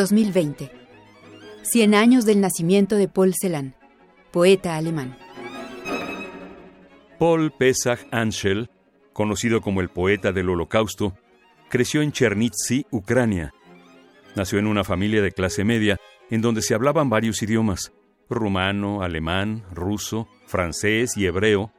2020. 0.02 0.72
100 1.62 1.94
años 1.94 2.26
del 2.26 2.42
nacimiento 2.42 2.96
de 2.96 3.08
Paul 3.08 3.36
Celan, 3.40 3.76
poeta 4.32 4.76
alemán. 4.76 5.16
Paul 7.20 7.52
Pesach 7.52 8.00
Anschel, 8.10 8.72
conocido 9.14 9.62
como 9.62 9.80
el 9.80 9.90
poeta 9.90 10.32
del 10.32 10.50
Holocausto, 10.50 11.14
creció 11.70 12.02
en 12.02 12.12
Chernivtsi, 12.12 12.88
Ucrania. 12.90 13.54
Nació 14.36 14.58
en 14.58 14.66
una 14.66 14.84
familia 14.84 15.22
de 15.22 15.32
clase 15.32 15.64
media 15.64 16.00
en 16.32 16.42
donde 16.42 16.64
se 16.64 16.74
hablaban 16.74 17.12
varios 17.12 17.44
idiomas, 17.44 17.92
rumano, 18.28 19.04
alemán, 19.04 19.64
ruso, 19.72 20.28
francés 20.48 21.16
y 21.16 21.28
hebreo, 21.28 21.72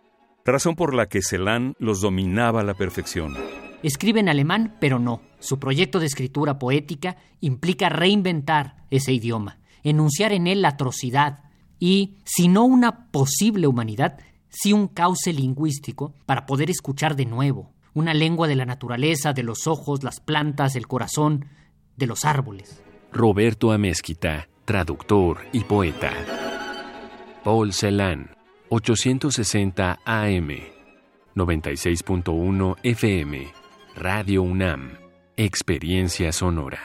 razón 0.44 0.76
por 0.76 0.94
la 0.94 1.06
que 1.06 1.22
Celan 1.22 1.74
los 1.80 2.00
dominaba 2.00 2.60
a 2.60 2.64
la 2.64 2.74
perfección. 2.74 3.36
Escribe 3.82 4.20
en 4.20 4.28
alemán, 4.28 4.76
pero 4.80 4.98
no. 4.98 5.22
Su 5.40 5.58
proyecto 5.58 5.98
de 5.98 6.06
escritura 6.06 6.58
poética 6.58 7.16
implica 7.40 7.88
reinventar 7.88 8.76
ese 8.90 9.12
idioma, 9.12 9.58
enunciar 9.82 10.32
en 10.32 10.46
él 10.46 10.62
la 10.62 10.68
atrocidad 10.68 11.44
y, 11.78 12.18
si 12.24 12.46
no 12.46 12.64
una 12.64 13.10
posible 13.10 13.66
humanidad, 13.66 14.18
sí 14.48 14.72
un 14.72 14.86
cauce 14.86 15.32
lingüístico 15.32 16.14
para 16.26 16.46
poder 16.46 16.70
escuchar 16.70 17.16
de 17.16 17.26
nuevo, 17.26 17.72
una 17.92 18.14
lengua 18.14 18.46
de 18.46 18.54
la 18.54 18.66
naturaleza, 18.66 19.32
de 19.32 19.42
los 19.42 19.66
ojos, 19.66 20.04
las 20.04 20.20
plantas, 20.20 20.76
el 20.76 20.86
corazón, 20.86 21.46
de 21.96 22.06
los 22.06 22.24
árboles. 22.24 22.80
Roberto 23.12 23.72
Amezquita, 23.72 24.48
traductor 24.64 25.40
y 25.52 25.64
poeta. 25.64 26.12
Paul 27.42 27.72
Celan, 27.72 28.30
860 28.68 29.98
AM, 30.04 30.48
96.1 31.34 32.76
FM. 32.82 33.61
Radio 33.94 34.42
UNAM, 34.42 34.98
Experiencia 35.36 36.32
Sonora. 36.32 36.80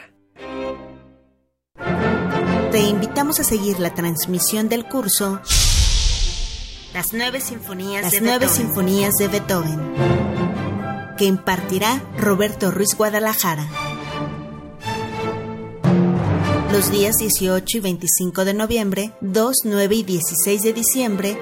te 2.71 2.79
invitamos 2.79 3.39
a 3.39 3.43
seguir 3.43 3.79
la 3.79 3.93
transmisión 3.93 4.67
del 4.69 4.85
curso 4.85 5.39
Las 6.93 7.13
nueve 7.13 7.39
sinfonías, 7.39 8.11
de, 8.11 8.21
nueve 8.21 8.39
Beethoven. 8.39 8.55
sinfonías 8.67 9.13
de 9.15 9.27
Beethoven, 9.29 9.93
que 11.17 11.25
impartirá 11.25 12.03
Roberto 12.17 12.71
Ruiz 12.71 12.95
Guadalajara. 12.95 13.67
Los 16.71 16.91
días 16.91 17.15
18 17.17 17.77
y 17.77 17.79
25 17.79 18.45
de 18.45 18.53
noviembre, 18.53 19.13
2, 19.21 19.55
9 19.63 19.95
y 19.95 20.03
16 20.03 20.61
de 20.61 20.73
diciembre, 20.73 21.37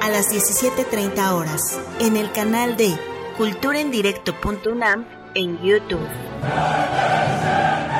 a 0.00 0.08
las 0.08 0.28
17.30 0.28 1.32
horas, 1.32 1.78
en 1.98 2.16
el 2.16 2.30
canal 2.32 2.76
de 2.76 2.96
culturaendirecto.unam 3.36 5.04
en 5.34 5.62
YouTube. 5.62 6.08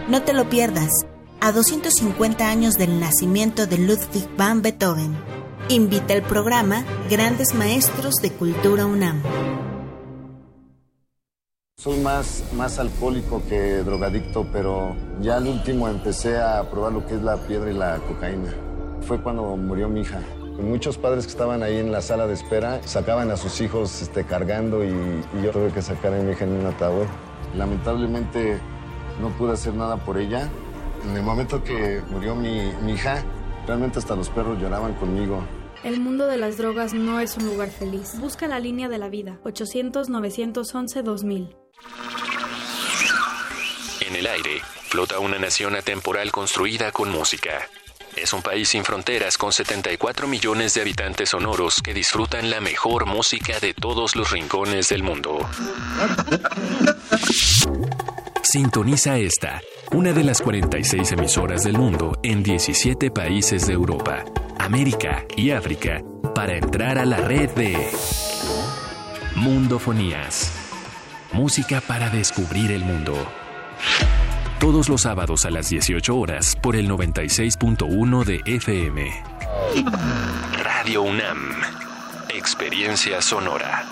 No 0.09 0.23
te 0.23 0.33
lo 0.33 0.49
pierdas, 0.49 0.91
a 1.41 1.51
250 1.53 2.49
años 2.49 2.79
del 2.79 2.99
nacimiento 3.01 3.67
de 3.67 3.79
Ludwig 3.79 4.29
van 4.37 4.63
Beethoven. 4.63 5.17
Invita 5.69 6.15
el 6.15 6.23
programa 6.23 6.85
Grandes 7.11 7.55
Maestros 7.55 8.15
de 8.23 8.31
Cultura 8.33 8.87
UNAM. 8.87 9.21
Soy 11.87 12.01
más, 12.01 12.43
más 12.57 12.81
alcohólico 12.81 13.41
que 13.49 13.85
drogadicto, 13.85 14.45
pero 14.53 14.97
ya 15.21 15.37
al 15.37 15.47
último 15.47 15.87
empecé 15.87 16.37
a 16.37 16.69
probar 16.69 16.93
lo 16.93 17.07
que 17.07 17.15
es 17.15 17.23
la 17.23 17.37
piedra 17.37 17.71
y 17.71 17.75
la 17.75 17.99
cocaína. 17.99 18.53
Fue 19.03 19.23
cuando 19.23 19.57
murió 19.57 19.89
mi 19.89 20.01
hija. 20.01 20.21
Muchos 20.59 20.99
padres 20.99 21.27
que 21.27 21.31
estaban 21.31 21.63
ahí 21.63 21.77
en 21.77 21.93
la 21.93 22.03
sala 22.03 22.27
de 22.27 22.35
espera 22.35 22.81
sacaban 22.85 23.31
a 23.31 23.37
sus 23.37 23.61
hijos 23.61 24.03
este, 24.03 24.25
cargando 24.25 24.85
y, 24.85 24.91
yo 25.45 25.53
tuve 25.53 25.71
que 25.71 25.81
sacar 25.81 26.13
a 26.13 26.19
mi 26.19 26.33
hija 26.33 26.45
en 26.45 26.55
un 26.55 26.67
ataúd. 26.67 27.07
Lamentablemente 27.57 28.59
no 29.21 29.29
pude 29.39 29.53
hacer 29.53 29.75
nada 29.75 29.97
por 29.97 30.19
ella. 30.19 30.51
En 31.09 31.17
el 31.17 31.23
momento 31.23 31.63
que 31.63 32.03
murió 32.11 32.35
mi, 32.35 32.73
mi 32.83 32.95
hija, 32.95 33.23
realmente 33.65 34.01
hasta 34.01 34.17
los 34.17 34.29
perros 34.29 34.61
lloraban 34.61 34.95
conmigo. 34.95 35.39
El 35.85 36.01
mundo 36.01 36.27
de 36.27 36.37
las 36.37 36.59
drogas 36.59 36.95
no 36.95 37.21
es 37.21 37.37
un 37.37 37.47
lugar 37.47 37.71
feliz. 37.71 38.19
Busca 38.19 38.49
la 38.49 38.59
línea 38.59 38.89
de 38.89 38.99
la 38.99 39.09
vida. 39.09 39.39
800-911-2000. 39.45 41.66
El 44.17 44.27
aire, 44.29 44.63
flota 44.89 45.19
una 45.19 45.39
nación 45.39 45.77
atemporal 45.77 46.33
construida 46.33 46.91
con 46.91 47.11
música. 47.11 47.69
Es 48.17 48.33
un 48.33 48.41
país 48.41 48.71
sin 48.71 48.83
fronteras 48.83 49.37
con 49.37 49.53
74 49.53 50.27
millones 50.27 50.73
de 50.73 50.81
habitantes 50.81 51.29
sonoros 51.29 51.83
que 51.83 51.93
disfrutan 51.93 52.49
la 52.49 52.63
mejor 52.63 53.05
música 53.05 53.61
de 53.61 53.75
todos 53.75 54.17
los 54.17 54.31
rincones 54.31 54.89
del 54.89 55.03
mundo. 55.03 55.47
Sintoniza 58.43 59.19
esta, 59.19 59.61
una 59.93 60.15
de 60.15 60.25
las 60.25 60.41
46 60.41 61.13
emisoras 61.13 61.63
del 61.63 61.77
mundo 61.77 62.19
en 62.23 62.43
17 62.43 63.11
países 63.11 63.67
de 63.67 63.75
Europa, 63.75 64.25
América 64.59 65.27
y 65.37 65.51
África, 65.51 66.01
para 66.35 66.57
entrar 66.57 66.97
a 66.97 67.05
la 67.05 67.19
red 67.19 67.51
de 67.51 67.87
Mundofonías. 69.35 70.53
Música 71.33 71.83
para 71.83 72.09
descubrir 72.09 72.73
el 72.73 72.83
mundo. 72.83 73.46
Todos 74.61 74.89
los 74.89 75.03
sábados 75.03 75.45
a 75.45 75.51
las 75.51 75.69
18 75.69 76.17
horas 76.17 76.57
por 76.61 76.77
el 76.77 76.89
96.1 76.89 78.25
de 78.25 78.41
FM. 78.47 79.23
Radio 80.63 81.03
UNAM. 81.03 81.39
Experiencia 82.29 83.21
sonora. 83.21 83.85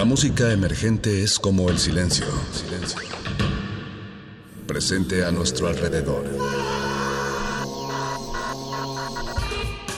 La 0.00 0.04
música 0.06 0.50
emergente 0.52 1.22
es 1.22 1.38
como 1.38 1.68
el 1.68 1.78
silencio. 1.78 2.26
Presente 4.66 5.24
a 5.24 5.30
nuestro 5.30 5.68
alrededor. 5.68 6.79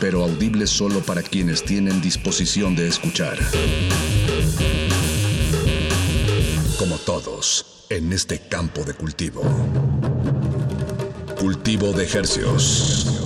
Pero 0.03 0.25
audible 0.25 0.67
solo 0.67 0.99
para 0.99 1.23
quienes 1.23 1.63
tienen 1.63 2.01
disposición 2.01 2.75
de 2.75 2.89
escuchar. 2.89 3.39
Como 6.77 6.99
todos, 6.99 7.87
en 7.89 8.13
este 8.13 8.41
campo 8.41 8.83
de 8.83 8.95
cultivo. 8.95 9.43
Cultivo 11.39 11.93
de 11.93 12.03
hercios. 12.03 13.22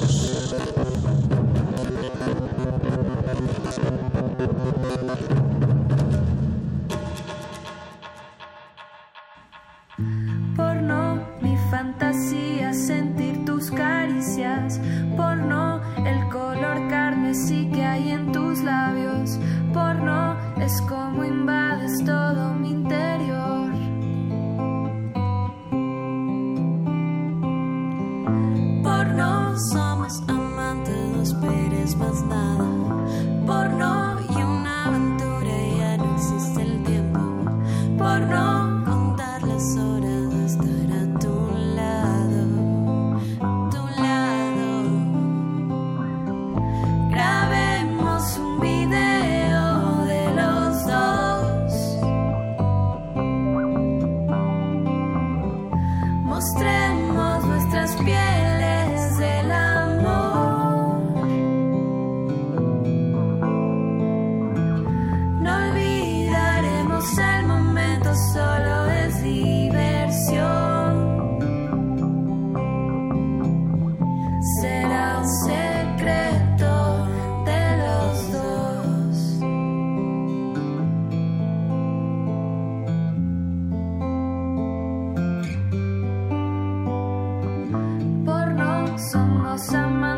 Somos 89.58 90.15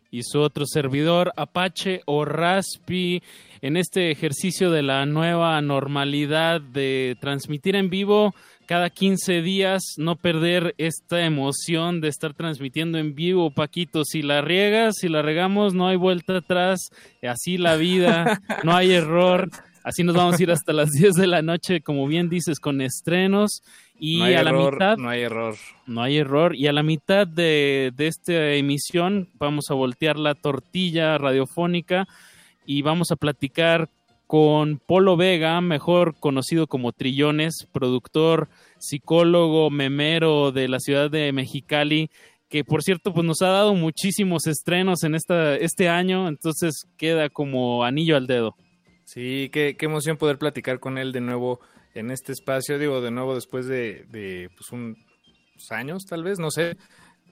Y 0.09 0.23
su 0.23 0.39
otro 0.39 0.65
servidor 0.65 1.33
Apache 1.35 2.01
o 2.05 2.23
Raspi 2.23 3.21
en 3.61 3.75
este 3.75 4.09
ejercicio 4.09 4.71
de 4.71 4.81
la 4.81 5.05
nueva 5.05 5.61
normalidad 5.61 6.61
de 6.61 7.17
transmitir 7.19 7.75
en 7.75 7.89
vivo 7.89 8.33
cada 8.67 8.89
15 8.89 9.41
días, 9.41 9.81
no 9.97 10.17
perder 10.17 10.75
esta 10.77 11.25
emoción 11.25 12.01
de 12.01 12.09
estar 12.09 12.33
transmitiendo 12.33 12.97
en 12.97 13.15
vivo, 13.15 13.49
Paquito. 13.49 14.03
Si 14.03 14.21
la 14.21 14.41
riegas, 14.41 14.95
si 14.99 15.07
la 15.07 15.21
regamos, 15.21 15.73
no 15.73 15.87
hay 15.87 15.95
vuelta 15.95 16.37
atrás, 16.37 16.89
así 17.27 17.57
la 17.57 17.77
vida, 17.77 18.41
no 18.65 18.75
hay 18.75 18.91
error. 18.91 19.49
Así 19.83 20.03
nos 20.03 20.17
vamos 20.17 20.37
a 20.37 20.43
ir 20.43 20.51
hasta 20.51 20.73
las 20.73 20.91
10 20.91 21.13
de 21.13 21.27
la 21.27 21.41
noche, 21.41 21.79
como 21.79 22.07
bien 22.07 22.27
dices, 22.27 22.59
con 22.59 22.81
estrenos. 22.81 23.63
Y 23.97 24.21
a 24.33 24.43
la 24.43 24.51
mitad. 24.51 24.97
No 24.97 25.09
hay 25.09 25.21
error. 25.21 25.55
No 25.85 26.03
hay 26.03 26.17
error. 26.17 26.53
Y 26.53 26.67
a 26.67 26.73
la 26.73 26.83
mitad 26.83 27.25
de, 27.25 27.93
de 27.95 28.07
esta 28.07 28.51
emisión 28.51 29.29
vamos 29.39 29.71
a 29.71 29.75
voltear 29.75 30.19
la 30.19 30.35
tortilla 30.35 31.17
radiofónica 31.17 32.05
y 32.65 32.81
vamos 32.81 33.11
a 33.11 33.15
platicar 33.15 33.89
con 34.27 34.79
Polo 34.79 35.15
Vega, 35.15 35.59
mejor 35.61 36.15
conocido 36.19 36.67
como 36.67 36.91
Trillones, 36.91 37.67
productor, 37.71 38.49
psicólogo, 38.77 39.69
memero 39.69 40.51
de 40.51 40.67
la 40.67 40.79
ciudad 40.79 41.09
de 41.09 41.31
Mexicali, 41.31 42.09
que 42.49 42.63
por 42.63 42.83
cierto 42.83 43.13
pues 43.13 43.25
nos 43.25 43.41
ha 43.41 43.47
dado 43.47 43.73
muchísimos 43.73 44.45
estrenos 44.45 45.03
en 45.03 45.15
esta, 45.15 45.55
este 45.55 45.87
año, 45.87 46.27
entonces 46.27 46.85
queda 46.97 47.29
como 47.29 47.83
anillo 47.85 48.17
al 48.17 48.27
dedo. 48.27 48.55
Sí, 49.05 49.49
qué, 49.53 49.75
qué 49.77 49.85
emoción 49.85 50.17
poder 50.17 50.37
platicar 50.37 50.79
con 50.79 50.97
él 50.97 51.13
de 51.13 51.21
nuevo 51.21 51.61
en 51.93 52.11
este 52.11 52.33
espacio, 52.33 52.77
digo 52.77 52.99
de 53.01 53.11
nuevo 53.11 53.33
después 53.33 53.65
de, 53.65 54.05
de 54.11 54.49
pues 54.57 54.71
unos 54.71 54.97
años 55.71 56.05
tal 56.05 56.23
vez, 56.23 56.37
no 56.37 56.51
sé, 56.51 56.77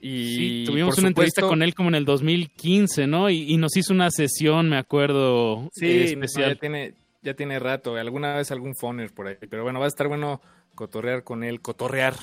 y 0.00 0.64
tuvimos 0.64 0.98
una 0.98 1.08
entrevista 1.08 1.42
con 1.42 1.62
él 1.62 1.74
como 1.74 1.88
en 1.88 1.94
el 1.94 2.04
2015, 2.04 3.06
¿no? 3.06 3.30
Y, 3.30 3.56
nos 3.56 3.76
hizo 3.76 3.92
una 3.92 4.10
sesión, 4.10 4.68
me 4.68 4.78
acuerdo, 4.78 5.68
sí, 5.72 5.86
especial. 5.86 6.54
ya 6.54 6.60
tiene, 6.60 6.94
ya 7.22 7.34
tiene 7.34 7.58
rato, 7.58 7.96
alguna 7.96 8.36
vez 8.36 8.50
algún 8.50 8.74
phoner 8.74 9.12
por 9.12 9.28
ahí, 9.28 9.36
pero 9.48 9.62
bueno, 9.62 9.80
va 9.80 9.86
a 9.86 9.88
estar 9.88 10.08
bueno 10.08 10.40
cotorrear 10.74 11.24
con 11.24 11.42
él, 11.42 11.60
cotorrear, 11.60 12.14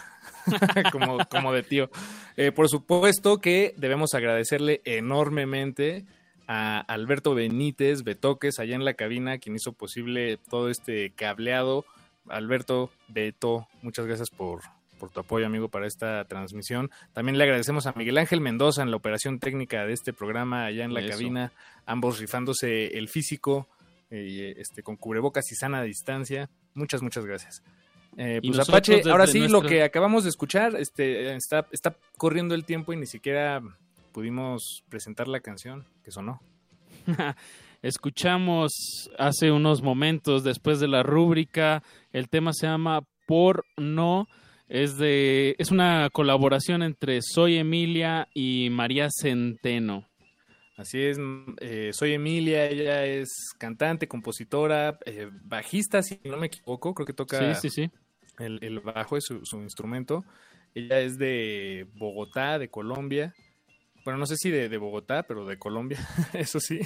como, 0.91 1.17
como 1.29 1.51
de 1.51 1.63
tío. 1.63 1.89
Eh, 2.37 2.51
por 2.51 2.69
supuesto 2.69 3.39
que 3.39 3.73
debemos 3.77 4.13
agradecerle 4.13 4.81
enormemente 4.85 6.05
a 6.47 6.79
Alberto 6.79 7.35
Benítez 7.35 8.03
Betoques, 8.03 8.59
allá 8.59 8.75
en 8.75 8.85
la 8.85 8.93
cabina, 8.93 9.39
quien 9.39 9.55
hizo 9.55 9.73
posible 9.73 10.37
todo 10.49 10.69
este 10.69 11.11
cableado. 11.11 11.85
Alberto, 12.29 12.89
Beto, 13.09 13.67
muchas 13.81 14.05
gracias 14.05 14.29
por, 14.29 14.61
por 15.03 15.09
tu 15.09 15.19
apoyo, 15.19 15.45
amigo, 15.45 15.67
para 15.67 15.85
esta 15.85 16.23
transmisión. 16.23 16.89
También 17.11 17.37
le 17.37 17.43
agradecemos 17.43 17.87
a 17.87 17.91
Miguel 17.91 18.17
Ángel 18.17 18.39
Mendoza 18.39 18.83
en 18.83 18.89
la 18.89 18.95
operación 18.95 19.37
técnica 19.37 19.85
de 19.85 19.91
este 19.91 20.13
programa 20.13 20.63
allá 20.63 20.85
en 20.85 20.93
la 20.93 21.05
cabina, 21.05 21.51
ambos 21.85 22.19
rifándose 22.19 22.97
el 22.97 23.09
físico, 23.09 23.67
eh, 24.09 24.53
este, 24.55 24.81
con 24.81 24.95
cubrebocas 24.95 25.51
y 25.51 25.55
sana 25.55 25.83
distancia. 25.83 26.49
Muchas, 26.73 27.01
muchas 27.01 27.25
gracias. 27.25 27.61
Eh, 28.15 28.39
pues 28.41 28.57
Apache, 28.59 29.01
ahora 29.11 29.27
sí, 29.27 29.49
lo 29.49 29.61
que 29.61 29.83
acabamos 29.83 30.23
de 30.23 30.29
escuchar, 30.29 30.77
este, 30.77 31.35
está, 31.35 31.67
está 31.73 31.97
corriendo 32.17 32.55
el 32.55 32.63
tiempo 32.63 32.93
y 32.93 32.95
ni 32.95 33.05
siquiera 33.05 33.61
pudimos 34.13 34.85
presentar 34.87 35.27
la 35.27 35.41
canción 35.41 35.83
que 36.05 36.11
sonó. 36.11 36.41
Escuchamos 37.81 39.11
hace 39.19 39.51
unos 39.51 39.81
momentos 39.81 40.45
después 40.45 40.79
de 40.79 40.87
la 40.87 41.03
rúbrica, 41.03 41.83
el 42.13 42.29
tema 42.29 42.53
se 42.53 42.67
llama 42.67 43.01
Por 43.27 43.65
No 43.75 44.29
es 44.69 44.97
de 44.97 45.55
es 45.57 45.71
una 45.71 46.09
colaboración 46.11 46.83
entre 46.83 47.21
Soy 47.21 47.57
Emilia 47.57 48.27
y 48.33 48.69
María 48.71 49.09
Centeno. 49.11 50.07
Así 50.75 50.99
es, 51.03 51.19
eh, 51.59 51.91
soy 51.93 52.13
Emilia, 52.13 52.67
ella 52.67 53.05
es 53.05 53.29
cantante, 53.59 54.07
compositora, 54.07 54.97
eh, 55.05 55.29
bajista, 55.31 56.01
si 56.01 56.19
no 56.23 56.37
me 56.37 56.47
equivoco, 56.47 56.95
creo 56.95 57.05
que 57.05 57.13
toca 57.13 57.53
sí, 57.53 57.69
sí, 57.69 57.83
sí. 57.83 57.91
El, 58.39 58.79
bajo 58.79 59.15
es 59.15 59.25
su, 59.25 59.61
instrumento. 59.61 60.25
Ella 60.73 60.99
es 60.99 61.19
de 61.19 61.87
Bogotá, 61.93 62.57
de 62.57 62.69
Colombia. 62.69 63.35
Bueno, 64.03 64.17
no 64.17 64.25
sé 64.25 64.35
si 64.35 64.49
de, 64.49 64.75
Bogotá, 64.79 65.23
pero 65.23 65.45
de 65.45 65.59
Colombia, 65.59 65.99
eso 66.33 66.59
sí. 66.59 66.79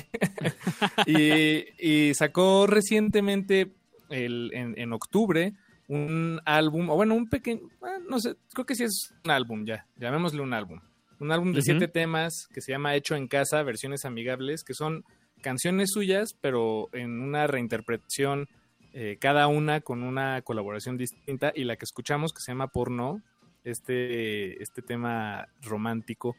y, 1.08 2.14
sacó 2.14 2.68
recientemente, 2.68 3.72
el, 4.10 4.52
en, 4.54 4.78
en 4.78 4.92
octubre, 4.92 5.54
un 5.88 6.42
álbum, 6.46 6.90
o 6.90 6.96
bueno, 6.96 7.16
un 7.16 7.30
pequeño, 7.30 7.62
ah, 7.82 7.98
no 8.10 8.20
sé, 8.20 8.36
creo 8.54 8.66
que 8.66 8.76
sí 8.76 8.84
es 8.84 9.14
un 9.24 9.32
álbum 9.32 9.66
ya, 9.66 9.86
llamémosle 9.98 10.42
un 10.42 10.54
álbum. 10.54 10.80
Un 11.20 11.32
álbum 11.32 11.52
de 11.52 11.64
siete 11.64 11.88
temas 11.88 12.48
que 12.54 12.62
se 12.62 12.72
llama 12.72 12.96
Hecho 12.96 13.16
en 13.16 13.28
Casa, 13.28 13.64
versiones 13.64 14.06
amigables, 14.06 14.64
que 14.64 14.76
son 14.76 15.04
canciones 15.42 15.90
suyas, 15.92 16.36
pero 16.42 16.90
en 16.94 17.22
una 17.22 17.48
reinterpretación, 17.48 18.48
eh, 18.94 19.18
cada 19.20 19.48
una 19.48 19.82
con 19.82 20.04
una 20.04 20.42
colaboración 20.44 20.98
distinta, 20.98 21.52
y 21.56 21.64
la 21.64 21.76
que 21.76 21.86
escuchamos, 21.86 22.34
que 22.34 22.42
se 22.42 22.52
llama 22.52 22.68
Porno, 22.68 23.24
este, 23.64 24.62
este 24.62 24.84
tema 24.84 25.48
romántico, 25.62 26.36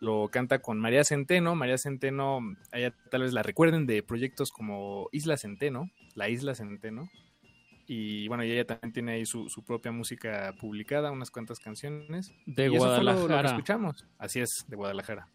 lo 0.00 0.28
canta 0.28 0.60
con 0.60 0.78
María 0.78 1.04
Centeno. 1.04 1.54
María 1.54 1.78
Centeno, 1.78 2.40
allá 2.70 2.94
tal 3.10 3.22
vez 3.22 3.32
la 3.32 3.42
recuerden 3.42 3.86
de 3.86 4.02
proyectos 4.02 4.50
como 4.50 5.08
Isla 5.12 5.36
Centeno, 5.36 5.90
la 6.14 6.28
Isla 6.28 6.54
Centeno, 6.54 7.08
y 7.86 8.26
bueno, 8.28 8.44
y 8.44 8.52
ella 8.52 8.64
también 8.64 8.92
tiene 8.92 9.12
ahí 9.12 9.26
su, 9.26 9.48
propia 9.66 9.92
música 9.92 10.54
publicada, 10.60 11.10
unas 11.10 11.30
cuantas 11.30 11.58
canciones. 11.58 12.32
De 12.46 12.68
Guadalajara. 12.68 13.50
escuchamos. 13.50 14.04
Así 14.18 14.40
es, 14.40 14.64
de 14.66 14.76
Guadalajara. 14.76 15.28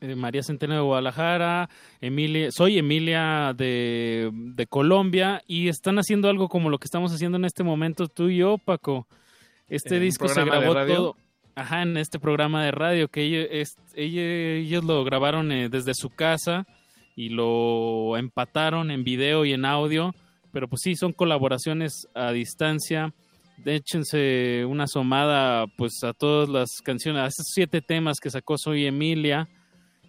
Eh, 0.00 0.14
María 0.14 0.42
Centeno 0.42 0.74
de 0.74 0.80
Guadalajara, 0.80 1.70
Emilia, 2.00 2.50
soy 2.52 2.78
Emilia 2.78 3.54
de, 3.56 4.30
de, 4.32 4.66
Colombia 4.66 5.42
y 5.46 5.68
están 5.68 5.98
haciendo 5.98 6.28
algo 6.28 6.48
como 6.48 6.68
lo 6.68 6.78
que 6.78 6.84
estamos 6.84 7.12
haciendo 7.14 7.38
en 7.38 7.46
este 7.46 7.64
momento 7.64 8.06
tú 8.06 8.28
y 8.28 8.38
yo, 8.38 8.58
Paco. 8.58 9.06
Este 9.68 9.98
disco 9.98 10.28
se 10.28 10.44
grabó 10.44 10.74
todo. 10.74 11.16
Ajá, 11.54 11.82
en 11.82 11.96
este 11.96 12.20
programa 12.20 12.62
de 12.62 12.70
radio 12.70 13.08
que 13.08 13.22
ellos, 13.22 13.74
ellos, 13.94 14.84
lo 14.84 15.02
grabaron 15.04 15.50
eh, 15.50 15.70
desde 15.70 15.94
su 15.94 16.10
casa 16.10 16.66
y 17.16 17.30
lo 17.30 18.18
empataron 18.18 18.90
en 18.90 19.04
video 19.04 19.46
y 19.46 19.54
en 19.54 19.64
audio 19.64 20.14
pero 20.52 20.68
pues 20.68 20.82
sí, 20.82 20.96
son 20.96 21.12
colaboraciones 21.12 22.08
a 22.14 22.32
distancia. 22.32 23.12
Échense 23.64 24.64
una 24.66 24.84
asomada 24.84 25.66
pues 25.76 26.02
a 26.02 26.12
todas 26.12 26.48
las 26.48 26.68
canciones, 26.82 27.22
a 27.22 27.26
esos 27.26 27.46
siete 27.52 27.80
temas 27.80 28.18
que 28.20 28.30
sacó 28.30 28.58
Soy 28.58 28.86
Emilia. 28.86 29.48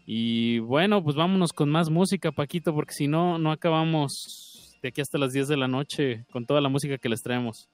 Y 0.05 0.59
bueno, 0.59 1.03
pues 1.03 1.15
vámonos 1.15 1.51
con 1.51 1.69
más 1.69 1.89
música, 1.89 2.31
Paquito, 2.31 2.73
porque 2.73 2.93
si 2.93 3.07
no, 3.07 3.37
no 3.39 3.51
acabamos 3.51 4.77
de 4.81 4.89
aquí 4.89 5.01
hasta 5.01 5.17
las 5.17 5.33
10 5.33 5.47
de 5.47 5.57
la 5.57 5.67
noche 5.67 6.25
con 6.31 6.45
toda 6.45 6.61
la 6.61 6.69
música 6.69 6.97
que 6.97 7.09
les 7.09 7.21
traemos. 7.21 7.69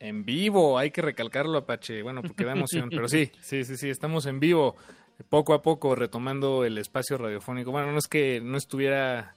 En 0.00 0.24
vivo, 0.24 0.78
hay 0.78 0.90
que 0.90 1.02
recalcarlo, 1.02 1.58
Apache. 1.58 2.02
Bueno, 2.02 2.22
porque 2.22 2.44
da 2.44 2.52
emoción, 2.52 2.88
pero 2.90 3.08
sí, 3.08 3.30
sí, 3.40 3.64
sí, 3.64 3.76
sí, 3.76 3.88
estamos 3.88 4.26
en 4.26 4.40
vivo, 4.40 4.74
poco 5.28 5.54
a 5.54 5.62
poco 5.62 5.94
retomando 5.94 6.64
el 6.64 6.78
espacio 6.78 7.18
radiofónico. 7.18 7.70
Bueno, 7.70 7.92
no 7.92 7.98
es 7.98 8.08
que 8.08 8.40
no 8.40 8.56
estuviera 8.56 9.36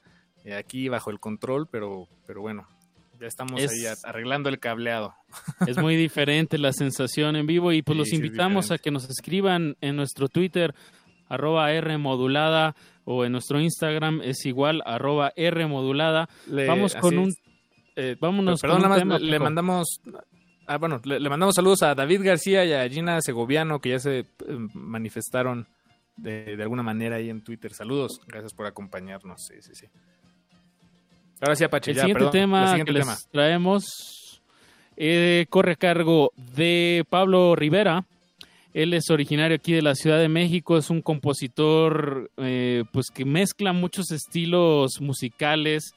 aquí 0.53 0.89
bajo 0.89 1.09
el 1.09 1.19
control, 1.19 1.67
pero, 1.67 2.07
pero 2.25 2.41
bueno, 2.41 2.67
ya 3.19 3.27
estamos 3.27 3.59
ahí 3.59 3.85
arreglando 4.03 4.49
el 4.49 4.59
cableado. 4.59 5.13
Es 5.67 5.77
muy 5.77 5.95
diferente 5.95 6.57
la 6.57 6.73
sensación 6.73 7.35
en 7.35 7.47
vivo 7.47 7.71
y 7.71 7.81
pues 7.81 7.97
los 7.97 8.13
invitamos 8.13 8.71
a 8.71 8.77
que 8.77 8.91
nos 8.91 9.09
escriban 9.09 9.75
en 9.81 9.95
nuestro 9.95 10.27
Twitter 10.29 10.73
arroba 11.27 11.71
R 11.71 11.97
modulada 11.97 12.75
o 13.03 13.25
en 13.25 13.31
nuestro 13.31 13.59
Instagram 13.59 14.21
es 14.23 14.45
igual 14.45 14.81
arroba 14.85 15.31
R 15.35 15.65
modulada. 15.67 16.29
Vamos 16.47 16.95
con 16.95 17.17
un... 17.17 17.33
Eh, 17.97 18.17
vámonos 18.19 18.59
perdón, 18.59 18.81
con 18.81 19.11
un 19.11 19.29
le 19.29 19.39
mandamos 19.39 20.01
Ah, 20.67 20.77
bueno, 20.77 20.99
le, 21.03 21.29
mandamos 21.29 21.55
saludos 21.55 21.83
a 21.83 21.93
David 21.93 22.21
García 22.23 22.65
y 22.65 22.73
a 22.73 22.89
Gina 22.89 23.21
Segoviano 23.21 23.79
que 23.79 23.89
ya 23.89 23.99
se 23.99 24.19
eh, 24.19 24.27
manifestaron 24.73 25.67
de, 26.17 26.57
alguna 26.59 26.81
manera 26.81 27.17
ahí 27.17 27.29
en 27.29 27.43
Twitter. 27.43 27.73
Saludos, 27.73 28.19
gracias 28.25 28.53
por 28.53 28.65
acompañarnos. 28.65 29.45
Sí, 29.47 29.61
sí, 29.61 29.75
sí. 29.75 29.87
Ahora 31.41 31.55
sí, 31.55 31.63
Apache. 31.63 31.91
El 31.91 31.99
siguiente 31.99 32.25
tema 32.31 32.75
que 32.83 32.91
les 32.91 33.27
traemos 33.29 34.41
eh, 34.97 35.45
corre 35.49 35.73
a 35.73 35.75
cargo 35.75 36.31
de 36.55 37.05
Pablo 37.09 37.55
Rivera. 37.55 38.05
Él 38.73 38.93
es 38.93 39.09
originario 39.09 39.55
aquí 39.55 39.73
de 39.73 39.81
la 39.81 39.95
Ciudad 39.95 40.19
de 40.19 40.27
México, 40.27 40.77
es 40.77 40.89
un 40.89 41.01
compositor 41.01 42.29
eh, 42.37 42.83
pues 42.91 43.07
que 43.09 43.23
mezcla 43.23 43.71
muchos 43.71 44.11
estilos 44.11 44.99
musicales, 44.99 45.93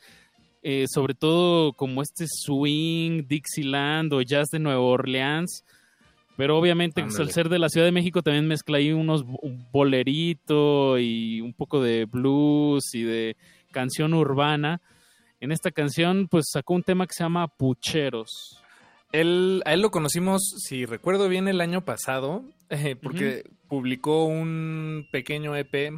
eh, 0.63 0.85
sobre 0.89 1.15
todo 1.15 1.73
como 1.73 2.03
este 2.03 2.27
swing, 2.29 3.27
Dixieland 3.27 4.13
o 4.13 4.23
jazz 4.23 4.49
de 4.53 4.61
Nueva 4.61 4.81
Orleans. 4.81 5.65
Pero 6.37 6.57
obviamente 6.57 7.03
pues, 7.03 7.19
al 7.19 7.33
ser 7.33 7.49
de 7.49 7.59
la 7.59 7.69
Ciudad 7.69 7.87
de 7.87 7.93
México 7.93 8.23
también 8.23 8.47
mezcla 8.47 8.79
ahí 8.79 8.93
unos 8.93 9.25
bolerito 9.73 10.97
y 11.01 11.41
un 11.41 11.53
poco 11.53 11.83
de 11.83 12.05
blues 12.05 12.95
y 12.95 13.03
de 13.03 13.37
canción 13.73 14.15
urbana. 14.15 14.81
En 15.41 15.53
esta 15.53 15.71
canción 15.71 16.29
pues 16.29 16.47
sacó 16.51 16.75
un 16.75 16.83
tema 16.83 17.07
que 17.07 17.15
se 17.15 17.23
llama 17.23 17.49
Pucheros. 17.49 18.63
Él, 19.13 19.63
a 19.65 19.73
él 19.73 19.81
lo 19.81 19.91
conocimos, 19.91 20.43
si 20.59 20.85
recuerdo 20.85 21.29
bien, 21.29 21.49
el 21.49 21.61
año 21.61 21.85
pasado, 21.85 22.45
eh, 22.71 22.97
porque 22.97 23.45
publicó 23.69 24.25
un 24.25 25.07
pequeño 25.11 25.57
EP 25.57 25.93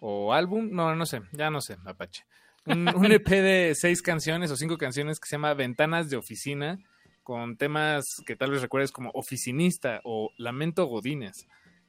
o 0.00 0.32
álbum, 0.32 0.70
no, 0.70 0.94
no 0.94 1.06
sé, 1.06 1.22
ya 1.32 1.50
no 1.50 1.60
sé, 1.60 1.76
Apache. 1.84 2.24
Un, 2.64 2.88
EP 3.12 3.28
de 3.28 3.74
seis 3.74 4.02
canciones 4.02 4.50
o 4.50 4.56
cinco 4.56 4.78
canciones 4.78 5.18
que 5.18 5.26
se 5.28 5.36
llama 5.36 5.54
Ventanas 5.54 6.08
de 6.08 6.16
Oficina, 6.16 6.78
con 7.22 7.56
temas 7.56 8.04
que 8.26 8.36
tal 8.36 8.50
vez 8.50 8.62
recuerdes 8.62 8.92
como 8.92 9.10
Oficinista 9.10 10.00
o 10.04 10.30
Lamento 10.38 10.86
Godines. 10.86 11.46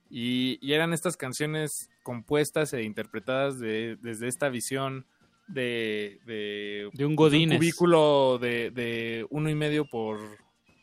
Y, 0.10 0.60
eran 0.74 0.92
estas 0.92 1.16
canciones 1.16 1.90
compuestas 2.02 2.74
e 2.74 2.82
interpretadas 2.82 3.60
desde 3.60 4.28
esta 4.28 4.50
visión 4.50 5.06
de, 5.50 6.20
de, 6.26 7.06
un 7.06 7.16
Godines. 7.16 7.56
Un 7.56 7.60
cubículo 7.60 8.38
de, 8.40 8.72
de 8.72 9.26
uno 9.30 9.50
y 9.50 9.56
medio 9.56 9.86
por, 9.86 10.20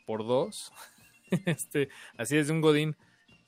por 0.05 0.27
dos. 0.27 0.73
este, 1.47 1.89
así 2.17 2.37
es, 2.37 2.49
de 2.49 2.53
un 2.53 2.61
Godín 2.61 2.97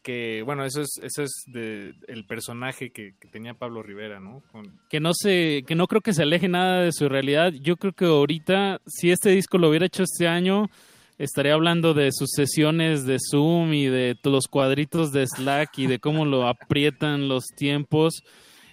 que 0.02 0.42
bueno 0.42 0.64
eso 0.64 0.80
es 0.80 0.98
eso 1.02 1.22
es 1.22 1.42
de, 1.48 1.92
el 2.06 2.24
personaje 2.24 2.90
que, 2.90 3.14
tenía 3.30 3.54
Pablo 3.54 3.82
Rivera 3.82 4.20
no 4.20 4.42
que 4.88 5.00
no 5.00 5.12
se 5.12 5.64
que 5.66 5.74
no 5.74 5.86
creo 5.86 6.00
que 6.00 6.14
se 6.14 6.22
aleje 6.22 6.48
nada 6.48 6.82
de 6.82 6.92
su 6.92 7.08
realidad 7.08 7.52
yo 7.52 7.76
creo 7.76 7.92
que 7.92 8.06
ahorita 8.06 8.80
si 8.86 9.10
este 9.10 9.30
disco 9.30 9.58
lo 9.58 9.68
hubiera 9.68 9.86
hecho 9.86 10.04
este 10.04 10.28
año 10.28 10.70
estaría 11.18 11.54
hablando 11.54 11.94
de 11.94 12.10
sus 12.12 12.30
sesiones 12.30 13.04
de 13.04 13.18
Zoom 13.18 13.74
y 13.74 13.86
de 13.86 14.16
los 14.22 14.46
cuadritos 14.46 15.12
de 15.12 15.26
Slack 15.26 15.78
y 15.78 15.86
de 15.88 15.98
cómo 15.98 16.24
lo 16.24 16.46
aprietan 16.46 17.28
los 17.28 17.46
tiempos 17.56 18.22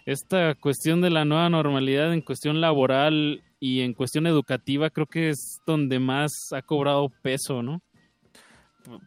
esta 0.05 0.55
cuestión 0.55 1.01
de 1.01 1.09
la 1.09 1.25
nueva 1.25 1.49
normalidad 1.49 2.13
en 2.13 2.21
cuestión 2.21 2.61
laboral 2.61 3.43
y 3.59 3.81
en 3.81 3.93
cuestión 3.93 4.27
educativa 4.27 4.89
creo 4.89 5.07
que 5.07 5.29
es 5.29 5.59
donde 5.65 5.99
más 5.99 6.31
ha 6.51 6.61
cobrado 6.61 7.09
peso 7.21 7.63
no 7.63 7.81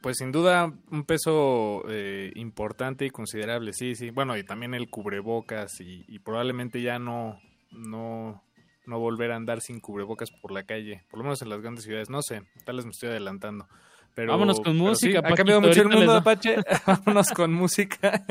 pues 0.01 0.19
sin 0.19 0.33
duda 0.33 0.73
un 0.91 1.05
peso 1.05 1.83
eh, 1.89 2.33
importante 2.35 3.07
y 3.07 3.11
considerable, 3.11 3.73
sí, 3.73 3.95
sí. 3.95 4.11
Bueno, 4.11 4.37
y 4.37 4.45
también 4.45 4.75
el 4.75 4.91
cubrebocas 4.91 5.81
y, 5.81 6.19
probablemente 6.19 6.83
ya 6.83 6.99
no, 6.99 7.41
no, 7.71 8.43
no 8.87 8.99
volver 8.99 9.33
a 9.33 9.37
andar 9.37 9.61
sin 9.61 9.81
cubrebocas 9.81 10.31
por 10.31 10.53
la 10.53 10.65
calle, 10.65 11.05
por 11.11 11.19
lo 11.19 11.25
menos 11.25 11.43
en 11.43 11.51
las 11.51 11.61
grandes 11.61 11.85
ciudades. 11.85 12.11
No 12.11 12.23
sé, 12.23 12.43
tal 12.65 12.77
vez 12.77 12.85
me 12.85 12.91
estoy 12.91 13.11
adelantando. 13.11 13.69
Pero, 14.15 14.33
Vámonos 14.33 14.61
con 14.61 14.77
música. 14.77 15.21
ha 15.21 15.35
cambiado 15.35 15.61
mucho 15.61 15.83
el 15.83 15.89
mundo, 15.89 16.13
Apache. 16.13 16.57
Vámonos 16.87 17.29
con 17.31 17.53
música. 17.53 18.25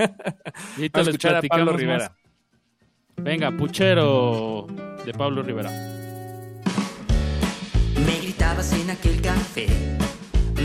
Y 0.78 0.90
a 0.92 1.02
escuchar 1.02 1.36
a 1.36 1.42
Pablo 1.42 1.72
Rivera. 1.74 2.14
Venga, 3.22 3.52
Puchero 3.52 4.68
de 5.06 5.14
Pablo 5.14 5.44
Rivera. 5.44 5.72
Me 8.06 8.20
gritabas 8.22 8.74
en 8.74 8.90
aquel 8.90 9.22
café 9.22 9.68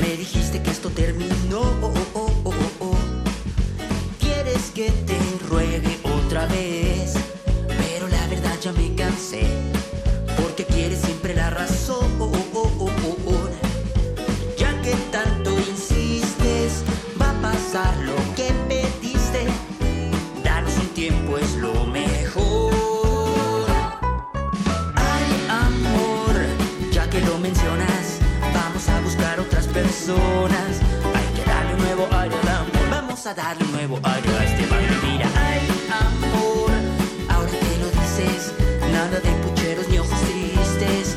me 0.02 0.16
dijiste 0.16 0.60
que 0.62 0.70
esto 0.70 0.90
terminó. 0.90 1.60
Oh, 1.80 1.94
oh, 2.14 2.54
oh, 2.80 2.96
Quieres 4.18 4.70
que 4.74 4.90
te 5.06 5.18
ruegue 5.48 5.98
otra 6.02 6.46
vez, 6.46 7.14
pero 7.68 8.08
la 8.08 8.26
verdad 8.28 8.58
ya 8.60 8.72
me 8.72 8.94
cansé. 8.94 9.42
Porque 10.40 10.64
quieres 10.64 11.00
siempre 11.00 11.34
la 11.34 11.50
razón. 11.50 12.31
Hay 30.04 31.26
que 31.36 31.48
darle 31.48 31.74
un 31.74 31.80
nuevo 31.80 32.08
aire 32.18 32.34
al 32.42 32.48
amor. 32.48 32.90
Vamos 32.90 33.24
a 33.24 33.34
darle 33.34 33.64
un 33.64 33.70
nuevo 33.70 34.00
aire 34.02 34.28
a 34.36 34.44
este 34.44 34.66
baile. 34.66 34.96
Mira, 35.06 35.28
ay, 35.36 35.60
amor. 36.00 36.70
Ahora 37.28 37.48
que 37.48 37.78
lo 37.78 37.88
dices, 37.88 38.52
nada 38.90 39.20
de 39.20 39.30
pucheros 39.44 39.88
ni 39.88 39.98
ojos 39.98 40.20
tristes. 40.22 41.16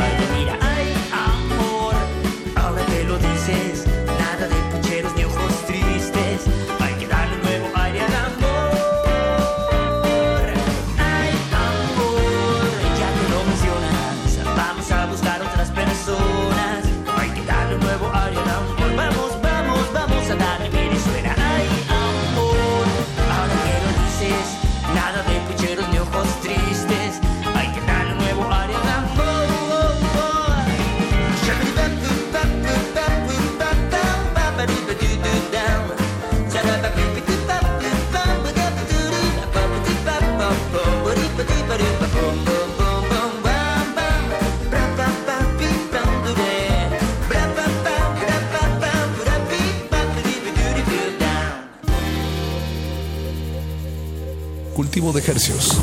de 55.01 55.19
hercios. 55.19 55.81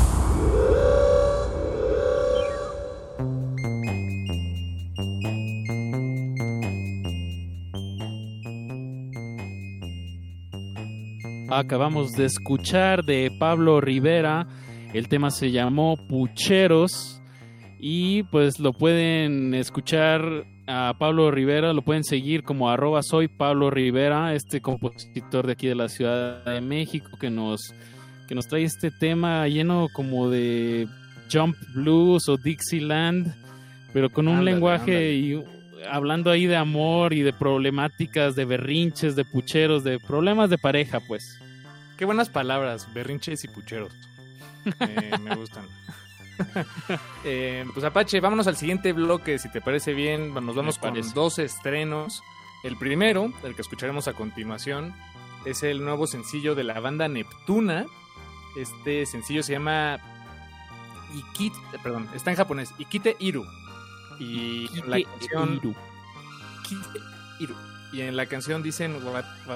Acabamos 11.51 12.13
de 12.13 12.25
escuchar 12.25 13.03
de 13.03 13.29
Pablo 13.37 13.81
Rivera. 13.81 14.47
El 14.93 15.09
tema 15.09 15.31
se 15.31 15.51
llamó 15.51 15.97
Pucheros. 16.07 17.21
Y 17.77 18.23
pues 18.23 18.57
lo 18.59 18.71
pueden 18.71 19.53
escuchar 19.53 20.45
a 20.65 20.93
Pablo 20.97 21.29
Rivera, 21.29 21.73
lo 21.73 21.81
pueden 21.81 22.05
seguir 22.05 22.43
como 22.43 22.69
arroba 22.69 23.01
Pablo 23.37 23.69
Rivera, 23.69 24.33
este 24.33 24.61
compositor 24.61 25.45
de 25.45 25.53
aquí 25.53 25.67
de 25.67 25.75
la 25.75 25.89
Ciudad 25.89 26.45
de 26.45 26.61
México 26.61 27.09
que 27.19 27.29
nos, 27.29 27.73
que 28.29 28.35
nos 28.35 28.47
trae 28.47 28.63
este 28.63 28.91
tema 28.91 29.47
lleno 29.47 29.89
como 29.91 30.29
de 30.29 30.87
jump 31.33 31.57
blues 31.73 32.29
o 32.29 32.37
Dixieland, 32.37 33.33
pero 33.91 34.11
con 34.11 34.27
un 34.27 34.45
lenguaje 34.45 35.13
y 35.13 35.43
hablando 35.89 36.29
ahí 36.29 36.45
de 36.45 36.55
amor 36.55 37.13
y 37.13 37.23
de 37.23 37.33
problemáticas, 37.33 38.35
de 38.35 38.45
berrinches, 38.45 39.15
de 39.15 39.25
pucheros, 39.25 39.83
de 39.83 39.99
problemas 39.99 40.51
de 40.51 40.59
pareja, 40.59 40.99
pues. 41.07 41.39
Qué 41.97 42.05
buenas 42.05 42.29
palabras, 42.29 42.87
berrinches 42.93 43.43
y 43.45 43.47
pucheros. 43.47 43.91
me 45.21 45.35
gustan. 45.35 45.65
Eh, 47.25 47.65
pues 47.73 47.83
Apache, 47.83 48.21
vámonos 48.21 48.47
al 48.47 48.55
siguiente 48.55 48.93
bloque, 48.93 49.39
si 49.39 49.51
te 49.51 49.59
parece 49.59 49.93
bien. 49.93 50.33
Nos 50.33 50.55
vamos 50.55 50.77
con 50.77 50.93
dos 51.13 51.37
estrenos. 51.37 52.21
El 52.63 52.77
primero, 52.77 53.33
el 53.43 53.55
que 53.55 53.61
escucharemos 53.61 54.07
a 54.07 54.13
continuación, 54.13 54.95
es 55.45 55.63
el 55.63 55.83
nuevo 55.83 56.07
sencillo 56.07 56.55
de 56.55 56.63
la 56.63 56.79
banda 56.79 57.09
Neptuna. 57.09 57.87
Este 58.57 59.05
sencillo 59.05 59.43
se 59.43 59.53
llama 59.53 59.99
Ikite, 61.13 61.57
perdón, 61.81 62.07
está 62.15 62.31
en 62.31 62.37
japonés, 62.37 62.73
Ikite 62.77 63.15
Iru. 63.19 63.45
Y 64.19 64.67
la 64.85 65.01
canción 65.01 65.55
Iru. 65.55 65.75
Iru. 67.39 67.55
Y 67.91 68.01
en 68.01 68.15
la 68.15 68.25
canción 68.25 68.61
dicen 68.61 68.97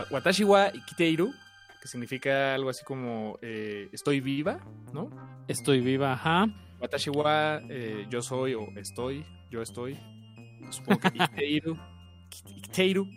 Watashi 0.10 0.44
wa 0.44 0.70
Ikite 0.74 1.10
Iru, 1.10 1.34
que 1.82 1.88
significa 1.88 2.56
algo 2.56 2.70
así 2.70 2.84
como 2.84 3.38
eh, 3.42 3.90
estoy 3.92 4.22
viva, 4.22 4.60
¿no? 4.94 5.10
Estoy 5.48 5.82
viva, 5.82 6.14
ajá. 6.14 6.48
Watashi 6.80 7.10
wa, 7.10 7.62
eh, 7.70 8.08
yo 8.10 8.22
soy 8.22 8.54
o 8.54 8.68
estoy, 8.76 9.26
yo 9.50 9.62
estoy. 9.62 10.00
Supongo 10.70 11.00
que 11.02 11.08
Ikiteiru. 11.10 11.78
Ikiteiru. 12.58 13.08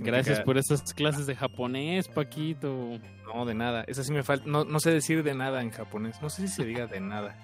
Gracias 0.00 0.40
por 0.40 0.58
esas 0.58 0.92
clases 0.92 1.26
de 1.26 1.36
japonés, 1.36 2.08
Paquito. 2.08 2.98
No, 3.24 3.44
de 3.44 3.54
nada. 3.54 3.84
Esa 3.86 4.04
sí 4.04 4.12
me 4.12 4.22
falta. 4.22 4.44
No, 4.46 4.64
no 4.64 4.80
sé 4.80 4.90
decir 4.90 5.22
de 5.22 5.34
nada 5.34 5.62
en 5.62 5.70
japonés. 5.70 6.20
No 6.22 6.30
sé 6.30 6.46
si 6.46 6.54
se 6.54 6.64
diga 6.64 6.86
de 6.86 7.00
nada. 7.00 7.36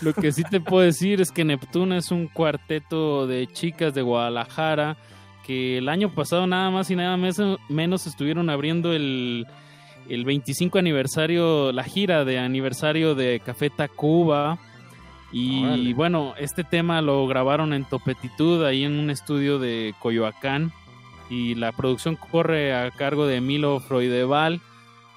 Lo 0.00 0.12
que 0.12 0.32
sí 0.32 0.42
te 0.42 0.60
puedo 0.60 0.84
decir 0.84 1.20
es 1.20 1.30
que 1.30 1.44
Neptuna 1.44 1.98
es 1.98 2.10
un 2.10 2.26
cuarteto 2.26 3.26
de 3.26 3.46
chicas 3.46 3.94
de 3.94 4.02
Guadalajara 4.02 4.96
que 5.46 5.78
el 5.78 5.88
año 5.88 6.14
pasado 6.14 6.46
nada 6.46 6.70
más 6.70 6.90
y 6.90 6.96
nada 6.96 7.16
menos 7.16 8.06
estuvieron 8.06 8.50
abriendo 8.50 8.92
el 8.92 9.46
el 10.08 10.24
25 10.24 10.78
aniversario, 10.78 11.72
la 11.72 11.84
gira 11.84 12.24
de 12.24 12.38
aniversario 12.38 13.14
de 13.14 13.40
Café 13.44 13.70
Tacuba. 13.70 14.58
Y 15.30 15.92
bueno, 15.92 16.32
este 16.38 16.64
tema 16.64 17.02
lo 17.02 17.26
grabaron 17.26 17.74
en 17.74 17.84
Topetitud, 17.84 18.64
ahí 18.64 18.84
en 18.84 18.98
un 18.98 19.10
estudio 19.10 19.58
de 19.58 19.94
Coyoacán. 19.98 20.72
Y 21.30 21.54
la 21.54 21.72
producción 21.72 22.16
corre 22.16 22.74
a 22.74 22.90
cargo 22.90 23.26
de 23.26 23.36
Emilio 23.36 23.80
Freudeval. 23.80 24.60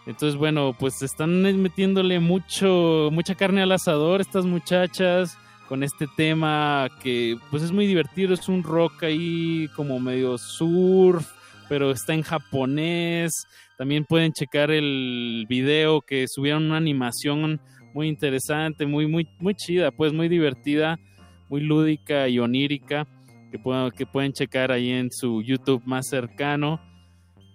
Entonces, 0.06 0.36
bueno, 0.36 0.76
pues 0.78 1.02
están 1.02 1.42
metiéndole 1.62 2.20
mucho, 2.20 3.10
mucha 3.12 3.36
carne 3.36 3.62
al 3.62 3.72
asador 3.72 4.20
estas 4.20 4.46
muchachas 4.46 5.38
con 5.72 5.84
este 5.84 6.06
tema 6.18 6.90
que 7.02 7.38
pues 7.50 7.64
es 7.64 7.72
muy 7.72 7.88
divertido, 7.88 8.34
es 8.34 8.50
un 8.50 8.62
rock 8.62 9.04
ahí 9.04 9.70
como 9.76 10.02
medio 10.02 10.38
surf, 10.38 11.32
pero 11.70 11.92
está 11.92 12.14
en 12.14 12.24
japonés. 12.24 13.48
También 13.78 14.04
pueden 14.04 14.34
checar 14.34 14.70
el 14.70 15.46
video 15.48 16.02
que 16.02 16.28
subieron 16.28 16.66
una 16.66 16.78
animación 16.78 17.62
muy 17.94 18.10
interesante, 18.10 18.86
muy, 18.86 19.08
muy, 19.08 19.28
muy 19.40 19.56
chida, 19.56 19.92
pues 19.92 20.12
muy 20.12 20.28
divertida, 20.28 21.00
muy 21.48 21.62
lúdica 21.62 22.28
y 22.28 22.40
onírica, 22.40 23.08
que, 23.52 23.60
pueden, 23.60 23.92
que 23.92 24.06
pueden 24.06 24.34
checar 24.34 24.72
ahí 24.72 24.92
en 24.92 25.12
su 25.12 25.42
YouTube 25.42 25.84
más 25.86 26.08
cercano. 26.08 26.82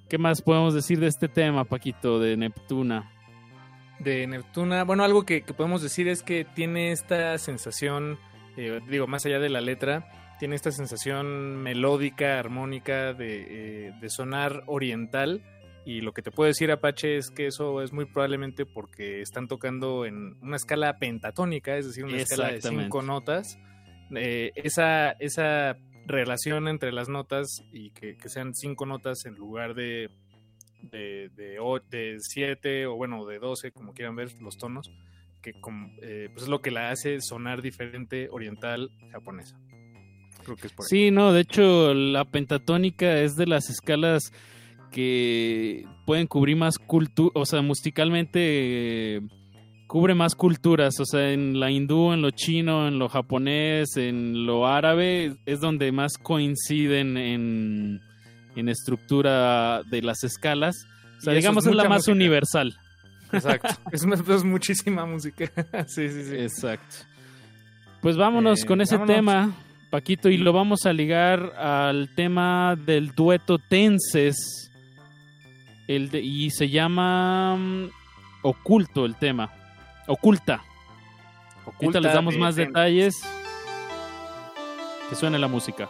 ¿Qué 0.08 0.18
más 0.18 0.42
podemos 0.42 0.74
decir 0.74 1.00
de 1.00 1.08
este 1.08 1.28
tema, 1.28 1.64
Paquito, 1.64 2.20
de 2.20 2.36
Neptuna? 2.36 3.10
De 3.98 4.26
Neptuna, 4.26 4.84
bueno, 4.84 5.02
algo 5.02 5.24
que, 5.24 5.40
podemos 5.42 5.82
decir 5.82 6.06
es 6.06 6.22
que 6.22 6.44
tiene 6.44 6.92
esta 6.92 7.36
sensación, 7.38 8.18
eh, 8.56 8.80
digo, 8.88 9.06
más 9.06 9.26
allá 9.26 9.40
de 9.40 9.48
la 9.48 9.60
letra, 9.60 10.36
tiene 10.38 10.54
esta 10.54 10.70
sensación 10.70 11.56
melódica, 11.56 12.38
armónica, 12.38 13.14
de, 13.14 13.88
eh, 13.88 13.92
de 14.00 14.08
sonar 14.10 14.62
oriental 14.66 15.42
y 15.86 16.00
lo 16.00 16.12
que 16.12 16.20
te 16.20 16.32
puedo 16.32 16.48
decir, 16.48 16.72
Apache, 16.72 17.16
es 17.16 17.30
que 17.30 17.46
eso 17.46 17.80
es 17.80 17.92
muy 17.92 18.06
probablemente 18.06 18.66
porque 18.66 19.22
están 19.22 19.46
tocando 19.46 20.04
en 20.04 20.36
una 20.42 20.56
escala 20.56 20.98
pentatónica, 20.98 21.76
es 21.76 21.86
decir, 21.86 22.04
una 22.04 22.16
escala 22.16 22.50
de 22.50 22.60
cinco 22.60 23.02
notas. 23.02 23.56
Eh, 24.14 24.52
esa, 24.54 25.12
esa 25.12 25.76
relación 26.06 26.68
entre 26.68 26.92
las 26.92 27.08
notas 27.08 27.48
y 27.72 27.90
que, 27.90 28.16
sean 28.26 28.54
cinco 28.54 28.86
notas 28.86 29.24
en 29.26 29.34
lugar 29.34 29.74
de, 29.74 30.10
de, 30.82 32.16
siete 32.20 32.86
o 32.86 32.96
bueno, 32.96 33.26
de 33.26 33.38
doce, 33.38 33.72
como 33.72 33.92
quieran 33.92 34.16
ver 34.16 34.30
los 34.40 34.56
tonos, 34.56 34.90
que 35.42 35.50
eh, 36.02 36.28
pues 36.32 36.44
es 36.44 36.48
lo 36.48 36.60
que 36.60 36.70
la 36.70 36.90
hace 36.90 37.20
sonar 37.20 37.62
diferente 37.62 38.28
oriental 38.30 38.90
japonesa. 39.10 39.58
Creo 40.44 40.56
que 40.56 40.68
es 40.68 40.72
por 40.72 40.86
Sí, 40.86 41.10
no, 41.10 41.32
de 41.32 41.40
hecho 41.40 41.94
la 41.94 42.24
pentatónica 42.24 43.20
es 43.20 43.36
de 43.36 43.46
las 43.46 43.68
escalas 43.68 44.32
que 44.92 45.84
pueden 46.04 46.26
cubrir 46.26 46.56
más 46.56 46.78
cultura, 46.78 47.32
o 47.34 47.44
sea, 47.44 47.62
musicalmente 47.62 49.20
cubre 49.86 50.14
más 50.14 50.34
culturas, 50.34 50.94
o 51.00 51.04
sea, 51.04 51.30
en 51.30 51.60
la 51.60 51.70
hindú, 51.70 52.12
en 52.12 52.22
lo 52.22 52.30
chino, 52.30 52.88
en 52.88 52.98
lo 52.98 53.08
japonés, 53.08 53.96
en 53.96 54.46
lo 54.46 54.66
árabe, 54.66 55.36
es 55.46 55.60
donde 55.60 55.92
más 55.92 56.18
coinciden 56.18 57.16
en, 57.16 58.00
en 58.56 58.68
estructura 58.68 59.82
de 59.84 60.02
las 60.02 60.24
escalas. 60.24 60.86
O 61.18 61.20
sea, 61.20 61.32
digamos, 61.34 61.66
es, 61.66 61.74
la 61.74 61.88
más 61.88 62.08
universal. 62.08 62.76
Exacto. 63.32 63.74
es, 63.92 64.44
muchísima 64.44 65.06
música. 65.06 65.50
sí, 65.86 66.08
sí, 66.08 66.24
sí. 66.24 66.36
Exacto. 66.36 66.96
Pues 68.00 68.16
vámonos 68.16 68.62
eh, 68.62 68.66
con 68.66 68.80
ese 68.80 68.98
tema, 68.98 69.52
Paquito, 69.90 70.28
y 70.28 70.36
lo 70.36 70.52
vamos 70.52 70.84
a 70.84 70.92
ligar 70.92 71.54
al 71.56 72.14
tema 72.14 72.76
del 72.76 73.14
dueto 73.14 73.58
Tenses 73.58 74.70
el 75.88 76.12
y 76.14 76.50
se 76.50 76.68
llama 76.68 77.56
mm, 77.56 77.90
Oculto 78.42 79.04
el 79.04 79.16
tema. 79.16 79.50
Oculta. 80.06 80.62
Oculta 81.64 81.98
Ahorita 81.98 82.00
les 82.00 82.14
damos 82.14 82.36
más 82.36 82.56
detalles. 82.56 83.22
Que 85.08 85.14
suene 85.14 85.38
la 85.38 85.48
música. 85.48 85.88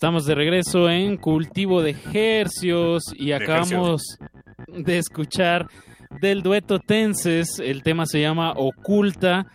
Estamos 0.00 0.24
de 0.24 0.34
regreso 0.34 0.88
en 0.88 1.18
Cultivo 1.18 1.82
de 1.82 1.94
Hercios 2.14 3.02
y 3.14 3.32
acabamos 3.32 4.16
de 4.66 4.96
escuchar 4.96 5.66
del 6.22 6.40
dueto 6.40 6.78
Tenses. 6.78 7.58
El 7.58 7.82
tema 7.82 8.06
se 8.06 8.18
llama 8.22 8.54
Oculta. 8.56 9.46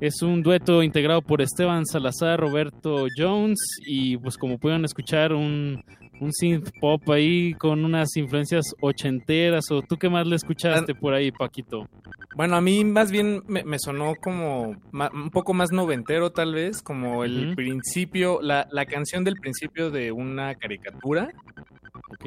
Es 0.00 0.20
un 0.20 0.42
dueto 0.42 0.82
integrado 0.82 1.22
por 1.22 1.40
Esteban 1.40 1.86
Salazar, 1.86 2.40
Roberto 2.40 3.06
Jones 3.16 3.60
y 3.86 4.16
pues 4.16 4.36
como 4.36 4.58
pueden 4.58 4.84
escuchar 4.84 5.32
un, 5.32 5.84
un 6.20 6.32
synth 6.32 6.70
pop 6.80 7.08
ahí 7.10 7.54
con 7.54 7.84
unas 7.84 8.16
influencias 8.16 8.64
ochenteras. 8.80 9.70
¿O 9.70 9.82
tú 9.82 9.96
qué 9.96 10.08
más 10.08 10.26
le 10.26 10.36
escuchaste 10.36 10.94
por 10.94 11.14
ahí, 11.14 11.30
Paquito? 11.30 11.86
Bueno, 12.36 12.56
a 12.56 12.60
mí 12.60 12.84
más 12.84 13.10
bien 13.12 13.42
me, 13.46 13.62
me 13.64 13.78
sonó 13.78 14.14
como 14.16 14.74
ma- 14.90 15.10
un 15.12 15.30
poco 15.30 15.54
más 15.54 15.70
noventero 15.70 16.30
tal 16.32 16.54
vez, 16.54 16.82
como 16.82 17.24
el 17.24 17.54
principio, 17.54 18.40
la, 18.42 18.66
la 18.72 18.86
canción 18.86 19.22
del 19.24 19.36
principio 19.36 19.90
de 19.90 20.10
una 20.12 20.54
caricatura 20.56 21.28
Ok. 22.10 22.26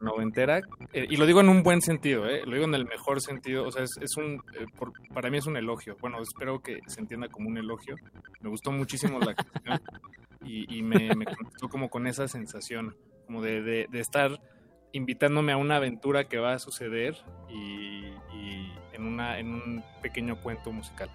noventera, 0.00 0.60
eh, 0.92 1.06
y 1.08 1.16
lo 1.16 1.26
digo 1.26 1.40
en 1.40 1.48
un 1.48 1.62
buen 1.62 1.80
sentido, 1.80 2.28
eh, 2.28 2.42
lo 2.44 2.52
digo 2.54 2.64
en 2.64 2.74
el 2.74 2.84
mejor 2.86 3.20
sentido, 3.20 3.66
o 3.66 3.70
sea, 3.72 3.82
es, 3.84 3.90
es 4.00 4.16
un, 4.16 4.34
eh, 4.58 4.66
por- 4.76 4.92
para 5.12 5.30
mí 5.30 5.38
es 5.38 5.46
un 5.46 5.56
elogio, 5.56 5.96
bueno, 6.00 6.20
espero 6.20 6.60
que 6.60 6.80
se 6.86 7.00
entienda 7.00 7.28
como 7.28 7.48
un 7.48 7.56
elogio, 7.58 7.96
me 8.40 8.48
gustó 8.50 8.72
muchísimo 8.72 9.18
la 9.20 9.34
canción 9.34 9.78
y, 10.44 10.76
y 10.76 10.82
me, 10.82 11.14
me 11.14 11.26
conectó 11.26 11.68
como 11.68 11.88
con 11.88 12.06
esa 12.06 12.26
sensación, 12.28 12.94
como 13.26 13.42
de, 13.42 13.62
de- 13.62 13.86
de 13.90 14.00
estar 14.00 14.40
invitándome 14.92 15.52
a 15.52 15.56
una 15.56 15.76
aventura 15.76 16.24
que 16.24 16.38
va 16.38 16.52
a 16.54 16.58
suceder 16.58 17.16
y, 17.48 18.04
y 18.34 18.72
en, 18.92 19.06
una, 19.06 19.38
en 19.38 19.54
un 19.54 19.84
pequeño 20.02 20.36
cuento 20.36 20.70
musical. 20.72 21.08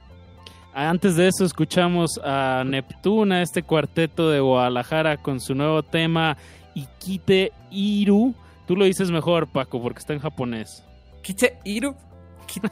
Antes 0.73 1.15
de 1.15 1.27
eso 1.27 1.43
escuchamos 1.45 2.19
a 2.23 2.63
Neptuna, 2.65 3.41
este 3.41 3.63
cuarteto 3.63 4.29
de 4.29 4.39
Guadalajara 4.39 5.17
con 5.17 5.39
su 5.39 5.55
nuevo 5.55 5.81
tema 5.83 6.37
Ikite 6.75 7.51
Iru. 7.71 8.35
Tú 8.67 8.75
lo 8.75 8.85
dices 8.85 9.09
mejor, 9.11 9.47
Paco, 9.47 9.81
porque 9.81 9.99
está 9.99 10.13
en 10.13 10.19
japonés. 10.19 10.83
Kite 11.23 11.57
Iru. 11.63 11.95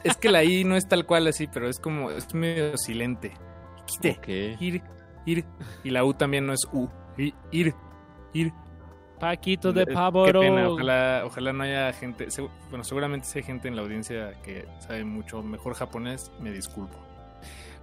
Es 0.04 0.16
que 0.16 0.30
la 0.30 0.42
I 0.44 0.64
no 0.64 0.76
es 0.76 0.88
tal 0.88 1.04
cual 1.04 1.26
así, 1.26 1.46
pero 1.48 1.68
es 1.68 1.78
como, 1.80 2.10
es 2.10 2.32
medio 2.34 2.76
silente. 2.78 3.32
Kite. 3.86 4.56
Ir, 4.60 4.82
ir. 5.26 5.44
Y 5.84 5.90
la 5.90 6.04
U 6.04 6.14
también 6.14 6.46
no 6.46 6.52
es 6.52 6.66
U. 6.72 6.88
Ir, 7.16 7.74
ir. 8.32 8.52
Paquito 9.18 9.72
de 9.72 9.82
Eh, 9.82 9.86
Qué 9.86 9.94
Pavoro. 9.94 10.40
pena, 10.40 10.68
ojalá, 10.68 11.22
ojalá 11.24 11.52
no 11.52 11.62
haya 11.64 11.92
gente, 11.92 12.28
bueno, 12.70 12.84
seguramente 12.84 13.26
si 13.26 13.38
hay 13.38 13.44
gente 13.44 13.68
en 13.68 13.76
la 13.76 13.82
audiencia 13.82 14.32
que 14.44 14.66
sabe 14.78 15.04
mucho 15.04 15.42
mejor 15.42 15.74
japonés, 15.74 16.30
me 16.40 16.50
disculpo. 16.52 16.96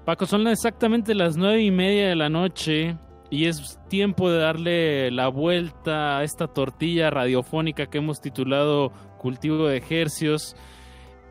Paco, 0.05 0.26
son 0.26 0.47
exactamente 0.47 1.15
las 1.15 1.38
nueve 1.38 1.61
y 1.61 1.72
media 1.72 2.10
de 2.10 2.15
la 2.15 2.30
noche 2.30 2.97
y 3.30 3.45
es 3.45 3.80
tiempo 3.88 4.30
de 4.30 4.38
darle 4.39 5.11
la 5.11 5.27
vuelta 5.30 6.18
a 6.19 6.23
esta 6.23 6.47
tortilla 6.47 7.10
radiofónica 7.10 7.88
que 7.88 7.97
hemos 7.99 8.19
titulado 8.22 8.91
Cultivo 9.18 9.68
de 9.68 9.77
Ejercios. 9.77 10.55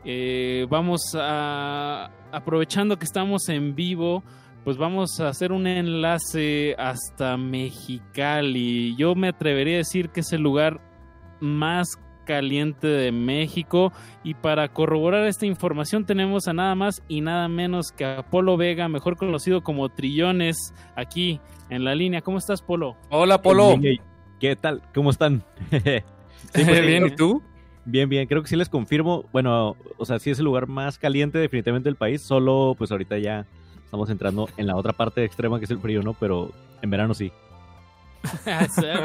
Eh, 0.05 0.67
vamos 0.69 1.15
a, 1.15 2.11
aprovechando 2.33 2.99
que 2.99 3.05
estamos 3.05 3.49
en 3.51 3.75
vivo, 3.77 4.25
pues 4.65 4.77
vamos 4.77 5.19
a 5.21 5.29
hacer 5.29 5.53
un 5.53 5.67
enlace 5.67 6.75
hasta 6.79 7.37
Mexicali. 7.37 8.95
Yo 8.97 9.15
me 9.15 9.29
atrevería 9.29 9.75
a 9.75 9.79
decir 9.79 10.11
que 10.11 10.21
es 10.21 10.33
el 10.33 10.43
lugar 10.43 10.81
más 11.41 11.99
caliente 12.25 12.87
de 12.87 13.11
México 13.11 13.93
y 14.23 14.35
para 14.35 14.69
corroborar 14.69 15.27
esta 15.27 15.47
información 15.47 16.07
tenemos 16.07 16.47
a 16.47 16.53
nada 16.53 16.77
más 16.77 17.03
y 17.09 17.21
nada 17.21 17.49
menos 17.49 17.91
que 17.91 18.05
a 18.05 18.23
Polo 18.23 18.57
Vega, 18.57 18.89
mejor 18.89 19.17
conocido 19.17 19.63
como 19.63 19.89
Trillones, 19.89 20.57
aquí 20.95 21.41
en 21.69 21.85
la 21.85 21.97
línea. 21.97 22.23
¿Cómo 22.23 22.39
estás, 22.39 22.63
Polo? 22.63 22.97
Hola, 23.11 23.43
Polo. 23.43 23.75
¿Qué 24.39 24.57
tal? 24.57 24.83
¿Cómo 24.95 25.11
están? 25.11 25.43
Sí, 26.55 26.65
Bien, 26.65 27.07
¿y 27.07 27.11
tú? 27.13 27.41
Bien, 27.85 28.09
bien. 28.09 28.27
Creo 28.27 28.43
que 28.43 28.49
sí 28.49 28.57
les 28.57 28.69
confirmo. 28.69 29.25
Bueno, 29.33 29.77
o 29.97 30.05
sea, 30.05 30.19
sí 30.19 30.31
es 30.31 30.39
el 30.39 30.45
lugar 30.45 30.67
más 30.67 30.99
caliente 30.99 31.39
definitivamente 31.39 31.89
del 31.89 31.97
país. 31.97 32.23
Solo, 32.27 32.75
pues 32.77 32.91
ahorita 32.91 33.17
ya 33.19 33.47
estamos 33.93 34.09
entrando 34.09 34.49
en 34.57 34.67
la 34.67 34.75
otra 34.75 34.95
parte 34.95 35.23
extrema 35.23 35.59
que 35.59 35.67
es 35.67 35.71
el 35.71 35.79
frío, 35.79 36.03
¿no? 36.03 36.15
Pero 36.15 36.51
en 36.81 36.89
verano 36.89 37.13
sí. 37.15 37.31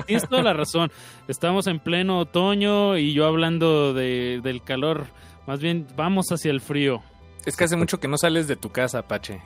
Tienes 0.06 0.30
toda 0.30 0.44
la 0.44 0.54
razón. 0.54 0.90
Estamos 1.28 1.68
en 1.68 1.80
pleno 1.80 2.20
otoño 2.20 2.96
y 2.98 3.12
yo 3.14 3.26
hablando 3.26 3.94
de, 3.94 4.40
del 4.42 4.64
calor. 4.64 5.08
Más 5.46 5.60
bien, 5.60 5.88
vamos 5.98 6.28
hacia 6.32 6.52
el 6.52 6.62
frío. 6.62 7.02
Es 7.46 7.58
que 7.58 7.66
hace 7.66 7.76
mucho 7.76 8.00
que 8.00 8.08
no 8.08 8.18
sales 8.18 8.48
de 8.48 8.56
tu 8.56 8.70
casa, 8.70 9.02
Pache. 9.10 9.42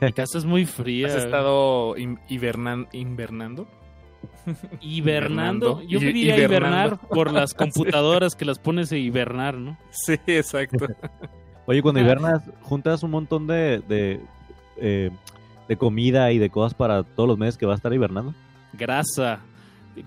Mi 0.00 0.12
casa 0.14 0.38
es 0.38 0.46
muy 0.46 0.64
fría. 0.64 1.08
¿Has 1.08 1.16
estado 1.16 1.94
hibernan- 1.96 2.88
invernando? 2.92 3.66
Hibernando. 4.80 5.82
Yo 5.82 5.98
diría 6.00 6.34
hibernando. 6.34 6.44
hibernar 6.94 6.98
por 7.10 7.30
las 7.30 7.52
computadoras 7.54 8.34
que 8.34 8.46
las 8.46 8.58
pones 8.58 8.90
a 8.90 8.96
hibernar, 8.96 9.58
¿no? 9.58 9.76
Sí, 9.90 10.16
exacto. 10.28 10.86
Oye, 11.66 11.82
cuando 11.82 12.00
hibernas, 12.00 12.42
juntas 12.62 13.02
un 13.02 13.10
montón 13.12 13.46
de, 13.46 13.80
de, 13.86 14.20
eh, 14.76 15.10
de 15.68 15.76
comida 15.76 16.32
y 16.32 16.38
de 16.38 16.50
cosas 16.50 16.74
para 16.74 17.02
todos 17.02 17.28
los 17.28 17.38
meses 17.38 17.56
que 17.56 17.66
va 17.66 17.72
a 17.72 17.76
estar 17.76 17.92
hibernando. 17.92 18.34
Grasa. 18.72 19.40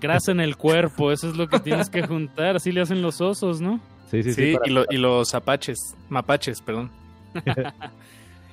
Grasa 0.00 0.32
en 0.32 0.40
el 0.40 0.56
cuerpo, 0.56 1.12
eso 1.12 1.28
es 1.30 1.36
lo 1.36 1.48
que 1.48 1.60
tienes 1.60 1.88
que 1.90 2.06
juntar. 2.06 2.56
Así 2.56 2.72
le 2.72 2.80
hacen 2.80 3.02
los 3.02 3.20
osos, 3.20 3.60
¿no? 3.60 3.80
Sí, 4.10 4.22
sí, 4.22 4.32
Sí, 4.32 4.42
sí. 4.50 4.52
para- 4.54 4.68
y, 4.68 4.72
lo- 4.72 4.84
y 4.90 4.96
los 4.96 5.34
apaches, 5.34 5.78
mapaches, 6.08 6.60
perdón. 6.60 6.90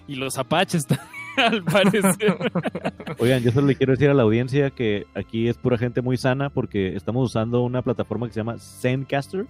Y 0.05 0.15
los 0.15 0.37
apaches 0.37 0.83
también, 0.85 1.07
al 1.37 1.63
parecer. 1.63 2.37
Oigan, 3.19 3.41
yo 3.41 3.51
solo 3.51 3.67
le 3.67 3.75
quiero 3.75 3.93
decir 3.93 4.09
a 4.09 4.13
la 4.13 4.23
audiencia 4.23 4.69
que 4.69 5.05
aquí 5.15 5.47
es 5.47 5.57
pura 5.57 5.77
gente 5.77 6.01
muy 6.01 6.17
sana 6.17 6.49
porque 6.49 6.95
estamos 6.97 7.29
usando 7.29 7.61
una 7.61 7.81
plataforma 7.81 8.27
que 8.27 8.33
se 8.33 8.41
llama 8.41 8.57
Zencaster. 8.59 9.45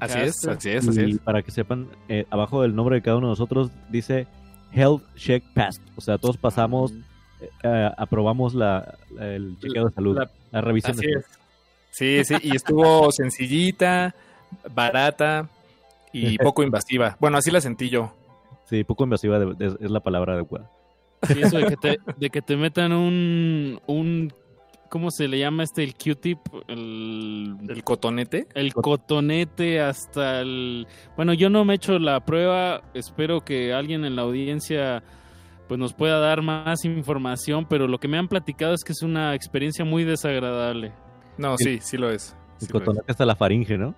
Así 0.00 0.18
es, 0.18 0.46
así 0.46 0.70
es, 0.70 0.86
así 0.88 1.00
Y 1.00 1.10
es. 1.12 1.18
para 1.20 1.42
que 1.42 1.50
sepan, 1.52 1.86
eh, 2.08 2.26
abajo 2.30 2.60
del 2.62 2.74
nombre 2.74 2.96
de 2.96 3.02
cada 3.02 3.16
uno 3.16 3.28
de 3.28 3.32
nosotros 3.32 3.70
dice 3.90 4.26
Health 4.72 5.02
Check 5.16 5.42
Passed. 5.54 5.82
O 5.96 6.00
sea, 6.00 6.18
todos 6.18 6.36
pasamos, 6.36 6.92
eh, 7.40 7.48
eh, 7.62 7.90
aprobamos 7.96 8.54
la, 8.54 8.94
la- 9.14 9.34
el 9.34 9.56
chequeo 9.60 9.86
de 9.86 9.92
salud, 9.94 10.16
la, 10.18 10.30
La- 10.50 10.60
revisión 10.60 10.92
Así 10.96 11.06
de 11.06 11.12
salud. 11.12 11.24
es. 11.26 11.38
Sí, 11.90 12.24
sí, 12.24 12.34
y 12.42 12.54
estuvo 12.56 13.10
sencillita, 13.12 14.14
barata 14.74 15.48
y 16.12 16.38
poco 16.38 16.62
invasiva. 16.62 17.16
Bueno, 17.20 17.38
así 17.38 17.50
la 17.50 17.60
sentí 17.60 17.88
yo. 17.88 18.12
Sí, 18.68 18.84
poco 18.84 19.04
invasiva 19.04 19.38
de- 19.38 19.54
de- 19.54 19.76
es 19.84 19.90
la 19.90 20.00
palabra 20.00 20.34
adecuada. 20.34 20.70
Sí, 21.26 21.40
eso 21.42 21.58
de 21.58 21.66
que 21.66 21.76
te, 21.76 21.98
de 22.16 22.30
que 22.30 22.42
te 22.42 22.56
metan 22.56 22.92
un, 22.92 23.80
un 23.86 24.32
¿cómo 24.88 25.10
se 25.10 25.28
le 25.28 25.38
llama 25.38 25.62
este? 25.64 25.82
El 25.84 25.94
Q-tip, 25.94 26.38
el, 26.68 27.56
¿El 27.68 27.84
cotonete? 27.84 28.46
el 28.54 28.72
cotonete 28.74 29.80
hasta 29.80 30.40
el... 30.40 30.86
Bueno, 31.16 31.32
yo 31.34 31.50
no 31.50 31.64
me 31.64 31.74
he 31.74 31.76
hecho 31.76 31.98
la 31.98 32.24
prueba, 32.24 32.82
espero 32.94 33.44
que 33.44 33.72
alguien 33.72 34.04
en 34.04 34.16
la 34.16 34.22
audiencia 34.22 35.02
pues 35.68 35.78
nos 35.78 35.92
pueda 35.92 36.18
dar 36.18 36.40
más 36.42 36.84
información, 36.86 37.66
pero 37.68 37.86
lo 37.88 37.98
que 37.98 38.08
me 38.08 38.16
han 38.18 38.28
platicado 38.28 38.72
es 38.74 38.82
que 38.84 38.92
es 38.92 39.02
una 39.02 39.34
experiencia 39.34 39.84
muy 39.84 40.04
desagradable. 40.04 40.92
No, 41.36 41.56
sí, 41.58 41.78
sí 41.82 41.96
lo 41.98 42.10
es. 42.10 42.34
El 42.60 42.66
Sí 42.66 42.72
cotonete 42.72 43.04
hasta 43.12 43.26
la 43.26 43.36
faringe, 43.36 43.76
¿no? 43.76 43.94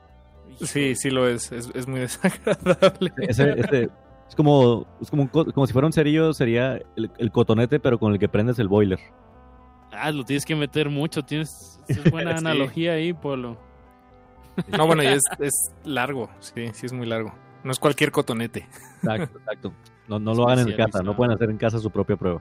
Sí, 0.60 0.94
sí 0.96 1.10
lo 1.10 1.28
es. 1.28 1.52
Es, 1.52 1.70
es 1.74 1.86
muy 1.86 2.00
desagradable. 2.00 3.12
Ese, 3.18 3.52
ese- 3.58 3.88
es 4.28 4.34
como, 4.36 4.86
es 5.00 5.08
como, 5.10 5.22
un 5.22 5.28
co- 5.28 5.44
como 5.46 5.66
si 5.66 5.72
fuera 5.72 5.86
un 5.86 5.92
cerillo, 5.92 6.32
sería 6.34 6.80
el, 6.96 7.10
el 7.18 7.30
cotonete, 7.32 7.80
pero 7.80 7.98
con 7.98 8.12
el 8.12 8.18
que 8.18 8.28
prendes 8.28 8.58
el 8.58 8.68
boiler. 8.68 8.98
Ah, 10.00 10.10
lo 10.12 10.24
tienes 10.24 10.44
que 10.44 10.54
meter 10.56 10.88
mucho, 10.88 11.22
tienes 11.22 11.80
es 11.88 12.10
buena 12.10 12.32
Sí. 12.32 12.38
analogía 12.38 12.92
ahí, 12.94 13.12
Polo. 13.12 13.56
No, 14.68 14.86
bueno, 14.86 15.02
y 15.02 15.06
es, 15.06 15.22
es 15.40 15.54
largo. 15.84 16.28
Sí, 16.40 16.68
sí 16.72 16.86
es 16.86 16.92
muy 16.92 17.06
largo. 17.06 17.32
No 17.64 17.72
es 17.72 17.78
cualquier 17.78 18.10
cotonete. 18.10 18.66
Exacto, 19.02 19.38
exacto. 19.38 19.72
No, 20.08 20.18
no 20.18 20.34
lo 20.34 20.48
hagan 20.48 20.68
en 20.68 20.76
casa, 20.76 21.02
no 21.02 21.14
pueden 21.14 21.32
hacer 21.34 21.50
en 21.50 21.56
casa 21.58 21.78
su 21.78 21.90
propia 21.90 22.16
prueba. 22.16 22.40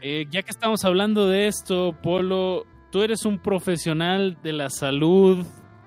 Eh, 0.00 0.26
ya 0.30 0.42
que 0.42 0.50
estamos 0.50 0.84
hablando 0.84 1.26
de 1.28 1.46
esto, 1.46 1.96
Polo, 2.02 2.66
tú 2.90 3.02
eres 3.02 3.24
un 3.24 3.38
profesional 3.38 4.36
de 4.42 4.52
la 4.52 4.68
salud, 4.68 5.44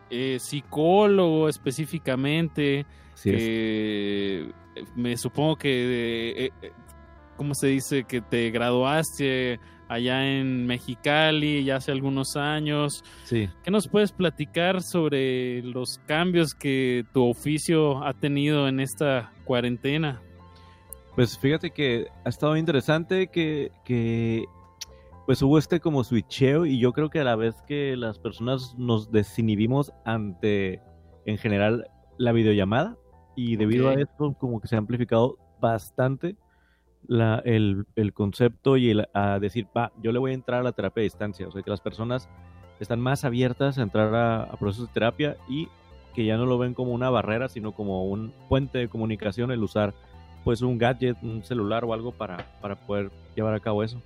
eh, 0.10 0.38
psicólogo 0.40 1.48
específicamente. 1.48 2.86
Sí 3.14 3.30
es. 3.30 3.36
que 3.36 4.52
me 4.96 5.16
supongo 5.18 5.58
que, 5.58 6.46
eh, 6.46 6.52
eh, 6.62 6.72
¿cómo 7.38 7.54
se 7.54 7.68
dice? 7.68 8.06
Que 8.06 8.22
te 8.22 8.50
graduaste 8.50 9.60
allá 9.90 10.26
en 10.26 10.66
Mexicali 10.66 11.64
ya 11.66 11.78
hace 11.78 11.92
algunos 11.92 12.38
años. 12.38 13.04
Sí. 13.26 13.50
¿Qué 13.64 13.72
nos 13.72 13.88
puedes 13.88 14.12
platicar 14.14 14.82
sobre 14.82 15.62
los 15.64 16.00
cambios 16.06 16.54
que 16.54 17.04
tu 17.12 17.28
oficio 17.28 18.04
ha 18.06 18.14
tenido 18.14 18.68
en 18.68 18.80
esta 18.80 19.34
cuarentena? 19.44 20.22
Pues 21.16 21.38
fíjate 21.38 21.72
que 21.72 22.08
ha 22.24 22.30
estado 22.30 22.56
interesante 22.56 23.28
que, 23.28 23.72
que 23.84 24.46
pues 25.26 25.42
hubo 25.42 25.58
este 25.58 25.80
como 25.80 26.04
switcheo 26.04 26.66
y 26.66 26.80
yo 26.80 26.94
creo 26.94 27.10
que 27.10 27.20
a 27.20 27.24
la 27.24 27.36
vez 27.36 27.56
que 27.68 27.98
las 27.98 28.20
personas 28.20 28.76
nos 28.78 29.12
desinhibimos 29.12 29.92
ante, 30.06 30.82
en 31.26 31.38
general, 31.38 31.90
la 32.18 32.32
videollamada 32.32 32.96
y 33.36 33.56
debido 33.56 33.90
a 33.90 33.96
esto 33.96 34.36
como 34.40 34.62
que 34.62 34.68
se 34.68 34.76
ha 34.76 34.80
amplificado 34.80 35.38
bastante 35.60 36.36
la, 37.10 37.42
el, 37.44 37.88
el, 37.96 38.14
concepto 38.14 38.78
y 38.78 38.92
el, 38.92 39.10
a 39.16 39.40
decir, 39.40 39.66
va, 39.76 39.92
yo 40.02 40.12
le 40.12 40.20
voy 40.20 40.32
a 40.32 40.36
entrar 40.36 40.60
a 40.60 40.64
la 40.64 40.74
terapia 40.74 41.02
a 41.02 41.04
distancia, 41.04 41.48
o 41.48 41.52
sea 41.52 41.64
que 41.64 41.70
las 41.72 41.82
personas 41.82 42.30
están 42.80 43.00
más 43.00 43.26
abiertas 43.26 43.80
a 43.80 43.82
entrar 43.82 44.14
a, 44.14 44.44
a 44.44 44.58
procesos 44.58 44.88
de 44.88 44.94
terapia 44.94 45.36
y 45.50 45.68
que 46.14 46.24
ya 46.24 46.38
no 46.38 46.46
lo 46.46 46.60
ven 46.60 46.76
como 46.76 46.92
una 46.94 47.10
barrera, 47.10 47.50
sino 47.50 47.72
como 47.72 48.06
un 48.06 48.32
puente 48.48 48.78
de 48.78 48.90
comunicación 48.90 49.52
el 49.52 49.64
usar 49.64 49.96
pues 50.44 50.62
un 50.62 50.78
gadget, 50.78 51.18
un 51.24 51.44
celular 51.44 51.84
o 51.84 51.94
algo 51.94 52.12
para, 52.12 52.46
para 52.62 52.76
poder 52.76 53.10
llevar 53.36 53.56
a 53.56 53.60
cabo 53.60 53.84
eso. 53.84 54.00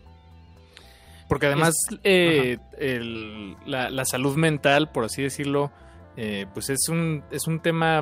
Porque 1.28 1.48
además 1.48 1.74
eh, 2.06 2.58
el, 2.80 3.58
la, 3.66 3.90
la, 3.90 4.06
salud 4.06 4.38
mental, 4.38 4.92
por 4.92 5.04
así 5.04 5.22
decirlo, 5.22 5.72
eh, 6.16 6.46
pues 6.54 6.70
es 6.70 6.88
un, 6.88 7.24
es 7.32 7.48
un 7.48 7.60
tema, 7.60 8.02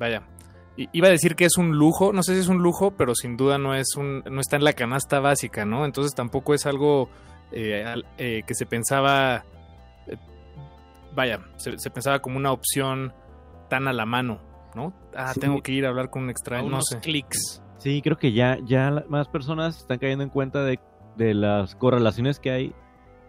vaya, 0.00 0.22
iba 0.76 1.08
a 1.08 1.10
decir 1.10 1.36
que 1.36 1.44
es 1.44 1.56
un 1.56 1.76
lujo, 1.76 2.12
no 2.12 2.22
sé 2.22 2.34
si 2.34 2.40
es 2.40 2.48
un 2.48 2.58
lujo, 2.58 2.92
pero 2.92 3.14
sin 3.14 3.36
duda 3.36 3.58
no 3.58 3.74
es 3.74 3.96
un, 3.96 4.22
no 4.30 4.40
está 4.40 4.56
en 4.56 4.64
la 4.64 4.72
canasta 4.72 5.20
básica, 5.20 5.64
¿no? 5.64 5.84
Entonces 5.84 6.14
tampoco 6.14 6.54
es 6.54 6.66
algo 6.66 7.08
eh, 7.52 7.84
eh, 8.18 8.42
que 8.46 8.54
se 8.54 8.66
pensaba, 8.66 9.44
eh, 10.06 10.16
vaya, 11.14 11.40
se, 11.56 11.78
se, 11.78 11.90
pensaba 11.90 12.20
como 12.20 12.36
una 12.36 12.52
opción 12.52 13.12
tan 13.68 13.86
a 13.86 13.92
la 13.92 14.06
mano, 14.06 14.40
¿no? 14.74 14.92
Ah, 15.14 15.32
sí. 15.34 15.40
tengo 15.40 15.62
que 15.62 15.72
ir 15.72 15.86
a 15.86 15.90
hablar 15.90 16.10
con 16.10 16.24
un 16.24 16.30
extraño, 16.30 16.68
no 16.68 16.82
sé. 16.82 16.98
clics. 16.98 17.62
Sí, 17.78 18.00
creo 18.02 18.16
que 18.16 18.32
ya, 18.32 18.58
ya 18.64 19.04
más 19.08 19.28
personas 19.28 19.78
están 19.78 19.98
cayendo 19.98 20.24
en 20.24 20.30
cuenta 20.30 20.64
de, 20.64 20.80
de 21.16 21.34
las 21.34 21.76
correlaciones 21.76 22.40
que 22.40 22.50
hay 22.50 22.74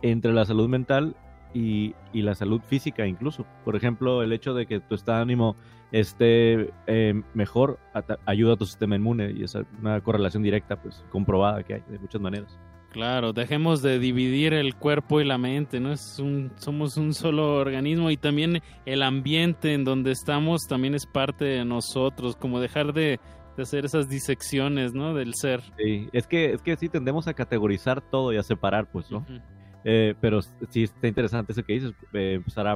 entre 0.01 0.33
la 0.33 0.45
salud 0.45 0.67
mental 0.69 1.15
y, 1.55 1.95
y, 2.11 2.21
la 2.21 2.35
salud 2.35 2.61
física 2.61 3.07
incluso. 3.07 3.45
Por 3.63 3.77
ejemplo, 3.77 4.21
el 4.21 4.33
hecho 4.33 4.53
de 4.53 4.65
que 4.65 4.81
tu 4.81 4.93
estado 4.93 5.19
de 5.19 5.21
ánimo 5.23 5.55
esté 5.91 6.73
eh, 6.85 7.13
mejor 7.33 7.79
ayuda 8.25 8.53
a 8.53 8.57
tu 8.57 8.65
sistema 8.65 8.97
inmune 8.97 9.31
y 9.31 9.43
es 9.43 9.55
una 9.79 10.01
correlación 10.01 10.43
directa, 10.43 10.75
pues 10.75 11.05
comprobada 11.09 11.63
que 11.63 11.75
hay 11.75 11.83
de 11.87 11.97
muchas 11.97 12.19
maneras. 12.19 12.59
Claro, 12.89 13.31
dejemos 13.31 13.81
de 13.81 13.99
dividir 13.99 14.53
el 14.53 14.75
cuerpo 14.75 15.21
y 15.21 15.25
la 15.25 15.37
mente, 15.37 15.79
¿no? 15.79 15.93
Es 15.93 16.19
un, 16.19 16.51
somos 16.57 16.97
un 16.97 17.13
solo 17.13 17.55
organismo 17.55 18.09
y 18.09 18.17
también 18.17 18.61
el 18.85 19.01
ambiente 19.01 19.73
en 19.73 19.85
donde 19.85 20.11
estamos 20.11 20.61
también 20.67 20.93
es 20.93 21.05
parte 21.05 21.45
de 21.45 21.65
nosotros, 21.65 22.35
como 22.35 22.59
dejar 22.59 22.93
de, 22.93 23.19
de 23.55 23.63
hacer 23.63 23.85
esas 23.85 24.09
disecciones, 24.09 24.93
¿no? 24.93 25.13
Del 25.13 25.33
ser. 25.35 25.61
Sí, 25.77 26.09
es 26.11 26.27
que, 26.27 26.53
es 26.53 26.61
que 26.61 26.75
sí 26.75 26.89
tendemos 26.89 27.27
a 27.27 27.33
categorizar 27.33 28.01
todo 28.01 28.33
y 28.33 28.37
a 28.37 28.43
separar, 28.43 28.89
pues, 28.89 29.11
¿no? 29.11 29.19
Uh 29.19 29.23
-huh. 29.23 29.54
Eh, 29.87 30.15
pero 30.19 30.41
sí 30.41 30.83
está 30.83 31.07
interesante 31.07 31.51
eso 31.51 31.63
que 31.63 31.73
dices, 31.73 31.93
eh, 32.11 32.33
empezar 32.33 32.67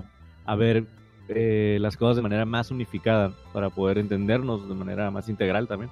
a, 0.45 0.55
ver 0.55 0.85
eh, 1.27 1.77
las 1.81 1.97
cosas 1.97 2.17
de 2.17 2.21
manera 2.21 2.45
más 2.45 2.69
unificada 2.69 3.33
para 3.51 3.71
poder 3.71 3.97
entendernos 3.97 4.69
de 4.69 4.75
manera 4.75 5.09
más 5.09 5.27
integral 5.27 5.67
también. 5.67 5.91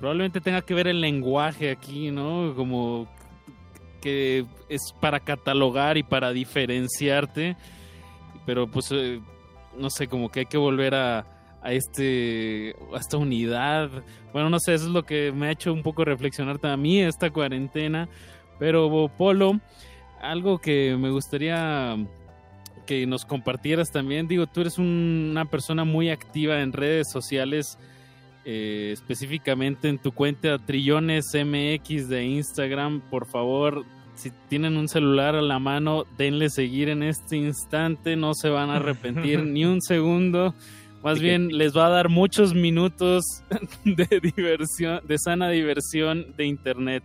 Probablemente 0.00 0.40
tenga 0.40 0.60
que 0.62 0.74
ver 0.74 0.88
el 0.88 1.00
lenguaje 1.00 1.70
aquí, 1.70 2.10
¿no? 2.10 2.54
Como 2.56 3.08
que 4.00 4.44
es 4.68 4.92
para 5.00 5.20
catalogar 5.20 5.96
y 5.96 6.02
para 6.02 6.32
diferenciarte, 6.32 7.56
pero 8.44 8.66
pues 8.66 8.90
eh, 8.90 9.20
no 9.78 9.90
sé, 9.90 10.08
como 10.08 10.28
que 10.28 10.40
hay 10.40 10.46
que 10.46 10.58
volver 10.58 10.96
a, 10.96 11.24
a 11.62 11.72
este 11.72 12.74
a 12.92 12.98
esta 12.98 13.16
unidad. 13.16 13.90
Bueno, 14.32 14.50
no 14.50 14.58
sé, 14.58 14.74
eso 14.74 14.86
es 14.86 14.90
lo 14.90 15.04
que 15.04 15.30
me 15.30 15.46
ha 15.46 15.50
hecho 15.52 15.72
un 15.72 15.84
poco 15.84 16.04
reflexionar 16.04 16.58
a 16.64 16.76
mí 16.76 17.00
esta 17.00 17.30
cuarentena, 17.30 18.08
pero 18.58 19.08
Polo, 19.16 19.60
algo 20.22 20.58
que 20.58 20.96
me 20.96 21.10
gustaría 21.10 21.96
que 22.86 23.06
nos 23.06 23.24
compartieras 23.24 23.90
también. 23.90 24.28
Digo, 24.28 24.46
tú 24.46 24.60
eres 24.62 24.78
un, 24.78 25.28
una 25.30 25.44
persona 25.44 25.84
muy 25.84 26.10
activa 26.10 26.60
en 26.60 26.72
redes 26.72 27.10
sociales, 27.10 27.78
eh, 28.44 28.90
específicamente 28.92 29.88
en 29.88 29.98
tu 29.98 30.12
cuenta 30.12 30.58
Trillones 30.58 31.32
MX 31.34 32.08
de 32.08 32.24
Instagram. 32.24 33.00
Por 33.10 33.26
favor, 33.26 33.84
si 34.14 34.30
tienen 34.48 34.76
un 34.76 34.88
celular 34.88 35.34
a 35.34 35.42
la 35.42 35.58
mano, 35.58 36.04
denle 36.16 36.50
seguir 36.50 36.88
en 36.88 37.02
este 37.02 37.36
instante, 37.36 38.16
no 38.16 38.34
se 38.34 38.48
van 38.48 38.70
a 38.70 38.76
arrepentir 38.76 39.42
ni 39.44 39.64
un 39.64 39.80
segundo. 39.80 40.54
Más 41.02 41.18
bien 41.18 41.48
les 41.48 41.76
va 41.76 41.86
a 41.86 41.90
dar 41.90 42.08
muchos 42.08 42.54
minutos 42.54 43.24
de 43.84 44.20
diversión, 44.20 45.00
de 45.04 45.18
sana 45.18 45.48
diversión 45.48 46.34
de 46.36 46.46
internet. 46.46 47.02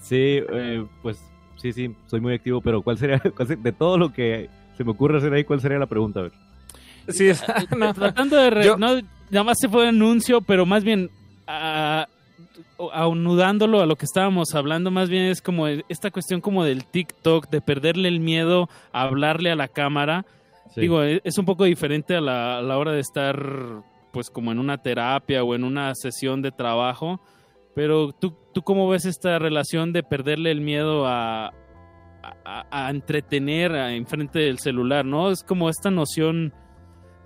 Sí, 0.00 0.40
eh, 0.52 0.84
pues 1.02 1.29
sí, 1.60 1.72
sí, 1.72 1.94
soy 2.06 2.20
muy 2.20 2.34
activo, 2.34 2.60
pero 2.60 2.82
¿cuál 2.82 2.98
sería, 2.98 3.20
cuál 3.36 3.48
sería 3.48 3.62
de 3.62 3.72
todo 3.72 3.98
lo 3.98 4.12
que 4.12 4.48
se 4.76 4.84
me 4.84 4.92
ocurre 4.92 5.18
hacer 5.18 5.32
ahí, 5.32 5.44
¿cuál 5.44 5.60
sería 5.60 5.78
la 5.78 5.86
pregunta? 5.86 6.20
A 6.20 6.22
ver. 6.24 6.32
Sí, 7.08 7.30
no. 7.76 7.92
tratando 7.92 8.36
de... 8.36 8.50
Re... 8.50 8.64
Yo... 8.64 8.76
No, 8.76 8.94
nada 9.30 9.44
más 9.44 9.58
se 9.60 9.68
fue 9.68 9.82
un 9.82 9.88
anuncio, 9.88 10.40
pero 10.40 10.64
más 10.64 10.84
bien 10.84 11.10
uh, 11.46 12.88
aunudándolo 12.92 13.80
a 13.80 13.86
lo 13.86 13.96
que 13.96 14.06
estábamos 14.06 14.54
hablando, 14.54 14.90
más 14.90 15.08
bien 15.08 15.24
es 15.24 15.42
como 15.42 15.66
esta 15.66 16.10
cuestión 16.10 16.40
como 16.40 16.64
del 16.64 16.86
TikTok, 16.86 17.50
de 17.50 17.60
perderle 17.60 18.08
el 18.08 18.20
miedo 18.20 18.68
a 18.92 19.02
hablarle 19.02 19.50
a 19.50 19.56
la 19.56 19.68
cámara. 19.68 20.24
Sí. 20.74 20.82
Digo, 20.82 21.02
e, 21.02 21.20
es 21.24 21.36
un 21.36 21.44
poco 21.44 21.64
diferente 21.64 22.16
a 22.16 22.20
la, 22.20 22.58
a 22.58 22.62
la 22.62 22.78
hora 22.78 22.92
de 22.92 23.00
estar 23.00 23.82
pues 24.12 24.30
como 24.30 24.50
en 24.52 24.58
una 24.58 24.78
terapia 24.78 25.44
o 25.44 25.54
en 25.54 25.64
una 25.64 25.94
sesión 25.94 26.42
de 26.42 26.52
trabajo. 26.52 27.20
Pero 27.74 28.12
¿tú, 28.12 28.34
tú 28.52 28.62
cómo 28.62 28.88
ves 28.88 29.04
esta 29.04 29.38
relación 29.38 29.92
de 29.92 30.02
perderle 30.02 30.50
el 30.50 30.60
miedo 30.60 31.06
a, 31.06 31.52
a, 32.44 32.90
entretener 32.90 33.72
a, 33.72 33.94
enfrente 33.94 34.40
del 34.40 34.58
celular, 34.58 35.04
¿no? 35.04 35.30
Es 35.30 35.42
como 35.42 35.68
esta 35.68 35.90
noción. 35.90 36.52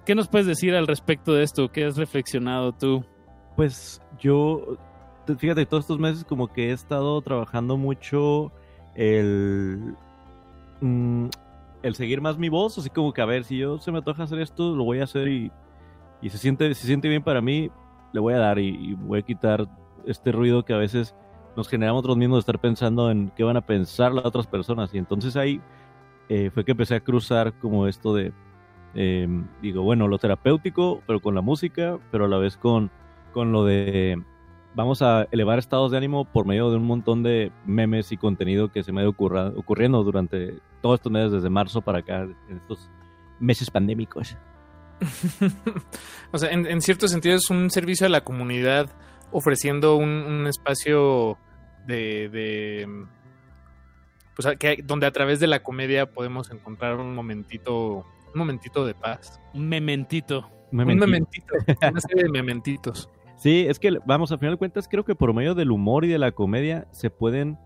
¿Qué 0.05 0.15
nos 0.15 0.29
puedes 0.29 0.47
decir 0.47 0.75
al 0.75 0.87
respecto 0.87 1.33
de 1.33 1.43
esto? 1.43 1.71
¿Qué 1.73 1.85
has 1.85 1.97
reflexionado 1.97 2.73
tú? 2.73 3.05
Pues 3.57 4.03
yo, 4.21 4.77
fíjate, 5.39 5.65
todos 5.65 5.85
estos 5.85 5.99
meses 5.99 6.25
como 6.25 6.53
que 6.53 6.69
he 6.69 6.73
estado 6.73 7.21
trabajando 7.23 7.77
mucho 7.77 8.53
el, 8.95 9.95
mm, 10.81 11.27
el 11.83 11.95
seguir 11.95 12.21
más 12.21 12.37
mi 12.37 12.51
voz, 12.51 12.77
así 12.77 12.91
como 12.91 13.13
que 13.13 13.23
a 13.23 13.27
ver, 13.27 13.45
si 13.45 13.57
yo 13.57 13.79
se 13.79 13.93
me 13.93 14.03
toca 14.03 14.25
hacer 14.25 14.41
esto, 14.41 14.75
lo 14.77 14.85
voy 14.85 15.01
a 15.01 15.05
hacer 15.05 15.29
y, 15.29 15.51
y 16.21 16.29
se, 16.29 16.37
siente, 16.37 16.75
se 16.75 16.87
siente 16.87 17.09
bien 17.09 17.23
para 17.23 17.41
mí, 17.41 17.71
le 18.13 18.21
voy 18.21 18.35
a 18.35 18.39
dar 18.39 18.59
y 18.59 18.95
voy 18.95 19.21
a 19.21 19.23
quitar 19.23 19.67
este 20.07 20.33
ruido 20.33 20.65
que 20.65 20.75
a 20.75 20.79
veces 20.79 21.15
nos 21.57 21.69
generamos 21.69 22.03
nosotros 22.03 22.19
mismos 22.19 22.39
de 22.39 22.41
estar 22.41 22.61
pensando 22.61 23.11
en 23.11 23.31
qué 23.31 23.45
van 23.45 23.57
a 23.57 23.61
pensar 23.61 24.13
las 24.13 24.25
otras 24.25 24.47
personas. 24.47 24.93
Y 24.95 24.99
entonces 24.99 25.37
ahí 25.37 25.61
eh, 26.29 26.51
fue 26.53 26.65
que 26.65 26.73
empecé 26.73 26.97
a 26.97 27.01
cruzar 27.01 27.53
como 27.59 27.87
esto 27.87 28.15
de, 28.15 28.33
eh, 28.95 29.29
digo, 29.63 29.83
bueno, 29.83 30.09
lo 30.09 30.19
terapéutico, 30.19 31.03
pero 31.07 31.21
con 31.21 31.35
la 31.35 31.41
música, 31.41 31.99
pero 32.11 32.25
a 32.25 32.29
la 32.29 32.39
vez 32.39 32.57
con, 32.57 32.91
con 33.33 33.53
lo 33.53 33.65
de, 33.65 34.21
vamos 34.75 35.03
a 35.03 35.29
elevar 35.31 35.59
estados 35.59 35.91
de 35.91 35.99
ánimo 35.99 36.25
por 36.25 36.47
medio 36.47 36.71
de 36.71 36.77
un 36.77 36.87
montón 36.87 37.23
de 37.23 37.53
memes 37.67 38.11
y 38.13 38.17
contenido 38.17 38.73
que 38.73 38.83
se 38.83 38.93
me 38.93 39.01
ha 39.01 39.05
ido 39.05 39.11
ocurra, 39.11 39.49
ocurriendo 39.49 40.03
durante 40.03 40.59
todos 40.81 40.99
estos 40.99 41.13
meses, 41.13 41.33
desde 41.33 41.51
marzo 41.51 41.83
para 41.83 41.99
acá, 41.99 42.23
en 42.23 42.57
estos 42.57 42.91
meses 43.39 43.71
pandémicos. 43.71 44.37
o 46.33 46.39
sea, 46.39 46.51
en 46.51 46.81
cierto 46.81 47.09
sentido 47.09 47.37
es 47.37 47.51
un 47.51 47.69
servicio 47.69 48.07
a 48.07 48.11
la 48.11 48.23
comunidad 48.23 48.91
ofreciendo 49.35 49.97
un, 49.97 50.09
un 50.09 50.47
espacio 50.47 51.37
de, 51.87 52.29
de 52.29 52.89
pues 54.37 54.57
que, 54.59 54.79
donde 54.83 55.07
a 55.07 55.11
través 55.11 55.41
de 55.41 55.49
la 55.49 55.63
comedia 55.63 56.13
podemos 56.13 56.53
encontrar 56.53 56.97
un 56.99 57.15
momentito 57.15 58.07
un 58.33 58.39
momentito 58.39 58.87
de 58.87 58.95
paz. 58.95 59.41
Un 59.53 59.69
mementito. 59.69 60.49
Un 60.71 60.79
mementito, 60.79 61.05
un 61.05 61.11
mementito 61.11 61.55
una 61.91 62.01
serie 62.01 62.23
de 62.23 62.31
mementitos. 62.31 63.11
Sí 63.37 63.67
es 63.69 63.81
que 63.81 63.99
vamos 64.07 64.31
a 64.31 64.39
final 64.39 64.55
de 64.55 64.59
cuentas 64.59 64.87
creo 64.89 65.05
que 65.05 65.17
por 65.17 65.35
medio 65.35 65.57
del 65.57 65.73
humor 65.73 66.05
y 66.05 66.09
de 66.09 66.19
la 66.19 66.31
comedia 66.31 66.87
se 66.93 67.11
pueden 67.11 67.59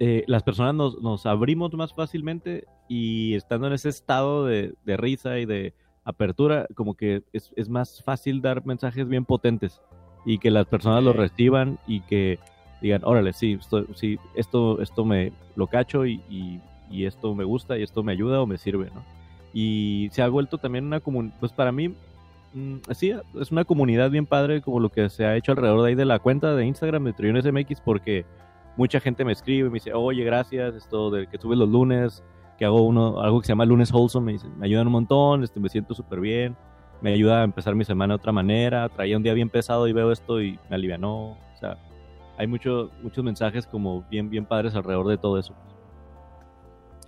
eh, 0.00 0.24
las 0.26 0.42
personas 0.42 0.74
nos, 0.74 1.00
nos, 1.00 1.24
abrimos 1.26 1.72
más 1.74 1.94
fácilmente 1.94 2.64
y 2.88 3.34
estando 3.34 3.68
en 3.68 3.74
ese 3.74 3.88
estado 3.88 4.44
de, 4.44 4.74
de 4.84 4.96
risa 4.96 5.38
y 5.38 5.46
de 5.46 5.74
apertura 6.02 6.66
como 6.74 6.96
que 6.96 7.22
es, 7.32 7.52
es 7.54 7.68
más 7.68 8.02
fácil 8.02 8.42
dar 8.42 8.66
mensajes 8.66 9.08
bien 9.08 9.24
potentes 9.24 9.80
y 10.24 10.38
que 10.38 10.50
las 10.50 10.66
personas 10.66 11.02
lo 11.02 11.12
reciban 11.12 11.78
y 11.86 12.00
que 12.00 12.38
digan, 12.80 13.02
órale, 13.04 13.32
sí, 13.32 13.58
esto, 13.60 13.86
sí, 13.94 14.18
esto, 14.34 14.80
esto 14.80 15.04
me 15.04 15.32
lo 15.56 15.66
cacho 15.66 16.06
y, 16.06 16.20
y, 16.28 16.60
y, 16.90 17.06
esto 17.06 17.34
me 17.34 17.44
gusta 17.44 17.78
y 17.78 17.82
esto 17.82 18.02
me 18.02 18.12
ayuda 18.12 18.42
o 18.42 18.46
me 18.46 18.58
sirve, 18.58 18.90
¿no? 18.94 19.02
Y 19.52 20.08
se 20.12 20.22
ha 20.22 20.28
vuelto 20.28 20.58
también 20.58 20.86
una 20.86 21.00
comunidad, 21.00 21.34
pues 21.40 21.52
para 21.52 21.72
mí, 21.72 21.94
mmm, 22.52 22.76
sí, 22.92 23.12
es 23.40 23.52
una 23.52 23.64
comunidad 23.64 24.10
bien 24.10 24.26
padre 24.26 24.60
como 24.60 24.80
lo 24.80 24.90
que 24.90 25.08
se 25.08 25.24
ha 25.24 25.36
hecho 25.36 25.52
alrededor 25.52 25.82
de 25.82 25.88
ahí 25.88 25.94
de 25.94 26.04
la 26.04 26.18
cuenta 26.18 26.54
de 26.54 26.66
Instagram 26.66 27.04
de 27.04 27.12
Trillones 27.12 27.50
MX 27.50 27.80
porque 27.80 28.26
mucha 28.76 29.00
gente 29.00 29.24
me 29.24 29.32
escribe, 29.32 29.68
me 29.68 29.74
dice, 29.74 29.92
oye, 29.94 30.24
gracias, 30.24 30.74
esto 30.74 31.10
de 31.10 31.26
que 31.26 31.38
subes 31.38 31.58
los 31.58 31.68
lunes, 31.68 32.22
que 32.58 32.64
hago 32.64 32.82
uno, 32.82 33.20
algo 33.20 33.40
que 33.40 33.46
se 33.46 33.52
llama 33.52 33.64
lunes 33.64 33.92
wholesome, 33.92 34.26
me, 34.26 34.32
dice, 34.32 34.48
me 34.58 34.66
ayudan 34.66 34.88
un 34.88 34.92
montón, 34.94 35.44
este, 35.44 35.60
me 35.60 35.68
siento 35.68 35.94
súper 35.94 36.20
bien 36.20 36.56
me 37.00 37.12
ayuda 37.12 37.40
a 37.40 37.44
empezar 37.44 37.74
mi 37.74 37.84
semana 37.84 38.14
de 38.14 38.16
otra 38.16 38.32
manera. 38.32 38.88
Traía 38.88 39.16
un 39.16 39.22
día 39.22 39.34
bien 39.34 39.50
pesado 39.50 39.86
y 39.88 39.92
veo 39.92 40.10
esto 40.12 40.40
y 40.40 40.58
me 40.70 40.76
alivianó. 40.76 41.32
O 41.32 41.56
sea, 41.60 41.76
hay 42.38 42.46
mucho, 42.46 42.90
muchos 43.02 43.22
mensajes 43.24 43.66
como 43.66 44.02
bien, 44.10 44.30
bien 44.30 44.46
padres 44.46 44.74
alrededor 44.74 45.08
de 45.08 45.18
todo 45.18 45.38
eso. 45.38 45.54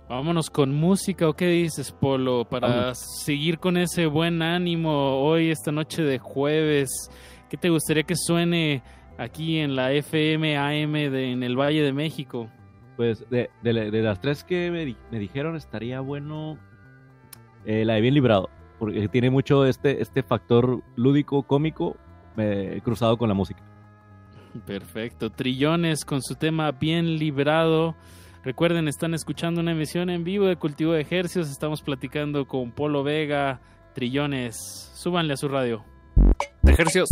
Vámonos 0.09 0.49
con 0.49 0.73
música, 0.73 1.27
¿o 1.27 1.33
qué 1.33 1.47
dices, 1.47 1.91
Polo? 1.91 2.45
Para 2.45 2.95
seguir 2.95 3.59
con 3.59 3.75
ese 3.75 4.05
buen 4.05 4.41
ánimo 4.41 5.21
hoy, 5.21 5.49
esta 5.49 5.71
noche 5.73 6.01
de 6.03 6.17
jueves. 6.17 6.89
¿Qué 7.49 7.57
te 7.57 7.69
gustaría 7.69 8.03
que 8.03 8.15
suene 8.15 8.83
aquí 9.17 9.57
en 9.59 9.75
la 9.75 9.91
FM 9.91 10.57
AM 10.57 10.93
de, 10.93 11.31
en 11.31 11.43
el 11.43 11.57
Valle 11.59 11.81
de 11.81 11.91
México? 11.91 12.49
Pues 12.95 13.29
de, 13.29 13.49
de 13.63 13.73
la- 13.73 13.91
de 13.91 14.01
las 14.01 14.21
tres 14.21 14.45
que 14.45 14.71
me 14.71 15.19
dijeron 15.19 15.55
estaría 15.57 15.99
bueno 15.99 16.57
eh, 17.65 17.83
la 17.83 17.95
de 17.95 18.01
Bien 18.01 18.13
Librado, 18.13 18.49
porque 18.79 19.07
tiene 19.07 19.29
mucho 19.29 19.65
este, 19.65 20.01
este 20.01 20.23
factor 20.23 20.81
lúdico, 20.95 21.43
cómico, 21.43 21.97
eh, 22.37 22.79
cruzado 22.83 23.17
con 23.17 23.29
la 23.29 23.35
música. 23.35 23.61
Perfecto. 24.65 25.29
Trillones 25.29 26.05
con 26.05 26.21
su 26.21 26.35
tema 26.35 26.71
bien 26.71 27.17
librado. 27.17 27.95
Recuerden, 28.43 28.87
están 28.87 29.13
escuchando 29.13 29.61
una 29.61 29.71
emisión 29.71 30.09
en 30.09 30.23
vivo 30.23 30.45
de 30.45 30.55
Cultivo 30.55 30.93
de 30.93 31.01
Ejercicios. 31.01 31.49
Estamos 31.49 31.81
platicando 31.81 32.47
con 32.47 32.71
Polo 32.71 33.03
Vega. 33.03 33.59
Trillones. 33.93 34.55
Súbanle 34.93 35.33
a 35.33 35.37
su 35.37 35.47
radio. 35.47 35.83
De 36.61 36.71
ejercicios. 36.71 37.09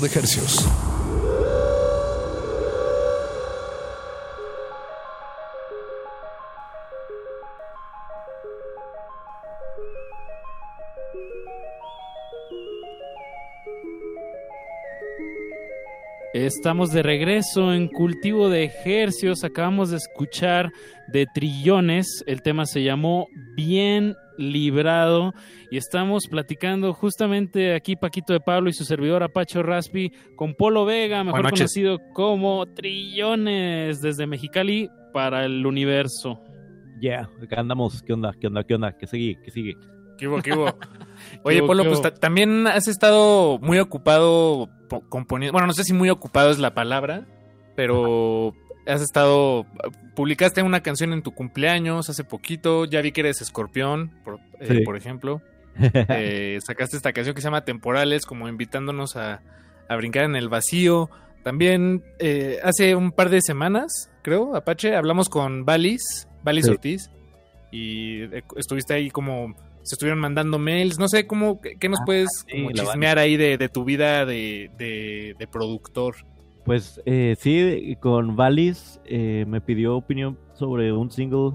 De 0.00 0.08
ejercicios. 0.08 0.64
Estamos 16.34 16.90
de 16.90 17.04
regreso 17.04 17.72
en 17.72 17.86
Cultivo 17.86 18.48
de 18.48 18.64
Ejercios. 18.64 19.44
Acabamos 19.44 19.90
de 19.90 19.98
escuchar 19.98 20.72
de 21.06 21.26
Trillones. 21.32 22.24
El 22.26 22.42
tema 22.42 22.66
se 22.66 22.82
llamó 22.82 23.28
Bien 23.54 24.16
Librado. 24.36 25.32
Y 25.70 25.76
estamos 25.76 26.26
platicando 26.28 26.92
justamente 26.92 27.72
aquí 27.72 27.94
Paquito 27.94 28.32
de 28.32 28.40
Pablo 28.40 28.68
y 28.68 28.72
su 28.72 28.84
servidor 28.84 29.22
Apacho 29.22 29.62
Raspi 29.62 30.10
con 30.34 30.54
Polo 30.54 30.84
Vega, 30.84 31.22
mejor 31.22 31.50
conocido 31.50 32.00
como 32.12 32.66
Trillones, 32.66 34.00
desde 34.00 34.26
Mexicali 34.26 34.90
para 35.12 35.44
el 35.44 35.64
universo. 35.64 36.42
Yeah, 37.00 37.30
acá 37.44 37.60
andamos. 37.60 38.02
¿Qué 38.02 38.12
onda? 38.12 38.34
¿Qué 38.40 38.48
onda? 38.48 38.64
¿Qué 38.64 38.74
onda? 38.74 38.96
¿Qué 38.98 39.06
sigue? 39.06 39.38
¿Qué 39.44 39.52
sigue? 39.52 39.76
¿Qué 40.18 40.26
hubo, 40.26 40.42
qué 40.42 40.52
hubo? 40.52 40.66
Oye, 41.44 41.58
¿Qué 41.58 41.60
hubo, 41.62 41.68
Polo, 41.68 41.82
qué 41.84 41.88
pues 41.90 42.00
hubo? 42.00 42.10
también 42.10 42.66
has 42.66 42.88
estado 42.88 43.60
muy 43.60 43.78
ocupado 43.78 44.68
componiendo. 45.08 45.52
Bueno, 45.52 45.66
no 45.66 45.72
sé 45.72 45.84
si 45.84 45.92
muy 45.92 46.10
ocupado 46.10 46.50
es 46.50 46.58
la 46.58 46.74
palabra, 46.74 47.26
pero 47.76 48.54
has 48.86 49.00
estado. 49.02 49.66
Publicaste 50.14 50.62
una 50.62 50.82
canción 50.82 51.12
en 51.12 51.22
tu 51.22 51.32
cumpleaños 51.32 52.08
hace 52.10 52.24
poquito. 52.24 52.84
Ya 52.84 53.00
vi 53.00 53.12
que 53.12 53.20
eres 53.22 53.40
escorpión, 53.42 54.10
por, 54.24 54.38
eh, 54.60 54.66
Sí. 54.68 54.80
por 54.80 54.96
ejemplo. 54.96 55.40
Eh, 56.08 56.58
sacaste 56.64 56.96
esta 56.96 57.12
canción 57.12 57.34
que 57.34 57.40
se 57.40 57.46
llama 57.48 57.64
Temporales, 57.64 58.26
como 58.26 58.48
invitándonos 58.48 59.16
a, 59.16 59.42
a 59.88 59.96
brincar 59.96 60.24
en 60.24 60.36
el 60.36 60.48
vacío. 60.48 61.10
También 61.42 62.04
eh, 62.20 62.58
hace 62.62 62.94
un 62.94 63.10
par 63.12 63.28
de 63.28 63.40
semanas, 63.42 64.08
creo, 64.22 64.54
Apache, 64.56 64.94
hablamos 64.94 65.28
con 65.28 65.64
Valis, 65.64 66.28
Valis 66.44 66.66
Sí. 66.66 66.70
Ortiz, 66.70 67.10
y 67.72 68.22
estuviste 68.56 68.94
ahí 68.94 69.10
como, 69.10 69.54
se 69.84 69.94
estuvieron 69.94 70.18
mandando 70.18 70.58
mails, 70.58 70.98
no 70.98 71.06
sé, 71.08 71.26
cómo, 71.26 71.60
¿qué, 71.60 71.88
nos 71.88 72.00
Ah, 72.00 72.04
puedes 72.06 72.44
sí, 72.48 72.56
como 72.56 72.70
la 72.70 72.82
chismear 72.82 73.18
ahí 73.18 73.36
de, 73.36 73.56
de 73.58 73.68
tu 73.68 73.84
vida 73.84 74.26
de, 74.26 74.70
de- 74.76 75.34
de 75.38 75.46
productor? 75.46 76.16
Pues 76.64 77.00
eh, 77.04 77.36
sí, 77.38 77.96
con 78.00 78.34
Valis 78.36 79.00
eh, 79.04 79.44
me 79.46 79.60
pidió 79.60 79.96
opinión 79.96 80.38
sobre 80.54 80.92
un 80.92 81.10
single, 81.10 81.52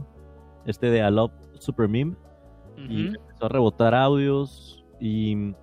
este 0.66 0.92
de 0.92 1.00
I 1.00 1.12
Love 1.12 1.32
Super 1.60 1.88
Meme, 1.88 2.16
y 2.78 3.08
empezó 3.08 3.46
a 3.46 3.50
rebotar 3.50 3.94
audios 3.96 4.86
y 5.00 5.54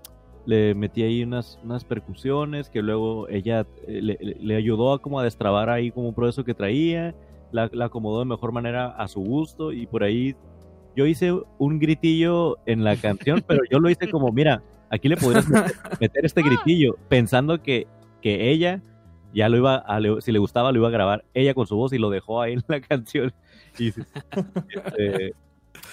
le 0.45 0.75
metí 0.75 1.03
ahí 1.03 1.23
unas, 1.23 1.59
unas 1.65 1.85
percusiones 1.85 2.69
que 2.71 2.83
luego 2.83 3.29
ella 3.29 3.67
eh, 3.87 4.01
le, 4.03 4.19
le- 4.21 4.37
le 4.41 4.57
ayudó 4.57 4.93
a 4.93 5.01
como 5.01 5.19
a 5.21 5.25
destrabar 5.25 5.71
ahí 5.71 5.91
como 5.93 6.09
un 6.09 6.15
proceso 6.15 6.45
que 6.45 6.55
traía, 6.55 7.15
la, 7.53 7.71
la 7.73 7.87
acomodó 7.87 8.19
de 8.21 8.25
mejor 8.27 8.51
manera 8.53 8.89
a 8.89 9.07
su 9.09 9.21
gusto 9.21 9.73
y 9.73 9.87
por 9.87 10.03
ahí 10.03 10.35
yo 10.97 11.06
hice 11.06 11.32
un 11.59 11.78
gritillo 11.78 12.56
en 12.66 12.82
la 12.82 12.97
canción, 12.97 13.44
pero 13.47 13.62
yo 13.70 13.78
lo 13.78 13.90
hice 13.90 14.10
como, 14.10 14.32
mira, 14.32 14.62
aquí 14.90 15.09
le 15.09 15.16
podrías 15.16 15.48
meter, 15.48 15.73
meter 16.01 16.27
este 16.27 16.43
gritillo, 16.43 16.97
pensando 17.09 17.62
que, 17.62 17.86
que 18.20 18.51
ella 18.51 18.81
ya 19.32 19.51
lo 19.51 19.59
iba 19.59 19.77
a, 19.77 20.01
si 20.20 20.32
le 20.32 20.39
gustaba 20.39 20.73
lo 20.73 20.78
iba 20.78 20.89
a 20.89 20.90
grabar 20.90 21.24
ella 21.35 21.52
con 21.52 21.66
su 21.66 21.77
voz 21.77 21.93
y 21.93 21.98
lo 21.98 22.09
dejó 22.09 22.40
ahí 22.40 22.55
en 22.55 22.64
la 22.68 22.81
canción. 22.81 23.32
Y 23.78 23.89
este, 23.89 25.35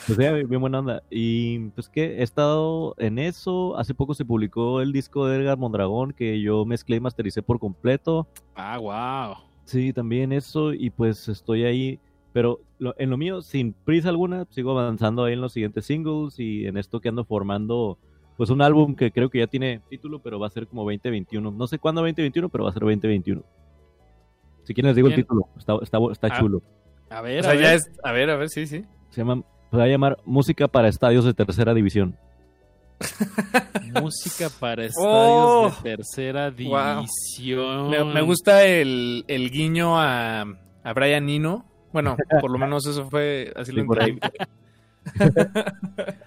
pues 0.08 0.18
ella 0.20 0.32
bien 0.32 0.62
buena 0.62 0.80
onda. 0.80 1.04
Y 1.10 1.60
pues 1.72 1.90
que 1.90 2.20
he 2.20 2.24
estado 2.24 2.96
en 2.98 3.20
eso. 3.20 3.78
Hace 3.78 3.94
poco 3.94 4.14
se 4.14 4.24
publicó 4.24 4.80
el 4.80 4.94
disco 4.94 5.28
de 5.28 5.38
Edgar 5.38 5.58
Mondragón 5.58 6.14
que 6.14 6.40
yo 6.42 6.66
mezclé 6.66 6.96
y 6.98 7.00
mastericé 7.02 7.42
por 7.42 7.60
completo. 7.60 8.28
Ah, 8.56 8.78
wow. 8.78 9.36
Sí, 9.66 9.92
también 9.92 10.32
eso. 10.32 10.74
Y 10.74 10.90
pues 10.90 11.28
estoy 11.28 11.66
ahí. 11.66 12.00
Pero 12.34 12.60
lo- 12.80 12.96
en 12.98 13.10
lo 13.12 13.18
mío, 13.18 13.42
sin 13.42 13.74
prisa 13.74 14.10
alguna, 14.10 14.46
sigo 14.50 14.72
avanzando 14.78 15.24
ahí 15.24 15.34
en 15.34 15.42
los 15.42 15.54
siguientes 15.54 15.86
singles 15.86 16.40
y 16.40 16.66
en 16.66 16.78
esto 16.78 17.00
que 17.00 17.10
ando 17.10 17.24
formando, 17.26 17.98
pues 18.38 18.50
un 18.50 18.62
álbum 18.64 18.96
que 18.96 19.12
creo 19.12 19.30
que 19.30 19.40
ya 19.40 19.48
tiene 19.48 19.82
título, 19.90 20.20
pero 20.20 20.40
va 20.40 20.48
a 20.48 20.50
ser 20.50 20.68
como 20.68 20.82
2021. 20.84 21.52
No 21.52 21.68
sé 21.68 21.78
cuándo 21.80 22.02
2021, 22.02 22.50
pero 22.50 22.64
va 22.64 22.72
a 22.72 22.74
ser 22.74 22.82
2021. 22.82 23.44
Si 24.64 24.74
quieren 24.74 24.90
les 24.90 24.96
digo 24.96 25.10
el 25.10 25.16
título, 25.16 25.48
está, 25.58 25.76
está, 25.82 25.98
está 26.12 26.28
Ah. 26.32 26.40
chulo. 26.40 26.62
A 27.10 27.22
ver, 27.22 27.42
O 27.42 27.44
sea, 27.44 27.52
a 27.52 27.56
ya 27.56 27.62
ver. 27.62 27.76
es, 27.76 27.92
a 28.04 28.12
ver, 28.12 28.30
a 28.32 28.36
ver, 28.38 28.50
sí, 28.50 28.66
sí. 28.66 28.84
Se 29.12 29.22
llama, 29.22 29.44
se 29.70 29.78
va 29.78 29.84
a 29.84 29.88
llamar 29.88 30.18
Música 30.26 30.68
para 30.68 30.88
Estadios 30.88 31.26
de 31.26 31.34
Tercera 31.36 31.74
División. 31.76 32.18
Música 34.02 34.50
para 34.60 34.86
estadios 34.86 34.96
Oh. 35.06 35.72
de 35.84 35.96
tercera 35.98 36.50
Wow. 36.50 36.56
división. 36.56 37.90
Me, 37.90 38.04
me 38.06 38.22
gusta 38.22 38.66
el, 38.66 39.26
el 39.28 39.52
guiño 39.52 40.00
a, 40.00 40.42
a 40.42 40.94
Brian 40.94 41.26
Nino. 41.26 41.66
Bueno, 41.94 42.18
por 42.42 42.52
lo 42.52 42.58
menos 42.58 42.86
eso 42.86 43.10
fue, 43.10 43.54
así 43.56 43.72
lo 43.72 43.84
Sí, 43.84 43.88
entendí. 43.90 44.20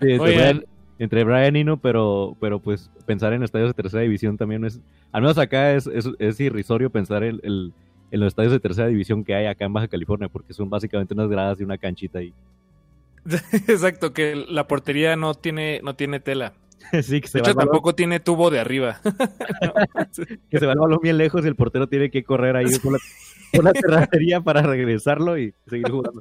Sí, 0.00 0.10
entre. 0.10 0.18
Brian, 0.18 0.64
entre 0.98 1.24
Brian 1.24 1.56
y 1.56 1.64
no, 1.64 1.76
pero, 1.78 2.36
pero 2.40 2.58
pues 2.60 2.90
pensar 3.04 3.32
en 3.32 3.42
estadios 3.42 3.70
de 3.70 3.74
tercera 3.82 4.02
división 4.02 4.36
también 4.38 4.64
es, 4.64 4.80
al 5.12 5.22
menos 5.22 5.36
acá 5.38 5.72
es, 5.74 5.86
es, 5.86 6.08
es 6.18 6.40
irrisorio 6.40 6.88
pensar 6.90 7.22
en, 7.24 7.40
el- 7.42 7.72
en 8.10 8.20
los 8.20 8.28
estadios 8.28 8.52
de 8.52 8.60
tercera 8.60 8.86
división 8.88 9.24
que 9.24 9.34
hay 9.34 9.46
acá 9.46 9.64
en 9.64 9.72
Baja 9.72 9.88
California, 9.88 10.28
porque 10.28 10.54
son 10.54 10.70
básicamente 10.70 11.12
unas 11.14 11.28
gradas 11.28 11.60
y 11.60 11.64
una 11.64 11.76
canchita 11.76 12.20
ahí. 12.20 12.32
Exacto, 13.66 14.12
que 14.12 14.36
la 14.36 14.66
portería 14.68 15.16
no 15.16 15.34
tiene, 15.34 15.80
no 15.82 15.94
tiene 15.96 16.20
tela. 16.20 16.52
sí, 17.02 17.20
que 17.20 17.28
se 17.28 17.38
De 17.38 17.42
va 17.42 17.48
hecho, 17.50 17.58
tampoco 17.58 17.94
tiene 17.94 18.20
tubo 18.20 18.50
de 18.50 18.60
arriba. 18.60 19.00
que 20.50 20.58
se 20.58 20.66
va 20.66 20.72
el 20.72 20.78
balón 20.78 21.00
bien 21.02 21.18
lejos 21.18 21.44
y 21.44 21.48
el 21.48 21.56
portero 21.56 21.88
tiene 21.88 22.10
que 22.10 22.22
correr 22.22 22.54
ahí 22.56 22.66
por 22.82 22.92
la, 22.92 22.98
por 23.52 23.64
la 23.64 23.72
terracería 23.74 24.40
para 24.40 24.62
regresarlo 24.62 25.38
y 25.38 25.54
seguir 25.66 25.90
jugando. 25.90 26.20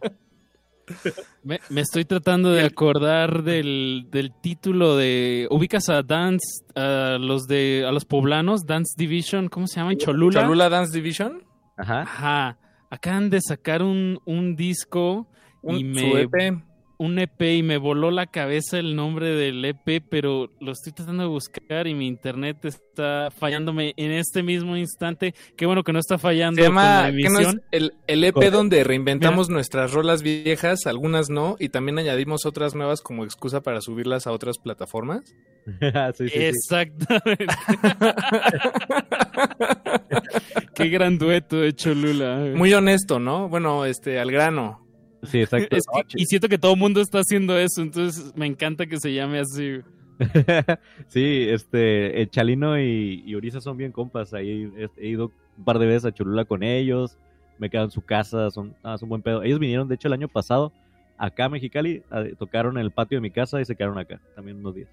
Me, 1.44 1.60
me 1.70 1.82
estoy 1.82 2.06
tratando 2.06 2.52
de 2.52 2.62
acordar 2.64 3.42
del, 3.44 4.08
del 4.12 4.32
título 4.40 4.96
de. 4.96 5.48
¿Ubicas 5.50 5.90
a 5.90 6.04
Dance, 6.04 6.64
a 6.76 7.18
los 7.20 7.48
de 7.48 7.86
a 7.88 7.92
los 7.92 8.06
poblanos? 8.06 8.66
Dance 8.68 8.94
Division, 8.96 9.48
¿cómo 9.50 9.66
se 9.68 9.80
llaman? 9.80 9.98
Cholula. 9.98 10.42
Cholula 10.42 10.70
Dance 10.70 10.96
Division. 10.96 11.44
Ajá. 11.76 12.02
Ajá. 12.02 12.58
Acaban 12.92 13.32
de 13.32 13.40
sacar 13.42 13.82
un, 13.82 14.20
un 14.26 14.56
disco 14.56 15.28
Un- 15.64 15.76
y 15.78 15.96
su 16.00 16.06
me. 16.06 16.22
EP. 16.22 16.64
Un 16.98 17.20
EP 17.20 17.42
y 17.42 17.64
me 17.64 17.78
voló 17.78 18.12
la 18.12 18.28
cabeza 18.28 18.80
el 18.80 18.96
nombre 18.96 19.30
del 19.30 19.64
EP, 19.66 20.04
pero 20.10 20.50
lo 20.60 20.72
estoy 20.72 20.94
tratando 20.94 21.24
de 21.24 21.30
buscar 21.30 21.88
y 21.88 21.94
mi 21.94 22.08
internet 22.08 22.64
está 22.64 23.30
fallándome 23.32 23.94
en 23.98 24.12
este 24.12 24.44
mismo 24.44 24.78
instante. 24.78 25.34
Qué 25.58 25.66
bueno 25.66 25.84
que 25.84 25.94
no 25.94 26.00
está 26.00 26.18
fallando 26.18 26.62
Se 26.62 26.68
con 26.68 26.76
la 26.76 26.82
llama, 26.82 27.12
¿qué 27.18 27.30
no 27.30 27.40
es 27.40 27.46
emisión. 27.46 27.64
el, 27.72 27.94
el 28.08 28.24
EP 28.24 28.34
Correcto. 28.34 28.58
donde 28.58 28.84
reinventamos 28.84 29.50
nuestras 29.50 29.92
rolas 29.92 30.22
viejas, 30.22 30.86
algunas 30.86 31.30
no, 31.30 31.56
y 31.60 31.70
también 31.70 32.00
añadimos 32.00 32.46
otras 32.46 32.76
nuevas 32.76 33.02
como 33.02 33.26
excusa 33.26 33.62
para 33.62 33.82
subirlas 33.82 34.28
a 34.28 34.32
otras 34.32 34.58
plataformas? 34.58 35.36
Sí, 35.66 35.74
sí, 36.18 36.30
sí. 36.30 36.44
Exactamente. 36.44 37.48
Qué 40.76 40.90
gran 40.90 41.18
dueto 41.18 41.58
de 41.58 41.74
Cholula. 41.74 42.52
Muy 42.56 42.74
honesto, 42.74 43.20
¿no? 43.20 43.50
Bueno, 43.50 43.86
este, 43.86 44.20
al 44.20 44.32
grano. 44.32 44.85
Sí, 45.26 45.42
exacto. 45.42 45.76
Es 45.76 45.86
que- 45.88 46.22
y 46.22 46.26
siento 46.26 46.48
que 46.50 46.58
todo 46.58 46.74
el 46.74 46.80
mundo 46.80 47.02
está 47.02 47.20
haciendo 47.20 47.58
eso, 47.58 47.82
entonces 47.82 48.34
me 48.36 48.46
encanta 48.46 48.86
que 48.86 48.98
se 48.98 49.14
llame 49.14 49.40
así. 49.40 49.80
sí, 51.08 51.46
este, 51.50 52.22
eh, 52.22 52.28
Chalino 52.30 52.80
y, 52.80 53.24
y 53.26 53.36
Orisa 53.36 53.60
son 53.62 53.78
bien 53.78 53.92
compas. 53.92 54.34
Ahí 54.34 54.72
he, 54.78 54.90
he 54.98 55.08
ido 55.10 55.32
un 55.58 55.64
par 55.66 55.80
de 55.80 55.86
veces 55.88 56.06
a 56.06 56.12
Cholula 56.14 56.46
con 56.46 56.64
ellos. 56.64 57.18
Me 57.58 57.70
quedo 57.70 57.84
en 57.86 57.92
su 57.92 58.02
casa, 58.02 58.50
son, 58.52 58.76
ah, 58.84 58.98
son 58.98 59.10
buen 59.10 59.22
pedo. 59.22 59.44
Ellos 59.44 59.60
vinieron, 59.60 59.88
de 59.88 59.96
hecho, 59.96 60.08
el 60.08 60.14
año 60.14 60.28
pasado 60.28 60.72
acá 61.18 61.46
a 61.46 61.50
Mexicali, 61.50 62.04
a- 62.10 62.24
tocaron 62.38 62.78
en 62.78 62.84
el 62.84 62.92
patio 62.92 63.18
de 63.18 63.22
mi 63.22 63.32
casa 63.32 63.62
y 63.62 63.66
se 63.66 63.76
quedaron 63.76 63.98
acá 63.98 64.20
también 64.36 64.58
unos 64.58 64.76
días. 64.76 64.90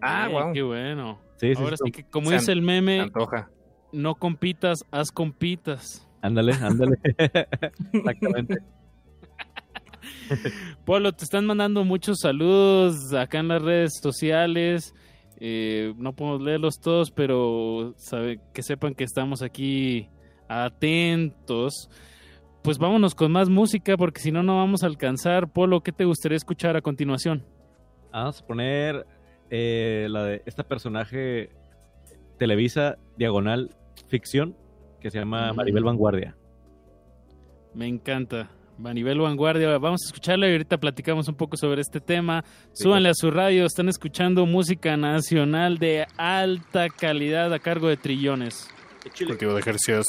Ah, 0.00 0.28
guau. 0.30 0.52
Qué 0.52 0.62
bueno. 0.62 1.18
Sí, 1.36 1.54
sí, 1.54 1.62
Ahora 1.62 1.76
sí, 1.76 1.90
que, 1.90 2.04
como 2.04 2.30
dice 2.30 2.52
el 2.52 2.62
meme, 2.62 3.00
antoja. 3.00 3.50
no 3.92 4.14
compitas, 4.14 4.84
haz 4.90 5.10
compitas. 5.10 6.06
Ándale, 6.22 6.52
ándale. 6.54 6.96
Exactamente. 7.92 8.58
Polo, 10.84 11.12
te 11.12 11.24
están 11.24 11.46
mandando 11.46 11.84
muchos 11.84 12.18
saludos 12.20 13.12
acá 13.12 13.38
en 13.38 13.48
las 13.48 13.62
redes 13.62 13.98
sociales. 14.02 14.94
Eh, 15.38 15.94
no 15.96 16.14
podemos 16.14 16.42
leerlos 16.42 16.80
todos, 16.80 17.10
pero 17.10 17.94
sabe, 17.96 18.40
que 18.54 18.62
sepan 18.62 18.94
que 18.94 19.04
estamos 19.04 19.42
aquí 19.42 20.08
atentos. 20.48 21.90
Pues 22.62 22.78
vámonos 22.78 23.14
con 23.14 23.30
más 23.30 23.48
música, 23.48 23.96
porque 23.96 24.20
si 24.20 24.32
no, 24.32 24.42
no 24.42 24.56
vamos 24.56 24.82
a 24.82 24.86
alcanzar. 24.86 25.52
Polo, 25.52 25.82
¿qué 25.82 25.92
te 25.92 26.04
gustaría 26.04 26.36
escuchar 26.36 26.76
a 26.76 26.80
continuación? 26.80 27.44
Vamos 28.12 28.40
a 28.40 28.46
poner 28.46 29.06
eh, 29.50 30.08
la 30.10 30.24
de 30.24 30.42
esta 30.46 30.64
personaje 30.64 31.50
Televisa 32.38 32.96
Diagonal 33.16 33.70
Ficción 34.08 34.56
que 35.00 35.10
se 35.10 35.18
llama. 35.18 35.52
Maribel 35.52 35.84
Vanguardia. 35.84 36.36
Me 37.74 37.86
encanta. 37.86 38.50
Manibel 38.78 39.18
Vanguardia, 39.18 39.78
vamos 39.78 40.02
a 40.04 40.08
escucharla 40.08 40.48
y 40.48 40.52
ahorita 40.52 40.78
platicamos 40.78 41.28
un 41.28 41.34
poco 41.34 41.56
sobre 41.56 41.80
este 41.80 42.00
tema. 42.00 42.44
Súbanle 42.72 43.08
a 43.08 43.14
su 43.14 43.30
radio, 43.30 43.64
están 43.64 43.88
escuchando 43.88 44.44
música 44.44 44.96
nacional 44.96 45.78
de 45.78 46.06
alta 46.16 46.88
calidad 46.90 47.52
a 47.52 47.58
cargo 47.58 47.88
de 47.88 47.96
trillones. 47.96 48.68
Cultivo 49.26 49.54
de 49.54 49.60
ejercicios. 49.60 50.06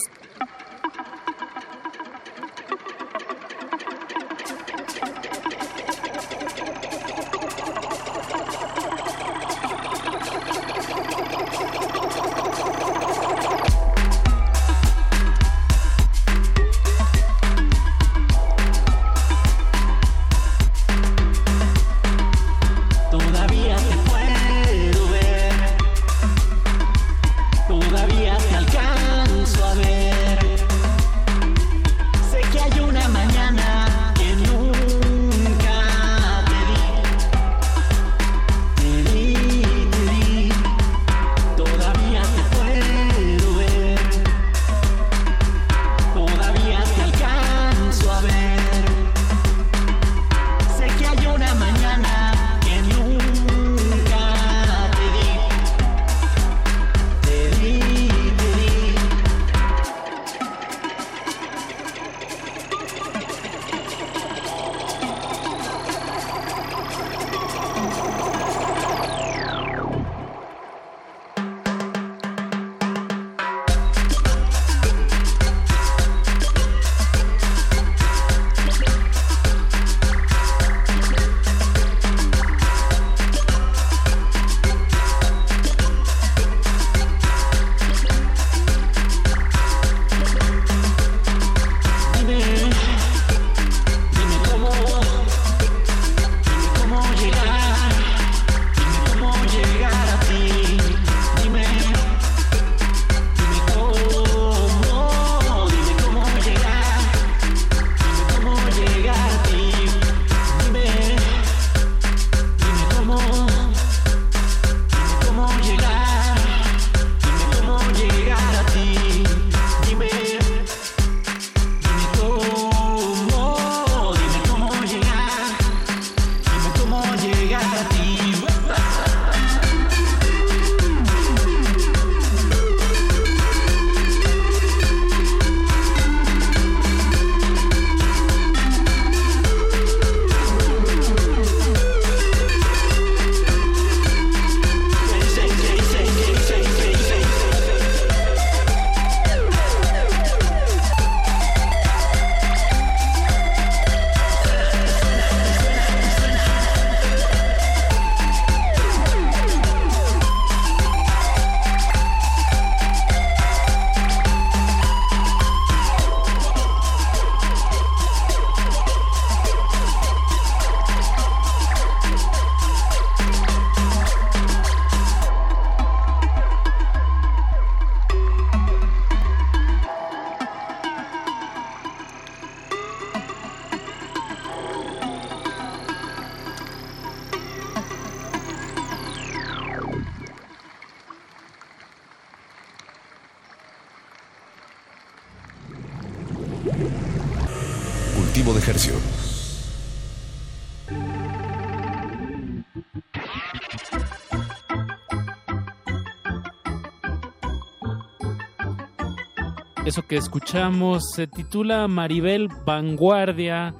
Eso 209.98 210.06
que 210.06 210.18
escuchamos 210.18 211.10
se 211.15 211.26
titula 211.26 211.88
Maribel 211.88 212.49
Vanguardia 212.68 213.74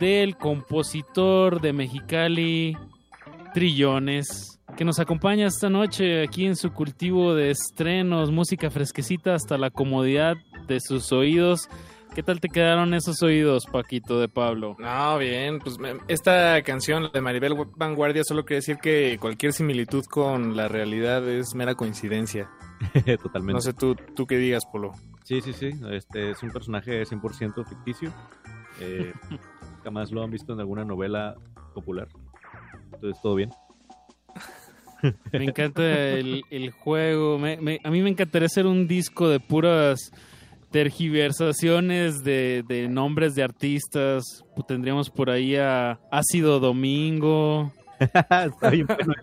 del 0.00 0.36
compositor 0.36 1.60
de 1.60 1.72
Mexicali 1.72 2.76
Trillones, 3.52 4.58
que 4.76 4.84
nos 4.84 4.98
acompaña 4.98 5.46
esta 5.46 5.70
noche 5.70 6.24
aquí 6.24 6.44
en 6.46 6.56
su 6.56 6.72
cultivo 6.72 7.36
de 7.36 7.52
estrenos, 7.52 8.32
música 8.32 8.68
fresquecita 8.68 9.32
hasta 9.36 9.56
la 9.56 9.70
comodidad 9.70 10.34
de 10.66 10.80
sus 10.80 11.12
oídos. 11.12 11.68
¿Qué 12.16 12.24
tal 12.24 12.40
te 12.40 12.48
quedaron 12.48 12.92
esos 12.92 13.22
oídos, 13.22 13.66
Paquito 13.70 14.18
de 14.18 14.28
Pablo? 14.28 14.74
No, 14.80 15.18
bien, 15.18 15.60
pues 15.60 15.78
me- 15.78 15.98
esta 16.08 16.60
canción 16.62 17.10
de 17.14 17.20
Maribel 17.20 17.54
Vanguardia 17.76 18.24
solo 18.24 18.44
quiere 18.44 18.56
decir 18.56 18.78
que 18.78 19.18
cualquier 19.20 19.52
similitud 19.52 20.04
con 20.06 20.56
la 20.56 20.66
realidad 20.66 21.28
es 21.28 21.54
mera 21.54 21.76
coincidencia. 21.76 22.50
Totalmente. 23.22 23.52
No 23.52 23.60
sé 23.60 23.72
tú, 23.72 23.94
tú 24.16 24.26
qué 24.26 24.36
digas, 24.36 24.64
Polo. 24.66 24.94
Sí, 25.24 25.40
sí, 25.40 25.52
sí. 25.52 25.70
Este 25.90 26.30
es 26.30 26.42
un 26.42 26.50
personaje 26.50 27.02
100% 27.04 27.66
ficticio. 27.66 28.12
Eh, 28.80 29.12
jamás 29.84 30.12
lo 30.12 30.22
han 30.22 30.30
visto 30.30 30.52
en 30.52 30.60
alguna 30.60 30.84
novela 30.84 31.34
popular. 31.74 32.08
Entonces, 32.92 33.20
todo 33.22 33.34
bien. 33.34 33.50
Me 35.32 35.44
encanta 35.44 35.82
el, 35.82 36.42
el 36.50 36.70
juego. 36.70 37.38
Me- 37.38 37.56
me- 37.58 37.80
a 37.84 37.90
mí 37.90 38.00
me 38.02 38.08
encantaría 38.10 38.46
hacer 38.46 38.66
un 38.66 38.86
disco 38.86 39.28
de 39.28 39.38
puras 39.40 40.10
tergiversaciones 40.70 42.24
de, 42.24 42.64
de 42.66 42.88
nombres 42.88 43.34
de 43.34 43.42
artistas. 43.42 44.22
Pues 44.54 44.66
tendríamos 44.66 45.10
por 45.10 45.30
ahí 45.30 45.56
a 45.56 45.98
Ácido 46.10 46.58
Domingo. 46.60 47.72
Está 48.00 48.70
bien 48.70 48.86
bueno. 48.86 49.14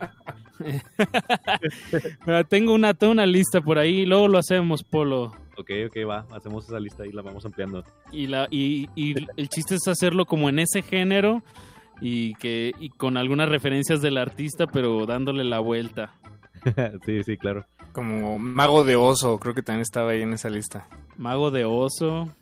Pero 2.25 2.43
tengo 2.45 2.73
una, 2.73 2.93
tengo 2.93 3.11
una 3.13 3.25
lista 3.25 3.61
por 3.61 3.77
ahí. 3.79 4.05
Luego 4.05 4.27
lo 4.27 4.37
hacemos, 4.37 4.83
Polo. 4.83 5.33
Ok, 5.57 5.69
ok, 5.87 6.09
va. 6.09 6.25
Hacemos 6.31 6.65
esa 6.65 6.79
lista 6.79 7.05
y 7.05 7.11
la 7.11 7.21
vamos 7.21 7.45
ampliando. 7.45 7.83
Y, 8.11 8.27
la, 8.27 8.47
y, 8.49 8.89
y 8.95 9.15
el 9.37 9.49
chiste 9.49 9.75
es 9.75 9.87
hacerlo 9.87 10.25
como 10.25 10.49
en 10.49 10.59
ese 10.59 10.81
género 10.81 11.43
y, 11.99 12.33
que, 12.35 12.73
y 12.79 12.89
con 12.89 13.17
algunas 13.17 13.49
referencias 13.49 14.01
del 14.01 14.17
artista, 14.17 14.67
pero 14.67 15.05
dándole 15.05 15.43
la 15.43 15.59
vuelta. 15.59 16.13
sí, 17.05 17.23
sí, 17.23 17.37
claro. 17.37 17.65
Como 17.93 18.39
Mago 18.39 18.83
de 18.83 18.95
Oso, 18.95 19.37
creo 19.39 19.53
que 19.53 19.61
también 19.61 19.81
estaba 19.81 20.11
ahí 20.11 20.21
en 20.21 20.33
esa 20.33 20.49
lista. 20.49 20.87
Mago 21.17 21.51
de 21.51 21.65
oso. 21.65 22.33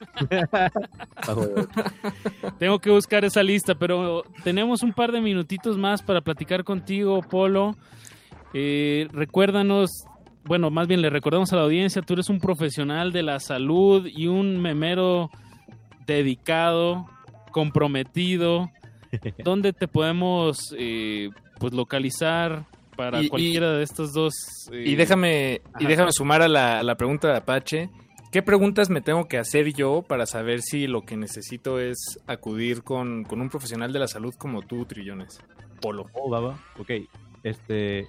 Tengo 2.58 2.78
que 2.78 2.90
buscar 2.90 3.24
esa 3.24 3.42
lista, 3.42 3.74
pero 3.74 4.22
tenemos 4.42 4.82
un 4.82 4.92
par 4.92 5.12
de 5.12 5.20
minutitos 5.20 5.76
más 5.76 6.02
para 6.02 6.22
platicar 6.22 6.64
contigo, 6.64 7.20
Polo. 7.20 7.76
Eh, 8.54 9.08
recuérdanos, 9.12 9.90
bueno, 10.44 10.70
más 10.70 10.86
bien 10.88 11.02
le 11.02 11.10
recordamos 11.10 11.52
a 11.52 11.56
la 11.56 11.62
audiencia, 11.62 12.02
tú 12.02 12.14
eres 12.14 12.28
un 12.28 12.40
profesional 12.40 13.12
de 13.12 13.22
la 13.22 13.38
salud 13.40 14.06
y 14.06 14.26
un 14.26 14.60
memero 14.60 15.30
dedicado, 16.06 17.06
comprometido. 17.52 18.70
¿Dónde 19.44 19.72
te 19.72 19.88
podemos 19.88 20.74
eh, 20.78 21.30
pues 21.58 21.72
localizar 21.72 22.64
para 22.96 23.20
Y- 23.22 23.26
y- 23.26 23.28
cualquiera 23.28 23.72
de 23.72 23.82
estos 23.82 24.12
dos? 24.12 24.34
eh, 24.72 24.84
Y 24.86 24.94
déjame, 24.96 25.60
y 25.78 25.86
déjame 25.86 26.12
sumar 26.12 26.42
a 26.42 26.48
la, 26.48 26.78
a 26.80 26.82
la 26.82 26.96
pregunta 26.96 27.28
de 27.28 27.36
Apache. 27.36 27.90
¿Qué 28.32 28.42
preguntas 28.42 28.90
me 28.90 29.00
tengo 29.00 29.26
que 29.26 29.38
hacer 29.38 29.72
yo 29.74 30.02
para 30.02 30.24
saber 30.24 30.62
si 30.62 30.86
lo 30.86 31.02
que 31.02 31.16
necesito 31.16 31.80
es 31.80 31.98
acudir 32.28 32.84
con, 32.84 33.24
con 33.24 33.40
un 33.40 33.48
profesional 33.48 33.92
de 33.92 33.98
la 33.98 34.06
salud 34.06 34.32
como 34.38 34.62
tú, 34.62 34.84
Trillones? 34.84 35.40
Polo. 35.80 36.06
Oh, 36.12 36.30
va. 36.30 36.56
Ok. 36.78 36.90
Este. 37.42 38.06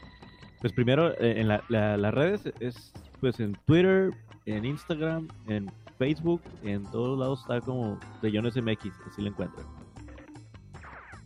Pues 0.61 0.73
primero, 0.73 1.11
eh, 1.19 1.39
en 1.41 1.47
la- 1.47 1.63
la- 1.69 1.97
las 1.97 2.13
redes 2.13 2.41
es 2.59 2.93
pues 3.19 3.39
en 3.39 3.53
Twitter, 3.65 4.11
en 4.45 4.65
Instagram, 4.65 5.27
en 5.47 5.71
Facebook, 5.97 6.41
en 6.63 6.83
todos 6.91 7.19
lados 7.19 7.41
está 7.41 7.61
como 7.61 7.99
Trillones 8.21 8.55
MX, 8.55 8.91
así 9.07 9.21
lo 9.21 9.27
encuentran. 9.29 9.65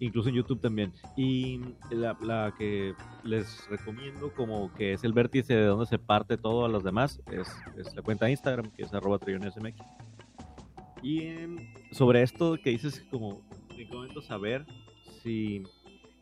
Incluso 0.02 0.28
en 0.28 0.36
YouTube 0.36 0.60
también. 0.60 0.92
Y 1.16 1.62
la, 1.90 2.54
que 2.58 2.94
les 3.24 3.66
recomiendo 3.70 4.34
como 4.34 4.74
que 4.74 4.92
es 4.94 5.06
el 5.06 5.14
vértice 5.14 5.54
de 5.56 5.66
donde 5.66 5.86
se 5.86 5.98
parte 5.98 6.38
todo 6.38 6.66
a 6.66 6.68
los 6.70 6.84
demás 6.84 7.22
es, 7.32 7.48
la 7.96 8.02
cuenta 8.02 8.26
de 8.26 8.32
Instagram, 8.32 8.70
que 8.72 8.84
es 8.84 8.94
arroba 8.94 9.18
MX. 9.58 9.80
Y 11.02 11.30
sobre 11.92 12.24
esto 12.24 12.58
que 12.62 12.72
dices, 12.72 13.06
como 13.10 13.42
en 13.70 13.78
qué 13.78 13.88
saber 14.22 14.66
si 15.24 15.64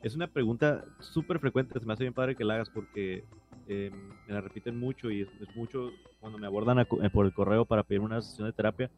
es 0.04 0.16
una 0.16 0.28
pregunta 0.28 0.84
súper 1.00 1.40
frecuente, 1.40 1.80
se 1.80 1.86
me 1.86 1.94
hace 1.94 2.04
bien 2.04 2.14
padre 2.14 2.36
que 2.36 2.44
la 2.44 2.56
hagas 2.56 2.70
porque 2.70 3.24
eh, 3.68 3.90
me 4.28 4.34
la 4.34 4.42
repiten 4.42 4.78
mucho 4.80 5.10
y 5.10 5.22
es, 5.22 5.30
es 5.42 5.56
mucho 5.56 5.92
cuando 6.20 6.38
me 6.38 6.46
abordan 6.46 6.80
a 6.80 6.82
eh, 6.84 7.10
por 7.12 7.26
el 7.26 7.34
correo 7.34 7.66
para 7.66 7.84
pedir 7.84 8.02
una 8.02 8.22
sesión 8.22 8.48
de 8.48 8.54
terapia, 8.54 8.92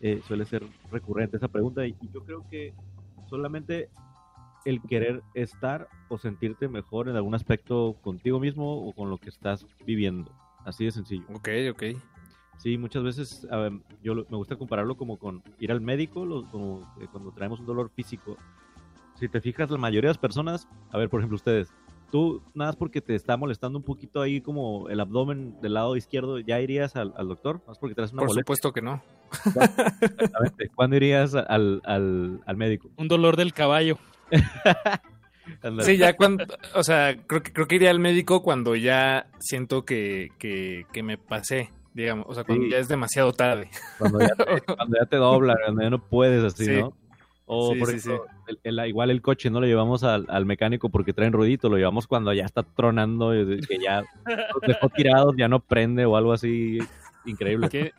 eh, 0.00 0.20
suele 0.26 0.44
ser 0.44 0.62
recurrente 0.90 1.36
esa 1.36 1.48
pregunta 1.48 1.86
y, 1.86 1.96
y 2.00 2.08
yo 2.12 2.24
creo 2.24 2.44
que 2.50 2.74
solamente 3.30 3.88
el 4.64 4.80
querer 4.82 5.22
estar 5.34 5.88
o 6.08 6.18
sentirte 6.18 6.68
mejor 6.68 7.08
en 7.08 7.16
algún 7.16 7.34
aspecto 7.34 7.96
contigo 8.02 8.40
mismo 8.40 8.86
o 8.88 8.92
con 8.92 9.10
lo 9.10 9.18
que 9.18 9.28
estás 9.30 9.66
viviendo, 9.86 10.30
así 10.64 10.84
de 10.84 10.90
sencillo. 10.90 11.24
Ok, 11.32 11.48
ok. 11.70 11.82
Sí, 12.58 12.78
muchas 12.78 13.02
veces 13.02 13.46
ver, 13.50 13.72
yo 14.02 14.14
me 14.14 14.36
gusta 14.36 14.56
compararlo 14.56 14.96
como 14.96 15.18
con 15.18 15.42
ir 15.58 15.70
al 15.70 15.80
médico, 15.80 16.24
lo- 16.24 16.48
como 16.50 16.80
eh, 17.00 17.06
cuando 17.10 17.30
traemos 17.32 17.60
un 17.60 17.66
dolor 17.66 17.90
físico. 17.90 18.38
Si 19.14 19.28
te 19.28 19.40
fijas, 19.40 19.70
la 19.70 19.78
mayoría 19.78 20.08
de 20.08 20.14
las 20.14 20.18
personas, 20.18 20.68
a 20.90 20.98
ver, 20.98 21.08
por 21.08 21.20
ejemplo, 21.20 21.36
ustedes, 21.36 21.72
tú 22.10 22.42
nada 22.54 22.70
más 22.70 22.76
porque 22.76 23.00
te 23.00 23.14
está 23.14 23.36
molestando 23.36 23.78
un 23.78 23.84
poquito 23.84 24.20
ahí 24.20 24.40
como 24.40 24.88
el 24.88 25.00
abdomen 25.00 25.60
del 25.60 25.74
lado 25.74 25.96
izquierdo, 25.96 26.38
¿ya 26.40 26.60
irías 26.60 26.96
al, 26.96 27.12
al 27.16 27.28
doctor? 27.28 27.60
Más 27.66 27.78
porque 27.78 27.94
traes 27.94 28.12
una 28.12 28.20
Por 28.20 28.28
molestia. 28.28 28.42
supuesto 28.42 28.72
que 28.72 28.82
no. 28.82 29.02
Exactamente. 29.32 30.68
¿Cuándo 30.74 30.96
irías 30.96 31.34
al, 31.34 31.80
al, 31.84 32.40
al 32.46 32.56
médico? 32.56 32.90
Un 32.96 33.08
dolor 33.08 33.36
del 33.36 33.52
caballo. 33.52 33.98
Sí, 35.80 35.98
ya 35.98 36.16
cuando, 36.16 36.44
o 36.74 36.82
sea, 36.82 37.16
creo 37.26 37.42
que, 37.42 37.52
creo 37.52 37.66
que 37.68 37.74
iría 37.74 37.90
al 37.90 37.98
médico 37.98 38.42
cuando 38.42 38.74
ya 38.76 39.26
siento 39.40 39.84
que, 39.84 40.30
que, 40.38 40.86
que 40.90 41.02
me 41.02 41.18
pasé, 41.18 41.70
digamos, 41.92 42.24
o 42.28 42.34
sea, 42.34 42.44
cuando 42.44 42.64
Sí. 42.64 42.70
ya 42.70 42.78
es 42.78 42.88
demasiado 42.88 43.32
tarde. 43.34 43.68
Cuando 43.98 44.20
ya 44.20 44.28
te, 44.34 44.44
cuando 44.62 44.96
ya 44.98 45.06
te 45.06 45.16
dobla, 45.18 45.54
cuando 45.62 45.82
ya 45.82 45.90
no 45.90 45.98
puedes 46.02 46.42
así, 46.44 46.64
Sí. 46.64 46.76
¿no? 46.80 46.94
O 47.46 47.72
Sí, 47.74 47.78
por 47.78 47.88
sí, 47.90 47.96
ejemplo, 47.96 48.26
el- 48.46 48.78
el- 48.78 48.88
igual 48.88 49.10
el 49.10 49.20
coche 49.22 49.50
no 49.50 49.60
lo 49.60 49.66
llevamos 49.66 50.02
al, 50.02 50.24
al 50.28 50.46
mecánico 50.46 50.88
porque 50.88 51.12
traen 51.12 51.32
ruidito, 51.32 51.68
lo 51.68 51.76
llevamos 51.76 52.06
cuando 52.06 52.32
ya 52.32 52.44
está 52.44 52.62
tronando, 52.62 53.34
y 53.38 53.60
que 53.60 53.78
ya 53.78 54.00
los 54.00 54.06
dejó 54.66 54.88
tirados, 54.88 55.34
ya 55.36 55.48
no 55.48 55.60
prende 55.60 56.06
o 56.06 56.16
algo 56.16 56.32
así 56.32 56.78
increíble. 57.26 57.68
Que, 57.68 57.92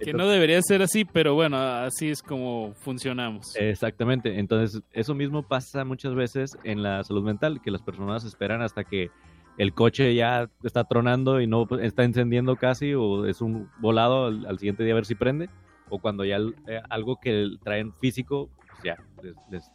que 0.00 0.12
no 0.12 0.28
debería 0.28 0.60
ser 0.62 0.82
así, 0.82 1.04
pero 1.04 1.34
bueno, 1.34 1.56
así 1.58 2.10
es 2.10 2.22
como 2.22 2.74
funcionamos. 2.80 3.54
Exactamente, 3.56 4.38
entonces 4.38 4.82
eso 4.92 5.14
mismo 5.14 5.42
pasa 5.42 5.84
muchas 5.84 6.14
veces 6.14 6.56
en 6.64 6.82
la 6.82 7.02
salud 7.04 7.22
mental, 7.22 7.60
que 7.62 7.70
las 7.70 7.82
personas 7.82 8.24
esperan 8.24 8.62
hasta 8.62 8.84
que 8.84 9.10
el 9.58 9.74
coche 9.74 10.14
ya 10.14 10.48
está 10.64 10.84
tronando 10.84 11.40
y 11.40 11.46
no 11.46 11.66
está 11.80 12.04
encendiendo 12.04 12.56
casi 12.56 12.94
o 12.94 13.26
es 13.26 13.40
un 13.42 13.68
volado 13.80 14.26
al, 14.26 14.46
al 14.46 14.58
siguiente 14.58 14.82
día 14.84 14.92
a 14.94 14.96
ver 14.96 15.04
si 15.04 15.14
prende 15.14 15.50
o 15.90 15.98
cuando 15.98 16.24
ya 16.24 16.38
eh, 16.66 16.80
algo 16.88 17.16
que 17.20 17.48
traen 17.62 17.92
físico 17.92 18.48
ya 18.84 18.96
les, 19.50 19.70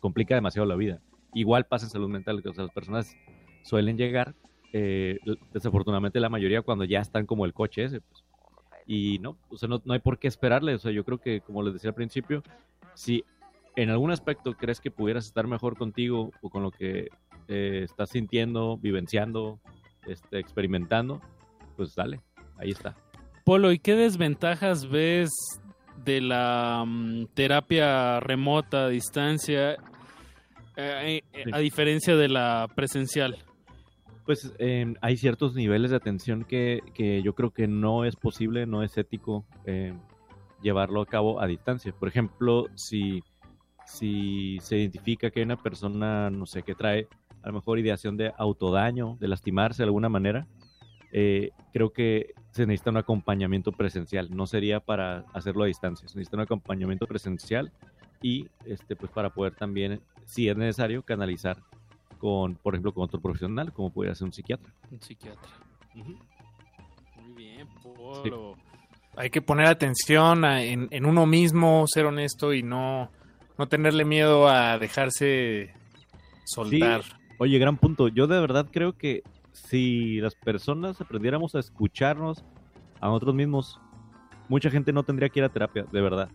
complica 0.00 0.34
demasiado 0.34 0.66
la 0.66 0.76
vida. 0.76 1.00
Igual 1.32 1.64
pasa 1.64 1.86
en 1.86 1.90
salud 1.90 2.08
mental, 2.08 2.42
que 2.42 2.50
las 2.50 2.70
personas 2.70 3.16
suelen 3.62 3.96
llegar, 3.96 4.34
eh, 4.72 5.18
desafortunadamente 5.52 6.20
la 6.20 6.28
mayoría 6.28 6.62
cuando 6.62 6.84
ya 6.84 7.00
están 7.00 7.26
como 7.26 7.44
el 7.44 7.54
coche 7.54 7.84
ese, 7.84 8.00
pues, 8.00 8.24
y 8.86 9.18
no, 9.20 9.38
o 9.48 9.56
sea, 9.56 9.68
no, 9.68 9.80
no 9.84 9.94
hay 9.94 10.00
por 10.00 10.18
qué 10.18 10.28
esperarle. 10.28 10.74
O 10.74 10.78
sea, 10.78 10.92
yo 10.92 11.04
creo 11.04 11.18
que, 11.18 11.40
como 11.40 11.62
les 11.62 11.72
decía 11.72 11.90
al 11.90 11.94
principio, 11.94 12.42
si 12.94 13.24
en 13.76 13.90
algún 13.90 14.10
aspecto 14.10 14.54
crees 14.54 14.80
que 14.80 14.90
pudieras 14.90 15.26
estar 15.26 15.46
mejor 15.46 15.76
contigo 15.76 16.30
o 16.42 16.50
con 16.50 16.62
lo 16.62 16.70
que 16.70 17.08
eh, 17.48 17.80
estás 17.84 18.10
sintiendo, 18.10 18.76
vivenciando, 18.76 19.60
este, 20.06 20.38
experimentando, 20.38 21.20
pues 21.76 21.94
dale, 21.94 22.20
ahí 22.58 22.70
está. 22.70 22.96
Polo, 23.44 23.72
¿y 23.72 23.78
qué 23.78 23.94
desventajas 23.94 24.88
ves 24.88 25.30
de 26.04 26.20
la 26.20 26.84
mm, 26.86 27.26
terapia 27.34 28.20
remota 28.20 28.86
a 28.86 28.88
distancia 28.88 29.76
eh, 30.76 31.22
eh, 31.32 31.44
a 31.52 31.58
diferencia 31.58 32.16
de 32.16 32.28
la 32.28 32.68
presencial? 32.74 33.36
Pues 34.24 34.52
eh, 34.58 34.94
hay 35.02 35.16
ciertos 35.16 35.54
niveles 35.54 35.90
de 35.90 35.96
atención 35.96 36.44
que, 36.44 36.80
que 36.94 37.22
yo 37.22 37.34
creo 37.34 37.50
que 37.50 37.68
no 37.68 38.04
es 38.04 38.16
posible, 38.16 38.66
no 38.66 38.82
es 38.82 38.96
ético 38.96 39.44
eh, 39.66 39.92
llevarlo 40.62 41.02
a 41.02 41.06
cabo 41.06 41.40
a 41.40 41.46
distancia. 41.46 41.92
Por 41.92 42.08
ejemplo, 42.08 42.66
si, 42.74 43.22
si 43.84 44.58
se 44.60 44.78
identifica 44.78 45.30
que 45.30 45.40
hay 45.40 45.44
una 45.44 45.62
persona, 45.62 46.30
no 46.30 46.46
sé, 46.46 46.62
que 46.62 46.74
trae 46.74 47.06
a 47.42 47.48
lo 47.48 47.54
mejor 47.54 47.78
ideación 47.78 48.16
de 48.16 48.32
autodaño, 48.38 49.18
de 49.20 49.28
lastimarse 49.28 49.82
de 49.82 49.88
alguna 49.88 50.08
manera, 50.08 50.46
eh, 51.16 51.50
creo 51.72 51.90
que 51.92 52.34
se 52.50 52.66
necesita 52.66 52.90
un 52.90 52.96
acompañamiento 52.96 53.70
presencial. 53.72 54.28
No 54.34 54.46
sería 54.48 54.80
para 54.80 55.24
hacerlo 55.32 55.62
a 55.62 55.66
distancia. 55.68 56.08
Se 56.08 56.18
necesita 56.18 56.36
un 56.38 56.42
acompañamiento 56.42 57.06
presencial 57.06 57.70
y 58.20 58.48
este 58.66 58.96
pues 58.96 59.12
para 59.12 59.30
poder 59.30 59.54
también, 59.54 60.00
si 60.24 60.48
es 60.48 60.56
necesario, 60.56 61.02
canalizar 61.02 61.58
con, 62.18 62.56
por 62.56 62.74
ejemplo, 62.74 62.92
con 62.92 63.04
otro 63.04 63.20
profesional, 63.20 63.72
como 63.72 63.90
pudiera 63.92 64.14
ser 64.14 64.24
un 64.26 64.32
psiquiatra. 64.32 64.72
Un 64.90 65.00
psiquiatra. 65.00 65.50
Muy 65.94 67.32
bien, 67.36 67.68
Sí. 67.80 67.88
Polo. 68.30 68.56
Hay 69.16 69.30
que 69.30 69.40
poner 69.42 69.66
atención 69.66 70.44
a- 70.44 70.62
en, 70.64 70.88
en 70.90 71.06
uno 71.06 71.26
mismo, 71.26 71.84
ser 71.86 72.06
honesto 72.06 72.52
y 72.52 72.62
no, 72.64 73.10
no 73.56 73.68
tenerle 73.68 74.04
miedo 74.04 74.48
a 74.48 74.78
dejarse 74.78 75.72
soltar. 76.44 77.02
Sí. 77.04 77.12
Oye, 77.38 77.58
gran 77.58 77.76
punto. 77.76 78.08
Yo 78.08 78.26
de 78.26 78.40
verdad 78.40 78.66
creo 78.72 78.96
que 78.96 79.22
si 79.54 80.20
las 80.20 80.34
personas 80.34 81.00
aprendiéramos 81.00 81.54
a 81.54 81.60
escucharnos 81.60 82.44
a 83.00 83.06
nosotros 83.06 83.34
mismos, 83.34 83.80
mucha 84.48 84.68
gente 84.70 84.92
no 84.92 85.02
tendría 85.04 85.28
que 85.30 85.38
ir 85.40 85.44
a 85.44 85.48
terapia, 85.48 85.86
de 85.90 86.00
verdad. 86.02 86.28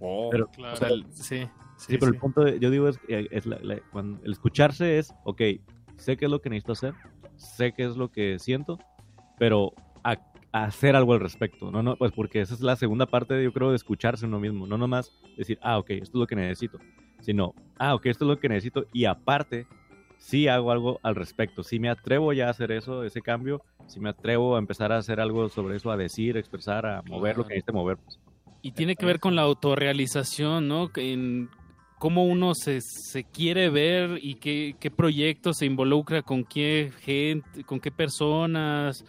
Oh, 0.00 0.28
Pero- 0.30 0.48
claro. 0.48 0.74
o 0.74 0.76
sea, 0.76 0.88
sí, 1.12 1.48
Sí, 1.76 1.92
sí, 1.92 1.98
pero 1.98 2.10
sí. 2.10 2.14
el 2.16 2.20
punto, 2.20 2.42
de- 2.44 2.58
yo 2.58 2.70
digo, 2.70 2.88
es, 2.88 2.98
es 3.08 3.46
la- 3.46 3.58
la- 3.60 3.80
cuando 3.92 4.22
el 4.24 4.32
escucharse 4.32 4.98
es, 4.98 5.12
ok, 5.24 5.42
sé 5.96 6.16
qué 6.16 6.24
es 6.26 6.30
lo 6.30 6.40
que 6.40 6.48
necesito 6.50 6.72
hacer, 6.72 6.94
sé 7.36 7.72
qué 7.72 7.84
es 7.84 7.96
lo 7.96 8.10
que 8.10 8.38
siento, 8.38 8.78
pero 9.38 9.72
a, 10.02 10.12
a 10.52 10.64
hacer 10.64 10.96
algo 10.96 11.12
al 11.12 11.20
respecto, 11.20 11.70
¿no? 11.70 11.82
no 11.82 11.96
Pues 11.96 12.12
porque 12.12 12.40
esa 12.40 12.54
es 12.54 12.60
la 12.60 12.76
segunda 12.76 13.04
parte, 13.06 13.42
yo 13.42 13.52
creo, 13.52 13.70
de 13.70 13.76
escucharse 13.76 14.24
uno 14.26 14.40
mismo, 14.40 14.66
no 14.66 14.78
nomás 14.78 15.12
decir, 15.36 15.58
ah, 15.62 15.78
ok, 15.78 15.90
esto 15.90 16.16
es 16.16 16.20
lo 16.20 16.26
que 16.26 16.36
necesito, 16.36 16.78
sino, 17.20 17.54
ah, 17.78 17.94
ok, 17.94 18.06
esto 18.06 18.24
es 18.24 18.28
lo 18.28 18.38
que 18.40 18.48
necesito, 18.48 18.86
y 18.92 19.04
aparte, 19.04 19.66
sí 20.18 20.48
hago 20.48 20.70
algo 20.70 21.00
al 21.02 21.14
respecto, 21.14 21.62
sí 21.62 21.78
me 21.78 21.88
atrevo 21.88 22.32
ya 22.32 22.48
a 22.48 22.50
hacer 22.50 22.72
eso, 22.72 23.04
ese 23.04 23.22
cambio, 23.22 23.62
sí 23.86 24.00
me 24.00 24.10
atrevo 24.10 24.56
a 24.56 24.58
empezar 24.58 24.92
a 24.92 24.98
hacer 24.98 25.20
algo 25.20 25.48
sobre 25.48 25.76
eso, 25.76 25.90
a 25.90 25.96
decir, 25.96 26.36
a 26.36 26.40
expresar, 26.40 26.86
a 26.86 27.02
mover 27.02 27.36
lo 27.36 27.44
que 27.44 27.54
necesite 27.54 27.72
mover. 27.72 27.96
pues. 27.98 28.18
Y 28.62 28.72
tiene 28.72 28.96
que 28.96 29.06
ver 29.06 29.20
con 29.20 29.36
la 29.36 29.42
autorrealización, 29.42 30.66
¿no? 30.66 30.90
En 30.96 31.48
cómo 31.98 32.24
uno 32.24 32.54
se, 32.54 32.80
se 32.80 33.24
quiere 33.24 33.70
ver 33.70 34.18
y 34.20 34.34
qué, 34.34 34.74
qué 34.80 34.90
proyectos 34.90 35.58
se 35.58 35.66
involucra 35.66 36.22
con 36.22 36.44
qué 36.44 36.92
gente, 37.00 37.64
con 37.64 37.80
qué 37.80 37.90
personas. 37.90 39.04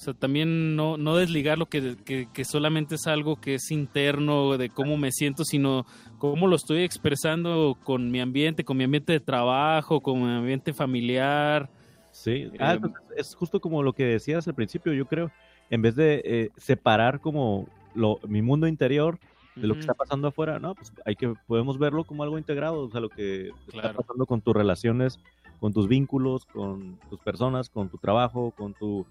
O 0.00 0.02
sea, 0.02 0.14
también 0.14 0.76
no, 0.76 0.96
no 0.96 1.16
desligar 1.16 1.58
lo 1.58 1.66
que, 1.66 1.94
que, 2.06 2.26
que 2.32 2.44
solamente 2.46 2.94
es 2.94 3.06
algo 3.06 3.36
que 3.36 3.56
es 3.56 3.70
interno 3.70 4.56
de 4.56 4.70
cómo 4.70 4.96
me 4.96 5.12
siento, 5.12 5.44
sino 5.44 5.84
cómo 6.16 6.46
lo 6.46 6.56
estoy 6.56 6.84
expresando 6.84 7.76
con 7.84 8.10
mi 8.10 8.18
ambiente, 8.18 8.64
con 8.64 8.78
mi 8.78 8.84
ambiente 8.84 9.12
de 9.12 9.20
trabajo, 9.20 10.00
con 10.00 10.22
mi 10.22 10.30
ambiente 10.30 10.72
familiar. 10.72 11.68
Sí, 12.12 12.50
ah, 12.58 12.76
Eh, 12.76 12.80
pues, 12.80 12.94
es 13.14 13.34
justo 13.34 13.60
como 13.60 13.82
lo 13.82 13.92
que 13.92 14.06
decías 14.06 14.48
al 14.48 14.54
principio, 14.54 14.94
yo 14.94 15.04
creo, 15.04 15.30
en 15.68 15.82
vez 15.82 15.96
de 15.96 16.22
eh, 16.24 16.50
separar 16.56 17.20
como 17.20 17.68
lo, 17.94 18.20
mi 18.26 18.40
mundo 18.40 18.66
interior 18.66 19.18
de 19.54 19.66
lo 19.66 19.74
que 19.74 19.80
está 19.80 19.92
pasando 19.92 20.28
afuera, 20.28 20.58
no, 20.58 20.74
pues 20.76 20.94
hay 21.04 21.14
que, 21.14 21.34
podemos 21.46 21.78
verlo 21.78 22.04
como 22.04 22.22
algo 22.22 22.38
integrado, 22.38 22.84
o 22.84 22.90
sea, 22.90 23.02
lo 23.02 23.10
que 23.10 23.50
está 23.70 23.92
pasando 23.92 24.24
con 24.24 24.40
tus 24.40 24.56
relaciones, 24.56 25.20
con 25.58 25.74
tus 25.74 25.88
vínculos, 25.88 26.46
con 26.46 26.98
tus 27.10 27.20
personas, 27.20 27.68
con 27.68 27.90
tu 27.90 27.98
trabajo, 27.98 28.52
con 28.52 28.72
tu 28.72 29.04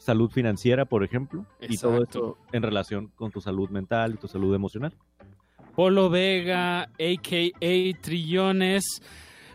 salud 0.00 0.30
financiera, 0.30 0.84
por 0.86 1.04
ejemplo, 1.04 1.46
y 1.60 1.76
todo 1.76 2.02
eso 2.02 2.38
en 2.52 2.62
relación 2.62 3.12
con 3.14 3.30
tu 3.30 3.40
salud 3.40 3.70
mental 3.70 4.14
y 4.14 4.16
tu 4.16 4.26
salud 4.26 4.54
emocional. 4.54 4.92
Polo 5.76 6.10
Vega, 6.10 6.82
a.k.a. 6.82 8.00
Trillones. 8.00 8.84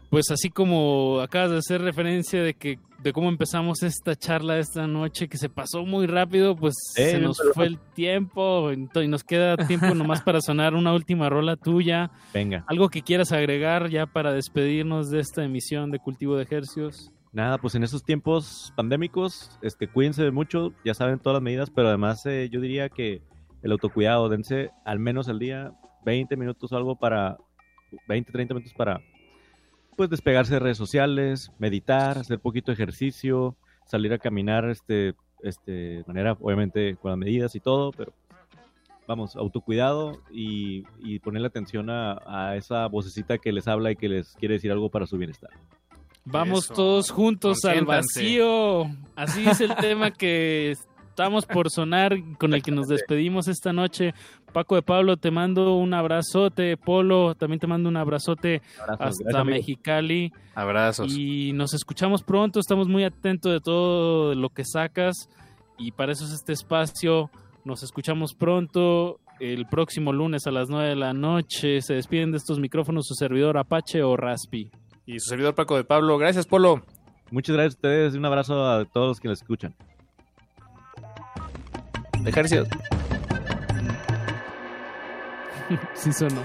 Pues 0.09 0.29
así 0.31 0.49
como 0.49 1.19
acabas 1.19 1.51
de 1.51 1.57
hacer 1.57 1.81
referencia 1.81 2.41
de 2.41 2.53
que 2.53 2.79
de 2.99 3.11
cómo 3.11 3.27
empezamos 3.29 3.83
esta 3.83 4.15
charla 4.15 4.57
esta 4.57 4.87
noche, 4.87 5.27
que 5.27 5.37
se 5.37 5.49
pasó 5.49 5.83
muy 5.85 6.07
rápido, 6.07 6.55
pues 6.55 6.73
Eh, 6.95 7.11
se 7.11 7.19
nos 7.19 7.37
pero- 7.37 7.53
fue 7.53 7.65
el 7.67 7.79
tiempo 7.93 8.71
y 8.71 9.07
nos 9.07 9.23
queda 9.23 9.57
tiempo 9.57 9.87
nomás 9.95 10.21
para 10.21 10.41
sonar 10.41 10.73
una 10.73 10.93
última 10.93 11.29
rola 11.29 11.55
tuya. 11.55 12.11
Venga. 12.33 12.63
Algo 12.67 12.89
que 12.89 13.01
quieras 13.01 13.31
agregar 13.31 13.89
ya 13.89 14.05
para 14.07 14.31
despedirnos 14.31 15.09
de 15.09 15.19
esta 15.19 15.43
emisión 15.43 15.91
de 15.91 15.99
Cultivo 15.99 16.35
de 16.37 16.43
Ejercios. 16.43 17.11
Nada, 17.35 17.57
pues 17.57 17.75
en 17.75 17.83
estos 17.83 18.01
tiempos 18.01 18.71
pandémicos, 18.77 19.59
este, 19.61 19.89
cuídense 19.89 20.31
mucho, 20.31 20.71
ya 20.85 20.93
saben 20.93 21.19
todas 21.19 21.35
las 21.35 21.43
medidas, 21.43 21.69
pero 21.69 21.89
además 21.89 22.25
eh, 22.25 22.47
yo 22.49 22.61
diría 22.61 22.87
que 22.87 23.21
el 23.61 23.73
autocuidado, 23.73 24.29
dense 24.29 24.71
al 24.85 24.99
menos 24.99 25.27
al 25.27 25.37
día 25.37 25.73
20 26.05 26.37
minutos 26.37 26.71
o 26.71 26.77
algo 26.77 26.95
para, 26.95 27.37
20, 28.07 28.31
30 28.31 28.53
minutos 28.53 28.73
para, 28.73 29.01
pues 29.97 30.09
despegarse 30.09 30.53
de 30.53 30.61
redes 30.61 30.77
sociales, 30.77 31.51
meditar, 31.59 32.17
hacer 32.17 32.39
poquito 32.39 32.71
ejercicio, 32.71 33.57
salir 33.85 34.13
a 34.13 34.17
caminar, 34.17 34.69
este, 34.69 35.13
este, 35.43 35.71
de 35.71 36.03
manera, 36.07 36.37
obviamente, 36.39 36.95
con 36.95 37.11
las 37.11 37.17
medidas 37.17 37.53
y 37.53 37.59
todo, 37.59 37.91
pero 37.91 38.13
vamos, 39.07 39.35
autocuidado 39.35 40.21
y, 40.31 40.85
y 40.99 41.19
ponerle 41.19 41.49
atención 41.49 41.89
a, 41.89 42.17
a 42.25 42.55
esa 42.55 42.87
vocecita 42.87 43.39
que 43.39 43.51
les 43.51 43.67
habla 43.67 43.91
y 43.91 43.97
que 43.97 44.07
les 44.07 44.35
quiere 44.35 44.53
decir 44.53 44.71
algo 44.71 44.89
para 44.89 45.05
su 45.05 45.17
bienestar. 45.17 45.49
Vamos 46.25 46.65
Eso. 46.65 46.73
todos 46.73 47.11
juntos 47.11 47.63
al 47.65 47.85
vacío. 47.85 48.85
Así 49.15 49.47
es 49.47 49.61
el 49.61 49.75
tema 49.75 50.11
que 50.11 50.71
estamos 50.71 51.45
por 51.45 51.69
sonar, 51.69 52.17
con 52.37 52.53
el 52.53 52.61
que 52.61 52.71
nos 52.71 52.87
despedimos 52.87 53.47
esta 53.47 53.71
noche. 53.71 54.13
Paco 54.51 54.75
de 54.75 54.81
Pablo, 54.81 55.17
te 55.17 55.31
mando 55.31 55.75
un 55.75 55.93
abrazote. 55.93 56.77
Polo, 56.77 57.35
también 57.35 57.59
te 57.59 57.67
mando 57.67 57.89
un 57.89 57.97
abrazote 57.97 58.61
Abrazos. 58.81 59.19
hasta 59.19 59.23
Gracias. 59.23 59.45
Mexicali. 59.45 60.33
Abrazos. 60.55 61.15
Y 61.15 61.53
nos 61.53 61.73
escuchamos 61.73 62.23
pronto. 62.23 62.59
Estamos 62.59 62.87
muy 62.87 63.03
atentos 63.03 63.51
de 63.51 63.61
todo 63.61 64.33
lo 64.33 64.49
que 64.49 64.65
sacas. 64.65 65.29
Y 65.77 65.91
para 65.91 66.11
eso 66.13 66.25
es 66.25 66.31
este 66.31 66.53
espacio. 66.53 67.29
Nos 67.63 67.83
escuchamos 67.83 68.33
pronto. 68.33 69.19
El 69.39 69.67
próximo 69.67 70.13
lunes 70.13 70.47
a 70.47 70.51
las 70.51 70.69
9 70.69 70.89
de 70.89 70.95
la 70.95 71.13
noche 71.13 71.81
se 71.81 71.93
despiden 71.95 72.31
de 72.31 72.37
estos 72.37 72.59
micrófonos 72.59 73.05
su 73.05 73.13
servidor 73.15 73.57
Apache 73.57 74.01
o 74.01 74.15
Raspi. 74.15 74.71
Y 75.05 75.19
su 75.19 75.29
servidor 75.29 75.55
Paco 75.55 75.75
de 75.77 75.83
Pablo. 75.83 76.17
Gracias, 76.17 76.45
Polo. 76.45 76.83
Muchas 77.31 77.55
gracias 77.55 77.75
a 77.75 77.77
ustedes 77.77 78.15
y 78.15 78.17
un 78.17 78.25
abrazo 78.25 78.69
a 78.69 78.85
todos 78.85 79.07
los 79.09 79.19
que 79.19 79.27
nos 79.27 79.41
escuchan. 79.41 79.73
Ejercicios. 82.25 82.67
sí 85.93 86.11
sonó. 86.11 86.43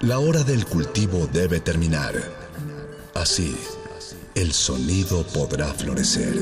La 0.00 0.18
hora 0.18 0.42
del 0.42 0.66
cultivo 0.66 1.28
debe 1.28 1.60
terminar. 1.60 2.14
Así, 3.14 3.56
el 4.34 4.52
sonido 4.52 5.24
podrá 5.32 5.66
florecer. 5.66 6.34